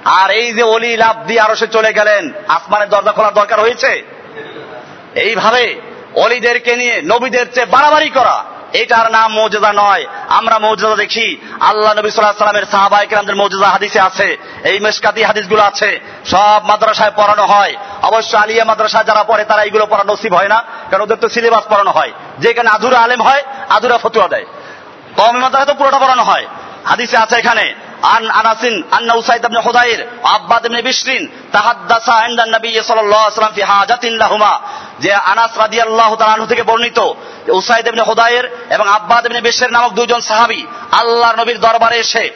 আর 0.05 0.31
এই 0.31 0.53
যে 0.53 0.63
অলি 0.63 0.97
লাভ 0.97 1.27
দিয়ে 1.27 1.41
আরও 1.41 1.57
সে 1.57 1.67
চলে 1.67 1.93
গেলেন। 1.93 2.33
আসমানের 2.49 2.89
দরজা 2.89 3.13
খোলার 3.13 3.35
দরকার 3.35 3.61
হয়েছে? 3.61 4.03
এইভাবে 5.15 5.77
অলিদেরকে 6.15 6.77
নিয়ে 6.77 7.03
নবীদের 7.05 7.53
চেয়ে 7.53 7.67
বাড়াবাড়ি 7.67 8.09
করা। 8.09 8.45
এটার 8.73 9.11
নাম 9.11 9.33
মৌজেদা 9.33 9.73
নয়। 9.73 10.07
আমরা 10.29 10.59
মৌজেদা 10.59 10.97
দেখি। 10.97 11.37
আল্লাহ 11.61 11.93
নবী 11.93 12.11
সাল্লাহ 12.11 12.39
সাল্লামের 12.39 12.67
সাহাবাই 12.71 13.07
কেরামদের 13.07 13.37
মৌজেদা 13.37 13.69
হাদিসে 13.69 14.01
আছে। 14.01 14.37
এই 14.65 14.81
মেসকাতি 14.81 15.23
হাদিসগুলো 15.23 15.63
আছে। 15.63 16.01
সব 16.25 16.61
মাদ্রাসায় 16.65 17.11
পড়ানো 17.17 17.47
হয়। 17.47 17.77
অবশ্য 18.03 18.37
আলিয়া 18.37 18.65
মাদ্রাসায় 18.65 19.05
যারা 19.05 19.25
পড়ে 19.25 19.45
তারা 19.45 19.63
এইগুলো 19.63 19.87
পড়া 19.87 20.05
নসিব 20.05 20.35
হয় 20.35 20.49
না, 20.49 20.65
কারণ 20.91 21.03
ওদের 21.03 21.17
তো 21.17 21.29
সিলেবাস 21.29 21.65
পড়ানো 21.69 21.91
হয়। 21.91 22.13
যেখানে 22.39 22.71
আধুরা 22.71 22.99
আলেম 22.99 23.23
হয় 23.23 23.43
আধুরা 23.69 23.99
ফতুয়া 23.99 24.29
দেয়। 24.29 24.45
কমে 25.17 25.39
মাদ্রাসায় 25.39 25.67
তো 25.67 25.75
পুরোটা 25.75 25.99
পড়ানো 25.99 26.23
হয়। 26.23 26.47
হাদিসে 26.85 27.17
আছে 27.17 27.37
এখানে। 27.37 27.75
আন 28.03 28.31
আনাসিন 28.31 28.83
আন্না 28.91 29.15
উসাইদ 29.15 29.45
ইবনে 29.45 29.61
হুদাইর 29.61 30.07
আব্বাদ 30.23 30.67
ইবনে 30.67 30.83
বিশরিন 30.83 31.29
তাহাদ্দাসা 31.53 32.27
ইনদান 32.27 32.51
নবী 32.51 32.69
সাল্লাল্লাহু 32.81 33.23
আলাইহি 33.23 33.33
ওয়াসাল্লাম 33.33 33.55
ফি 33.55 33.63
হাজাতিন 33.63 34.13
লাহুমা 34.17 34.61
যে 35.01 35.13
আনাস 35.13 35.59
রাদিয়াল্লাহু 35.59 36.17
তাআলা 36.17 36.33
আনহু 36.33 36.47
থেকে 36.47 36.63
বর্ণিত 36.63 36.99
উসাইদ 37.49 37.87
ইবনে 37.87 38.03
হুদাইর 38.03 38.51
এবং 38.71 38.89
আব্বাদ 38.89 39.27
ইবনে 39.27 39.41
বিশরিন 39.41 39.71
নামক 39.71 39.93
দুইজন 39.93 40.21
সাহাবী 40.21 40.67
আল্লাহর 40.93 41.37
নবীর 41.37 41.61
দরবারে 41.61 41.97
এসে 41.97 42.31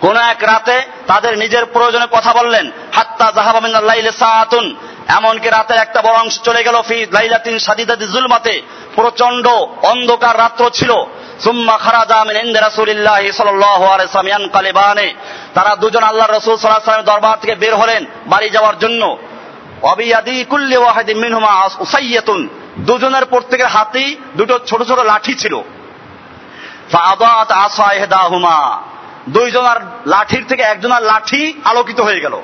কোন 0.00 0.16
এক 0.16 0.44
রাতে 0.44 0.82
তাদের 1.06 1.38
নিজের 1.38 1.64
প্রয়োজনে 1.64 2.06
কথা 2.10 2.32
বললেন, 2.32 2.70
হাত্তা 2.92 3.32
জাহাবা 3.36 3.60
মিনাল 3.60 3.84
লাইলে 3.84 4.12
সাআতুন 4.12 4.76
এমনকি 5.08 5.48
রাতের 5.48 5.76
একটা 5.76 6.02
বড় 6.02 6.16
অংশ 6.18 6.38
চলে 6.38 6.62
গেল 6.62 6.82
ফি 6.82 7.06
লাইলাতিন 7.12 7.58
সাদিদাতি 7.58 8.06
জুলমাতে। 8.06 8.62
প্রচণ্ড 8.94 9.48
অন্ধকার 9.82 10.38
রাত্র 10.38 10.70
ছিল। 10.70 10.92
সুম্মা 11.40 11.78
খারাজা 11.78 12.24
মিন 12.24 12.36
ইনদি 12.36 12.60
রাসূলিল্লাহি 12.60 13.32
সাল্লাল্লাহু 13.32 13.84
আলাইহি 13.84 15.14
তারা 15.54 15.76
দুজন 15.76 16.02
আল্লাহর 16.02 16.32
রাসূল 16.32 16.56
সাল্লাল্লাহু 16.56 17.02
দরবার 17.02 17.40
থেকে 17.40 17.54
বের 17.54 17.76
হলেন 17.76 18.04
বাড়ি 18.26 18.50
যাওয়ার 18.50 18.78
জন্য। 18.78 19.18
অবিয়াদি 19.82 20.44
কুল্লি 20.44 20.76
ওয়াহিদিন 20.76 21.18
মিনহুমা 21.18 21.68
উসাইয়াতুন। 21.78 22.48
দুজনের 22.78 23.24
প্রত্যেকের 23.24 23.66
হাতেই 23.66 24.16
দুটো 24.36 24.58
ছোট 24.58 24.82
ছোট 24.82 24.98
লাঠি 24.98 25.34
ছিল। 25.34 25.60
ফাদাত 26.92 27.50
আসা 27.50 27.92
ইহদাহুমা। 27.92 28.82
দুইজনের 29.28 29.76
লাঠির 30.06 30.44
থেকে 30.48 30.62
একজনের 30.62 31.02
লাঠি 31.02 31.60
আলোকিত 31.64 32.00
হয়ে 32.00 32.20
গেল। 32.20 32.40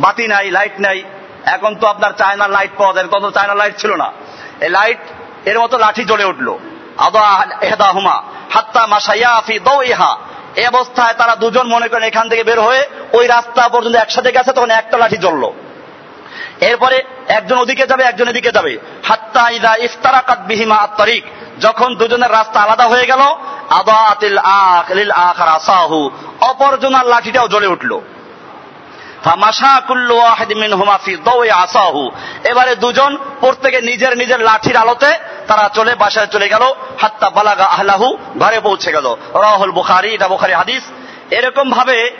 বাতি 0.00 0.28
নাই, 0.28 0.50
লাইট 0.50 0.80
নাই। 0.80 1.02
এখন 1.44 1.74
তো 1.74 1.86
আপনার 1.86 2.12
চায়নার 2.12 2.50
লাইট 2.50 2.70
পাওয়া 2.78 2.94
যায় 2.94 3.08
তখন 3.08 3.30
চায়নার 3.30 3.56
লাইট 3.56 3.76
ছিল 3.76 3.94
না। 3.94 4.12
এই 4.60 4.68
লাইটের 4.68 5.60
মতো 5.60 5.78
লাঠি 5.78 6.04
জ্বলে 6.04 6.24
উঠল। 6.24 6.58
এহদাহুমা, 7.60 8.22
হাত্তা 8.54 8.86
মাসাইয়া 8.86 9.42
দৌ 9.64 9.82
ইহা 9.82 10.16
এই 10.56 10.66
অবস্থায় 10.66 11.14
তারা 11.18 11.36
দুজন 11.36 11.66
মনে 11.66 11.88
করেন 11.88 12.02
এখান 12.02 12.28
থেকে 12.28 12.44
বের 12.44 12.60
হয়ে 12.60 12.88
ওই 13.12 13.26
রাস্তা 13.26 13.68
পর্যন্ত 13.68 13.96
একসাথে 13.96 14.32
গেছে, 14.32 14.52
তখন 14.52 14.70
একটা 14.70 14.98
লাঠি 14.98 15.16
জ্বললো। 15.16 15.52
এরপরে 16.60 17.02
একজন 17.28 17.58
ওদিকে 17.58 17.86
যাবে, 17.86 18.04
একজন 18.04 18.28
এদিকে 18.28 18.50
যাবে। 18.50 18.78
হাত্তা 19.04 19.50
ইদা 19.50 19.76
ইফতারাকাত 19.76 20.38
বিহিমা 20.38 20.76
আত্তারিক। 20.76 21.24
যখন 21.60 21.94
দুজনের 21.94 22.30
রাস্তা 22.30 22.60
আলাদা 22.60 22.84
হয়ে 22.84 23.06
গেল, 23.06 23.20
আদাতিল 23.70 24.38
আখ, 24.38 24.92
লিল 24.92 25.10
আখার 25.10 25.48
আসাহু 25.48 26.10
অপরজনার 26.40 27.06
লাঠিটাও 27.06 27.48
জ্বলে 27.48 27.66
উঠল 27.66 27.90
ফামাশা 27.90 28.00
কুল্লু 28.00 28.00
ওয়াহিদ 28.00 28.00
মিনহুমা 28.00 28.00
ফি 28.00 28.00
দাওই 28.00 28.00
আসাহু 28.00 29.11
এবারে 32.44 32.76
দুজন 32.76 33.18
প্রত্যেকে 33.40 33.80
নিজের 33.80 34.18
নিজের 34.18 34.40
লাঠির 34.40 34.76
আলোতে 34.76 35.12
তারা 35.46 35.70
চলে, 35.74 35.94
বাসায় 35.94 36.26
চলে 36.26 36.48
গেল, 36.48 36.62
হাত্তা 37.00 37.30
বালাগা 37.30 37.64
আহলাহু, 37.64 38.18
ঘরে 38.38 38.60
পৌঁছে 38.60 38.92
গেল। 38.92 39.16
রাহুল 39.34 39.70
বুখারি, 39.70 40.14
এটা 40.14 40.28
বুখারি 40.28 40.52
হাদিস। 40.52 40.82
এরকম 41.30 41.70
ভাবে 41.70 42.16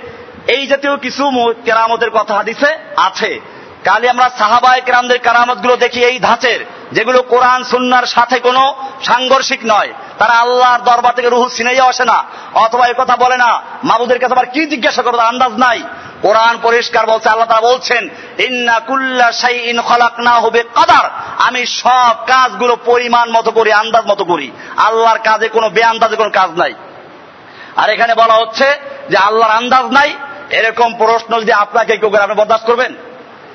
এই 0.46 0.66
জাতীয় 0.66 0.96
কিছু 0.96 1.54
কেরামতের 1.64 2.10
কথা 2.10 2.34
হাদিসে 2.34 2.78
আছে। 2.96 3.40
কালে 3.84 4.08
আমরা 4.08 4.30
সাহাবায় 4.38 4.80
কেরামদের 4.80 5.18
কেরামত 5.18 5.58
দেখি 5.58 6.04
এই 6.04 6.18
ধাঁচের, 6.18 6.60
যেগুলো 6.92 7.22
কোরআন, 7.22 7.64
সুন্নার 7.64 8.06
সাথে 8.06 8.38
কোনো 8.38 8.74
সাংঘর্ষিক 9.02 9.60
নয়। 9.64 9.92
তারা 10.22 10.34
আল্লাহর 10.34 10.82
দরবার 10.90 11.16
থেকে 11.16 11.28
রুহু 11.28 11.46
সিনেও 11.48 11.86
আসে 11.92 12.04
না, 12.04 12.18
অথবা 12.64 12.84
কথা 13.02 13.16
বলে 13.16 13.36
না। 13.36 13.50
মাবুদের 13.84 14.18
কাছে 14.18 14.34
আবার 14.34 14.48
কি 14.54 14.62
জিজ্ঞাসা 14.66 15.02
করব 15.02 15.18
আন্দাজ 15.18 15.52
নাই। 15.64 15.78
কোরআন 16.22 16.54
পরিষ্কার 16.62 17.04
বলছে, 17.06 17.28
আল্লাহ 17.28 17.48
তারা 17.48 17.68
বলছেন, 17.70 18.02
ইন্না 18.38 18.76
কুল্লা 18.80 19.28
শাই 19.32 19.56
ইন 19.70 19.76
খলাক 19.88 20.14
না 20.20 20.34
হবে 20.40 20.60
কাদার 20.74 21.06
আমি 21.46 21.62
সব 21.66 22.14
কাজগুলো 22.26 22.74
পরিমাণ 22.84 23.26
মতো 23.30 23.50
করি, 23.50 23.70
আন্দাজ 23.72 24.04
মতো 24.12 24.24
করি। 24.24 24.48
আল্লাহর 24.76 25.18
কাজে 25.18 25.48
কোনো 25.48 25.68
বেআন্দাজে 25.70 26.16
কোনো 26.16 26.30
কাজ 26.30 26.50
নাই। 26.50 26.72
আর 27.76 27.88
এখানে 27.90 28.12
বলা 28.14 28.34
হচ্ছে 28.34 28.66
যে 29.10 29.16
আল্লাহর 29.16 29.56
আন্দাজ 29.60 29.86
নাই। 29.98 30.10
এরকম 30.58 30.88
প্রশ্ন 30.94 31.40
যদি 31.40 31.52
আপনাকে 31.52 31.96
কেউ 31.96 32.10
আপনি 32.16 32.34
বরদাস্ত 32.34 32.66
করবেন? 32.66 32.92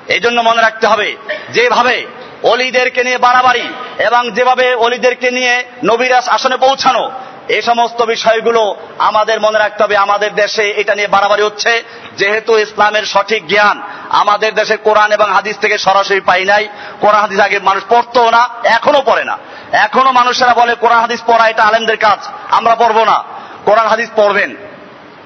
এই 0.08 0.20
জন্য 0.20 0.40
মনে 0.40 0.60
রাখতে 0.62 0.86
হবে, 0.86 1.08
যেভাবে 1.52 1.96
অলিদেরকে 2.42 3.04
নিয়ে 3.04 3.18
বাড়াবাড়ি 3.18 3.64
এবং 3.98 4.30
যেভাবে 4.30 4.74
অলিদেরকে 4.74 5.30
নিয়ে 5.30 5.64
নবিরাস 5.84 6.28
আসনে 6.28 6.56
পৌঁছানো 6.56 7.10
এই 7.48 7.62
সমস্ত 7.62 8.02
বিষয়গুলো 8.02 8.76
আমাদের 8.98 9.40
মনে 9.40 9.58
রাখতে 9.58 9.84
হবে। 9.84 9.96
আমাদের 9.96 10.34
দেশে 10.34 10.70
এটা 10.70 10.94
নিয়ে 10.94 11.08
বাড়াবাড়ি 11.08 11.42
হচ্ছে। 11.42 11.82
যেহেতু 12.16 12.58
ইসলামের 12.58 13.02
সঠিক 13.02 13.46
জ্ঞান 13.46 13.82
আমাদের 14.08 14.54
দেশে 14.54 14.76
কোরআন 14.76 15.12
এবং 15.12 15.32
হাদিস 15.32 15.58
থেকে 15.58 15.78
সরাসরি 15.78 16.20
পাই 16.20 16.44
নাই। 16.44 16.68
কোরআন, 17.00 17.20
হাদিস 17.20 17.40
আগে 17.40 17.58
মানুষ 17.58 17.82
পড়তো 17.88 18.30
না 18.30 18.48
এখনও 18.64 19.02
পড়ে 19.06 19.24
না। 19.24 19.38
এখনও 19.72 20.12
মানুষেরা 20.12 20.54
বলে, 20.54 20.74
কোরআন, 20.74 21.00
হাদিস 21.00 21.22
পড়া, 21.26 21.48
এটা 21.48 21.62
আলেমদের 21.62 21.96
কাজ, 21.96 22.28
আমরা 22.50 22.74
পড়ব 22.74 23.04
না। 23.04 23.24
কোরআন, 23.64 23.86
হাদিস 23.86 24.08
পড়বেন। 24.16 24.56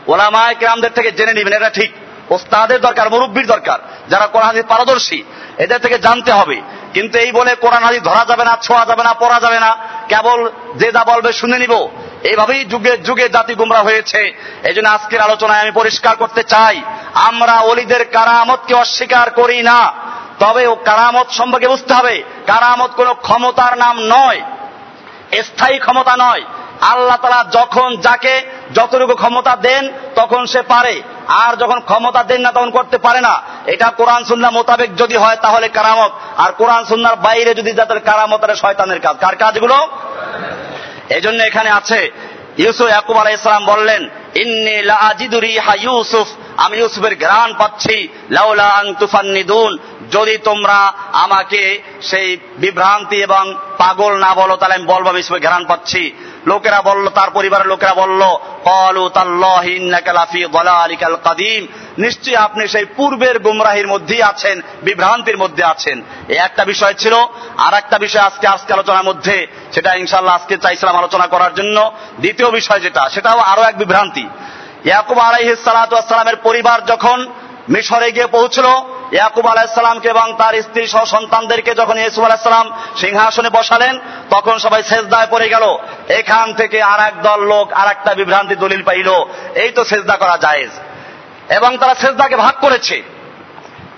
ওলামায় 0.06 0.54
কেরামদের 0.54 0.90
থেকে 0.90 1.12
জেনে 1.12 1.32
নিবেন, 1.32 1.52
এটা 1.52 1.70
ঠিক। 1.70 1.92
ওস্তাদের 2.30 2.80
দরকার, 2.80 3.10
মুরব্বীর 3.10 3.46
দরকার। 3.46 3.78
যারা 4.08 4.26
কোরআন, 4.26 4.46
হাদিস 4.46 4.64
পারদর্শী, 4.68 5.22
এদের 5.58 5.78
থেকে 5.78 5.98
জানতে 5.98 6.32
হবে। 6.32 6.60
কিন্তু 6.94 7.18
এই 7.18 7.32
বলে 7.32 7.54
কোরআন 7.54 7.82
হাদিস 7.82 8.02
ধরা 8.02 8.24
যাবে 8.28 8.44
না, 8.44 8.56
ছোঁয়া 8.62 8.84
যাবে 8.84 9.02
না, 9.02 9.14
পড়া 9.14 9.40
যাবে 9.40 9.60
না। 9.60 9.76
কেবল 10.08 10.50
যে 10.76 10.92
যা 10.92 11.04
বলবে 11.04 11.32
শুনে 11.32 11.58
নিব। 11.58 11.88
এইভাবেই 12.22 12.64
যুগে 12.64 12.98
যুগে 12.98 13.28
জাতি 13.28 13.54
গুমরা 13.54 13.78
হয়েছে। 13.78 14.36
এই 14.64 14.74
জন্য 14.74 14.88
আজকের 14.88 15.20
আলোচনায় 15.20 15.60
আমি 15.60 15.70
পরিষ্কার 15.70 16.16
করতে 16.16 16.42
চাই, 16.42 16.82
আমরা 17.14 17.52
অলিদের 17.52 18.04
কারামতকে 18.04 18.74
অস্বীকার 18.74 19.30
করি 19.30 19.62
না। 19.62 19.92
তবে 20.38 20.66
ও 20.66 20.74
কারামত 20.74 21.30
সম্পর্কে 21.30 21.68
বুঝতে 21.68 21.94
হবে, 21.94 22.22
কারামত 22.46 22.90
কোন 22.90 23.12
ক্ষমতার 23.12 23.78
নাম 23.78 23.96
নয়, 24.00 24.40
স্থায়ী 25.42 25.78
ক্ষমতা 25.78 26.16
নয়। 26.18 26.42
আল্লাহ 26.80 27.16
তারা 27.16 27.44
যখন 27.52 27.96
যাকে 27.96 28.42
যতটুকু 28.74 29.14
ক্ষমতা 29.14 29.56
দেন, 29.56 29.92
তখন 30.14 30.46
সে 30.46 30.62
পারে। 30.62 31.02
আর 31.28 31.56
যখন 31.56 31.80
ক্ষমতা 31.80 32.22
দেন 32.22 32.40
না 32.40 32.52
তখন 32.52 32.70
করতে 32.70 32.98
পারে 32.98 33.20
না। 33.20 33.42
এটা 33.66 33.90
কোরআন 33.90 34.24
সুন্না 34.24 34.50
মোতাবেক 34.50 34.96
যদি 34.96 35.16
হয় 35.16 35.36
তাহলে 35.36 35.68
কারামত। 35.68 36.12
আর 36.36 36.52
কোরআন 36.52 36.84
সুন্নার 36.84 37.16
বাইরে 37.16 37.54
যদি 37.54 37.72
যাদের 37.72 38.00
কারামত 38.00 38.44
এটা 38.44 38.54
শয়তানের 38.54 39.00
কাজ। 39.00 39.16
কার 39.20 39.36
কাজগুলো? 39.36 39.88
এই 41.08 41.20
জন্য 41.20 41.42
এখানে 41.42 41.70
আছে, 41.70 42.10
ইউসুফ 42.58 42.88
ইয়াকুব 42.88 43.16
আলাহ 43.18 43.32
ইসলাম 43.32 43.64
বললেন, 43.64 44.08
ইন্নি 44.34 44.82
লাজিদুরি 44.82 45.58
হা 45.58 45.74
ইউসুফ। 45.74 46.28
আমি 46.56 46.76
ইউসুফের 46.78 47.18
ঘ্রাণ 47.18 47.54
পাচ্ছি 47.58 48.08
লাউলা 48.30 48.82
তুফান্নিদুন 49.00 49.78
যদি 50.10 50.38
তোমরা 50.38 50.92
আমাকে 51.12 51.82
সেই 52.02 52.36
বিভ্রান্তি 52.56 53.22
এবং 53.22 53.54
পাগল 53.78 54.12
না 54.16 54.34
বলো, 54.34 54.56
তাহলে 54.56 54.74
আমি 54.74 54.84
বলব 54.84 55.08
আমি 55.08 55.18
ইউসুফের 55.18 55.42
ঘ্রাণ 55.42 55.64
পাচ্ছি। 55.64 56.12
লোকেরা 56.46 56.82
বলল, 56.82 57.08
তার 57.08 57.30
পরিবারের 57.30 57.66
লোকেরা 57.66 57.94
বলল, 57.94 58.22
কলু 58.64 59.08
তাল্লাহি 59.08 59.90
দালালিকাল 59.90 61.16
কাদিম। 61.16 61.66
নিশ্চয়ই 61.98 62.36
আপনি 62.36 62.68
সেই 62.68 62.84
পূর্বের 62.84 63.38
গুমরাহির 63.38 63.88
মধ্যেই 63.88 64.22
আছেন, 64.22 64.60
বিভ্রান্তির 64.82 65.38
মধ্যে 65.38 65.64
আছেন। 65.64 66.02
এই 66.28 66.36
একটা 66.36 66.64
বিষয় 66.64 66.94
ছিল 66.94 67.14
আর 67.56 67.74
একটা 67.74 67.98
বিষয় 67.98 68.22
আজকে 68.22 68.46
আজকে 68.46 68.72
আলোচনার 68.72 69.04
মধ্যে, 69.04 69.46
সেটা 69.72 69.94
ইনশাল্লাহ 69.94 70.34
আজকে 70.34 70.56
চাইছিলাম 70.56 70.96
আলোচনা 70.96 71.26
করার 71.26 71.54
জন্য। 71.54 71.92
দ্বিতীয় 72.20 72.50
বিষয় 72.50 72.80
যেটা, 72.80 73.08
সেটাও 73.08 73.38
আরও 73.38 73.62
এক 73.62 73.78
বিভ্রান্তি। 73.78 74.28
ইয়াকুব 74.84 75.18
আলাইহিস 75.18 75.64
সালামের 75.64 76.36
পরিবার 76.36 76.84
যখন 76.84 77.26
মিশরে 77.68 78.12
গিয়ে 78.12 78.26
পৌঁছলো 78.26 79.01
ইয়াকুব 79.12 79.46
আলাহিসাল্লামকে 79.46 80.08
এবং 80.08 80.34
তার 80.38 80.62
স্ত্রী 80.62 80.86
সহ 80.86 81.04
সন্তানদেরকে 81.04 81.74
যখন 81.74 81.98
ইসুফ 81.98 82.24
আলাহিসাল্লাম 82.24 82.72
সিংহাসনে 82.96 83.50
বসালেন, 83.50 83.98
তখন 84.30 84.58
সবাই 84.58 84.82
সেজদায় 84.82 85.26
পড়ে 85.30 85.48
গেল। 85.48 85.78
এখান 86.08 86.54
থেকে 86.54 86.82
আর 86.82 87.10
দল 87.22 87.46
লোক 87.46 87.72
আর 87.72 87.88
একটা 87.88 88.14
বিভ্রান্তি 88.14 88.56
দলিল 88.56 88.82
পাইল। 88.82 89.08
এই 89.54 89.70
তো 89.70 89.84
সেজদা 89.84 90.16
করা 90.16 90.36
জায়েজ। 90.36 90.70
এবং 91.52 91.78
তারা 91.78 91.94
সেজদাকে 91.94 92.36
ভাগ 92.36 92.54
করেছে। 92.60 93.02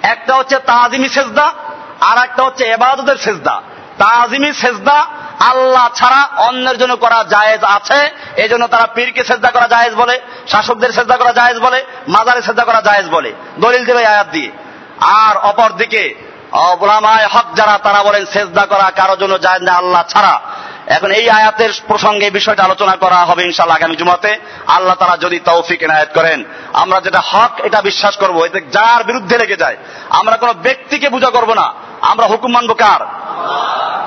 একটা 0.02 0.34
হচ্ছে 0.34 0.58
তাজিমি 0.58 1.08
সেজদা 1.08 1.52
আর 2.00 2.24
একটা 2.24 2.42
হচ্ছে 2.42 2.64
এবাদতের 2.64 3.16
সেজদা। 3.16 3.62
তাজিমি 3.98 4.52
সেজদা 4.52 5.06
আল্লাহ 5.40 5.88
ছাড়া 5.94 6.28
অন্যের 6.36 6.78
জন্য 6.78 6.96
করা 6.96 7.24
জায়েজ 7.28 7.60
আছে 7.64 8.10
এই 8.36 8.48
জন্য 8.48 8.66
তারা 8.66 8.86
পীরকে 8.86 9.24
সেজদা 9.24 9.50
করা 9.50 9.66
জায়েজ 9.66 9.94
বলে, 9.94 10.20
শাসকদের 10.48 10.92
সেজদা 10.92 11.16
করা 11.16 11.32
জায়েজ 11.32 11.58
বলে, 11.58 11.84
মাজারে 12.08 12.42
সেজদা 12.42 12.64
করা 12.64 12.80
জায়েজ 12.80 13.08
বলে। 13.08 13.32
দলিল 13.58 13.84
দেবে 13.84 14.06
আয়াত 14.06 14.26
দিয়ে। 14.32 14.50
আর 15.00 15.36
অপরদিকে 15.36 16.14
অবলামায় 16.52 17.26
হক 17.26 17.54
যারা, 17.54 17.78
তারা 17.78 18.02
বলেন, 18.02 18.24
সেজদা 18.26 18.66
করা 18.66 18.90
কারও 18.90 19.16
জন্য 19.16 19.40
যায় 19.40 19.58
না, 19.58 19.72
আল্লাহ 19.72 20.02
ছাড়া। 20.08 20.40
এখন 20.86 21.10
এই 21.10 21.30
আয়াতের 21.30 21.70
প্রসঙ্গে 21.86 22.30
বিষয়টা 22.30 22.64
আলোচনা 22.64 22.96
করা 22.96 23.16
হবে 23.16 23.44
ইনশাল্লাহ 23.44 23.76
আগামী 23.76 23.96
জুমাতে। 23.96 24.38
আল্লাহ 24.66 24.94
তারা 24.94 25.16
যদি 25.16 25.38
তৌফিক 25.38 25.82
এনায়ত 25.82 26.08
করেন, 26.14 26.44
আমরা 26.72 27.00
যেটা 27.00 27.20
হক 27.20 27.60
এটা 27.64 27.80
বিশ্বাস 27.82 28.16
করব। 28.16 28.46
যার 28.46 29.04
বিরুদ্ধে 29.04 29.38
লেগে 29.38 29.56
যায়, 29.56 29.76
আমরা 30.10 30.36
কোনো 30.36 30.52
ব্যক্তিকে 30.52 31.08
পূজা 31.08 31.30
করব 31.30 31.52
না। 31.52 31.72
আমরা 32.10 32.26
হুকুম 32.26 32.52
মানব 32.52 32.72
কার? 32.72 33.02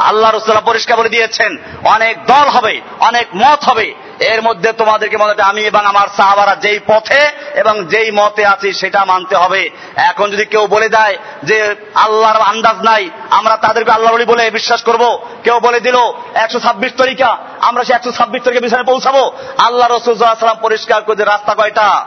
আল্লাহ 0.10 0.32
রসুল্লাহ 0.32 0.70
পরিষ্কার 0.72 0.98
বলে 0.98 1.10
দিয়েছেন, 1.10 1.58
অনেক 1.86 2.16
দল 2.26 2.48
হবে, 2.50 2.82
অনেক 3.00 3.28
মত 3.36 3.60
হবে। 3.70 3.88
এর 4.20 4.41
মধ্যে 4.41 4.74
তোমাদেরকে 4.74 5.18
মনে 5.18 5.41
আমি 5.41 5.62
এবং 5.62 5.86
আমার 5.86 6.08
সাহাবারা 6.18 6.56
যেই 6.56 6.80
পথে 6.88 7.22
এবং 7.56 7.86
যেই 7.86 8.12
মতে 8.12 8.45
আছি 8.45 8.74
সেটা 8.74 9.06
মানতে 9.06 9.36
হবে। 9.36 9.70
এখন 9.95 10.32
যদি 10.32 10.45
কেউ 10.45 10.68
বলে 10.68 10.89
দেয় 10.89 11.16
যে 11.43 11.76
আল্লাহর 11.95 12.41
আন্দাজ 12.41 12.78
নাই, 12.84 13.10
আমরা 13.30 13.56
তাদেরকে 13.58 13.91
আল্লাহ 13.91 14.14
বলি 14.14 14.26
বলে 14.26 14.43
বিশ্বাস 14.52 14.82
করব। 14.84 15.04
কেউ 15.43 15.60
বলে 15.60 15.80
দিল, 15.80 15.98
একশো 16.36 16.60
ছাব্বিশ 16.60 16.91
তরিকা, 16.98 17.38
আমরা 17.62 17.84
সে 17.84 17.93
একশো 17.93 18.12
ছাব্বিশ 18.12 18.41
তরিকা 18.43 18.62
বিষয়ে 18.62 18.89
পৌঁছাবো। 18.91 19.32
আল্লাহ 19.58 19.88
রসুল্লাহাম 19.88 20.60
পরিষ্কার 20.62 21.02
করে 21.02 21.24
রাস্তা 21.24 21.54
কয়টা? 21.54 22.06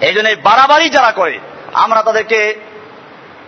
এই 0.00 0.14
জন্য 0.14 0.28
বাড়াবাড়ি 0.42 0.86
যারা 0.90 1.12
করে, 1.12 1.38
আমরা 1.74 2.02
তাদেরকে 2.02 2.40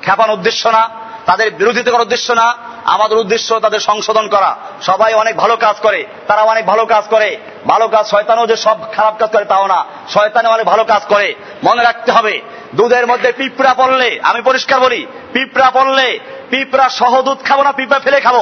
খেপানোর 0.02 0.36
উদ্দেশ্য 0.36 0.68
না 0.68 0.82
তাদের 1.28 1.48
বিরোধিতা 1.50 1.90
করার 1.90 2.06
উদ্দেশ্য 2.08 2.28
না, 2.32 2.46
আমাদের 2.84 3.16
উদ্দেশ্য 3.18 3.48
তাদের 3.60 3.80
সংশোধন 3.80 4.26
করা। 4.28 4.50
সবাই 4.82 5.12
অনেক 5.12 5.34
ভালো 5.36 5.54
কাজ 5.56 5.76
করে 5.82 6.00
তারা 6.26 6.42
অনেক 6.42 6.64
ভালো 6.66 6.84
কাজ 6.86 7.04
করে। 7.10 7.28
ভালো 7.66 7.88
কাজ 7.88 8.04
শয়তানও 8.06 8.46
যে 8.46 8.56
সব 8.56 8.76
খারাপ 8.96 9.14
কাজ 9.18 9.30
করে 9.32 9.44
তাও 9.44 9.66
না 9.66 9.80
শয়তানে 10.08 10.48
অনেক 10.48 10.66
ভালো 10.66 10.84
কাজ 10.84 11.02
করে। 11.08 11.28
মনে 11.64 11.82
রাখতে 11.82 12.10
হবে, 12.12 12.34
দুধের 12.74 13.06
মধ্যে 13.06 13.30
পিঁপড়া 13.32 13.72
পড়লে, 13.74 14.08
আমি 14.22 14.40
পরিষ্কার 14.42 14.78
বলি, 14.80 15.00
পিঁপড়া 15.32 15.68
পড়লে, 15.70 16.06
পিঁপড়া 16.50 16.86
সহ 16.88 17.12
দুধ 17.22 17.38
খাব 17.48 17.58
না, 17.62 17.72
পিঁপড়া 17.72 18.00
ফেলে 18.00 18.20
খাব। 18.20 18.36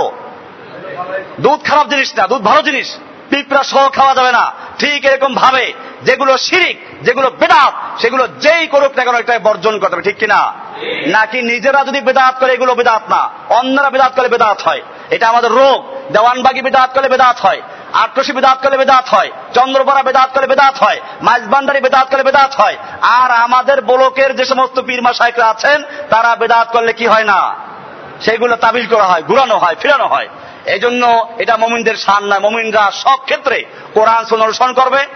দুধ 1.40 1.60
খারাপ 1.64 1.86
জিনিস 1.88 2.08
না, 2.18 2.24
দুধ 2.26 2.42
ভালো 2.42 2.62
জিনিস। 2.62 2.88
পিঁপড়া 3.30 3.62
সহ 3.62 3.88
খাওয়া 3.88 4.14
যাবে 4.14 4.32
না। 4.32 4.52
ঠিক 4.78 5.04
এরকম 5.04 5.34
ভাবে 5.34 5.72
যেগুলো 6.02 6.38
শিরিক 6.38 6.78
যেগুলো 7.02 7.30
বেদাত 7.30 8.00
সেগুলো 8.00 8.28
যেই 8.28 8.66
করুক 8.66 8.92
না 8.96 9.04
কেন 9.04 9.14
এটাই 9.14 9.38
বর্জন 9.38 9.78
করতে 9.78 9.94
হবে 9.94 10.02
ঠিক 10.02 10.18
কিনা? 10.18 10.52
নাকি 11.06 11.42
নিজেরা 11.42 11.84
যদি 11.84 12.00
বেদাত 12.00 12.34
করে 12.40 12.54
এগুলো 12.54 12.74
বেদাত 12.74 13.02
না। 13.08 13.28
অন্যরা 13.48 13.90
বেদাত 13.90 14.12
করে 14.16 14.28
বেদাত 14.28 14.62
হয়। 14.62 14.82
এটা 15.10 15.28
আমাদের 15.28 15.50
রোগ। 15.50 15.96
দেওয়ানবাগি 16.12 16.62
বেদাত 16.62 16.98
করে 16.98 17.08
বেদাত 17.08 17.40
হয়। 17.40 17.62
আট্রসি 17.92 18.32
বেদাত 18.32 18.68
করে 18.68 18.76
বেদাত 18.76 19.08
হয়। 19.08 19.30
চন্দ্রপাড়া 19.54 20.02
বেদাত 20.02 20.30
করে 20.34 20.46
বেদাত 20.46 20.74
হয়। 20.82 21.00
মাইজবান্ডারি 21.22 21.80
বেদাত 21.80 22.10
করে 22.10 22.22
বেদাত 22.22 22.54
হয়। 22.54 22.76
আর 23.02 23.30
আমাদের 23.30 23.82
বলকের 23.82 24.36
যে 24.36 24.44
সমস্ত 24.44 24.80
পীরমা 24.80 25.12
সাহেবরা 25.12 25.46
আছেন 25.46 25.82
তারা 26.10 26.36
বেদাত 26.36 26.68
করলে 26.70 26.92
কি 26.92 27.06
হয় 27.06 27.24
না? 27.24 27.54
সেগুলো 28.20 28.56
তাবিল 28.56 28.86
করা 28.86 29.04
হয় 29.04 29.22
ঘুরানো 29.22 29.58
হয় 29.58 29.74
ফিরানো 29.80 30.06
হয়। 30.06 30.28
এই 30.66 30.78
জন্য 30.78 31.28
এটা 31.38 31.56
মমিনদের 31.56 31.96
সান 31.96 32.24
নয়। 32.24 32.40
মমিনরা 32.40 32.90
সব 32.90 33.18
ক্ষেত্রে 33.24 33.64
কোরআন 33.94 34.24
সুন 34.24 34.42
অনুসরণ 34.42 34.72
করবে। 34.72 35.06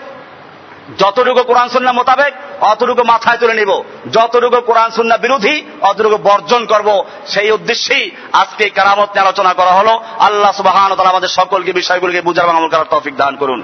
যতটুকু 0.98 1.42
কোরআন 1.42 1.68
সুন্না 1.68 1.92
মোতাবেক, 1.92 2.34
অতটুকু 2.60 3.02
মাথায় 3.02 3.38
তুলে 3.38 3.54
নিব। 3.54 3.82
যতটুকু 4.12 4.60
কোরআন 4.60 4.90
সুন্না 4.90 5.16
বিরোধী, 5.16 5.64
অতটুকু 5.80 6.16
বর্জন 6.16 6.66
করব। 6.66 7.04
সেই 7.26 7.50
উদ্দেশ্যেই 7.50 8.10
আজকে 8.32 8.70
কারামত 8.70 9.08
নিয়ে 9.08 9.20
আলোচনা 9.20 9.52
করা 9.52 9.70
হলো। 9.70 10.00
আল্লাহ 10.18 10.52
সুবাহ 10.52 11.00
আমাদের 11.00 11.28
সকলকে, 11.28 11.72
বিষয়গুলিকে 11.72 12.20
বুঝার 12.20 12.48
আমল 12.48 12.68
করার 12.68 12.84
তৌফিক 12.90 13.16
দান 13.16 13.36
করুন। 13.36 13.62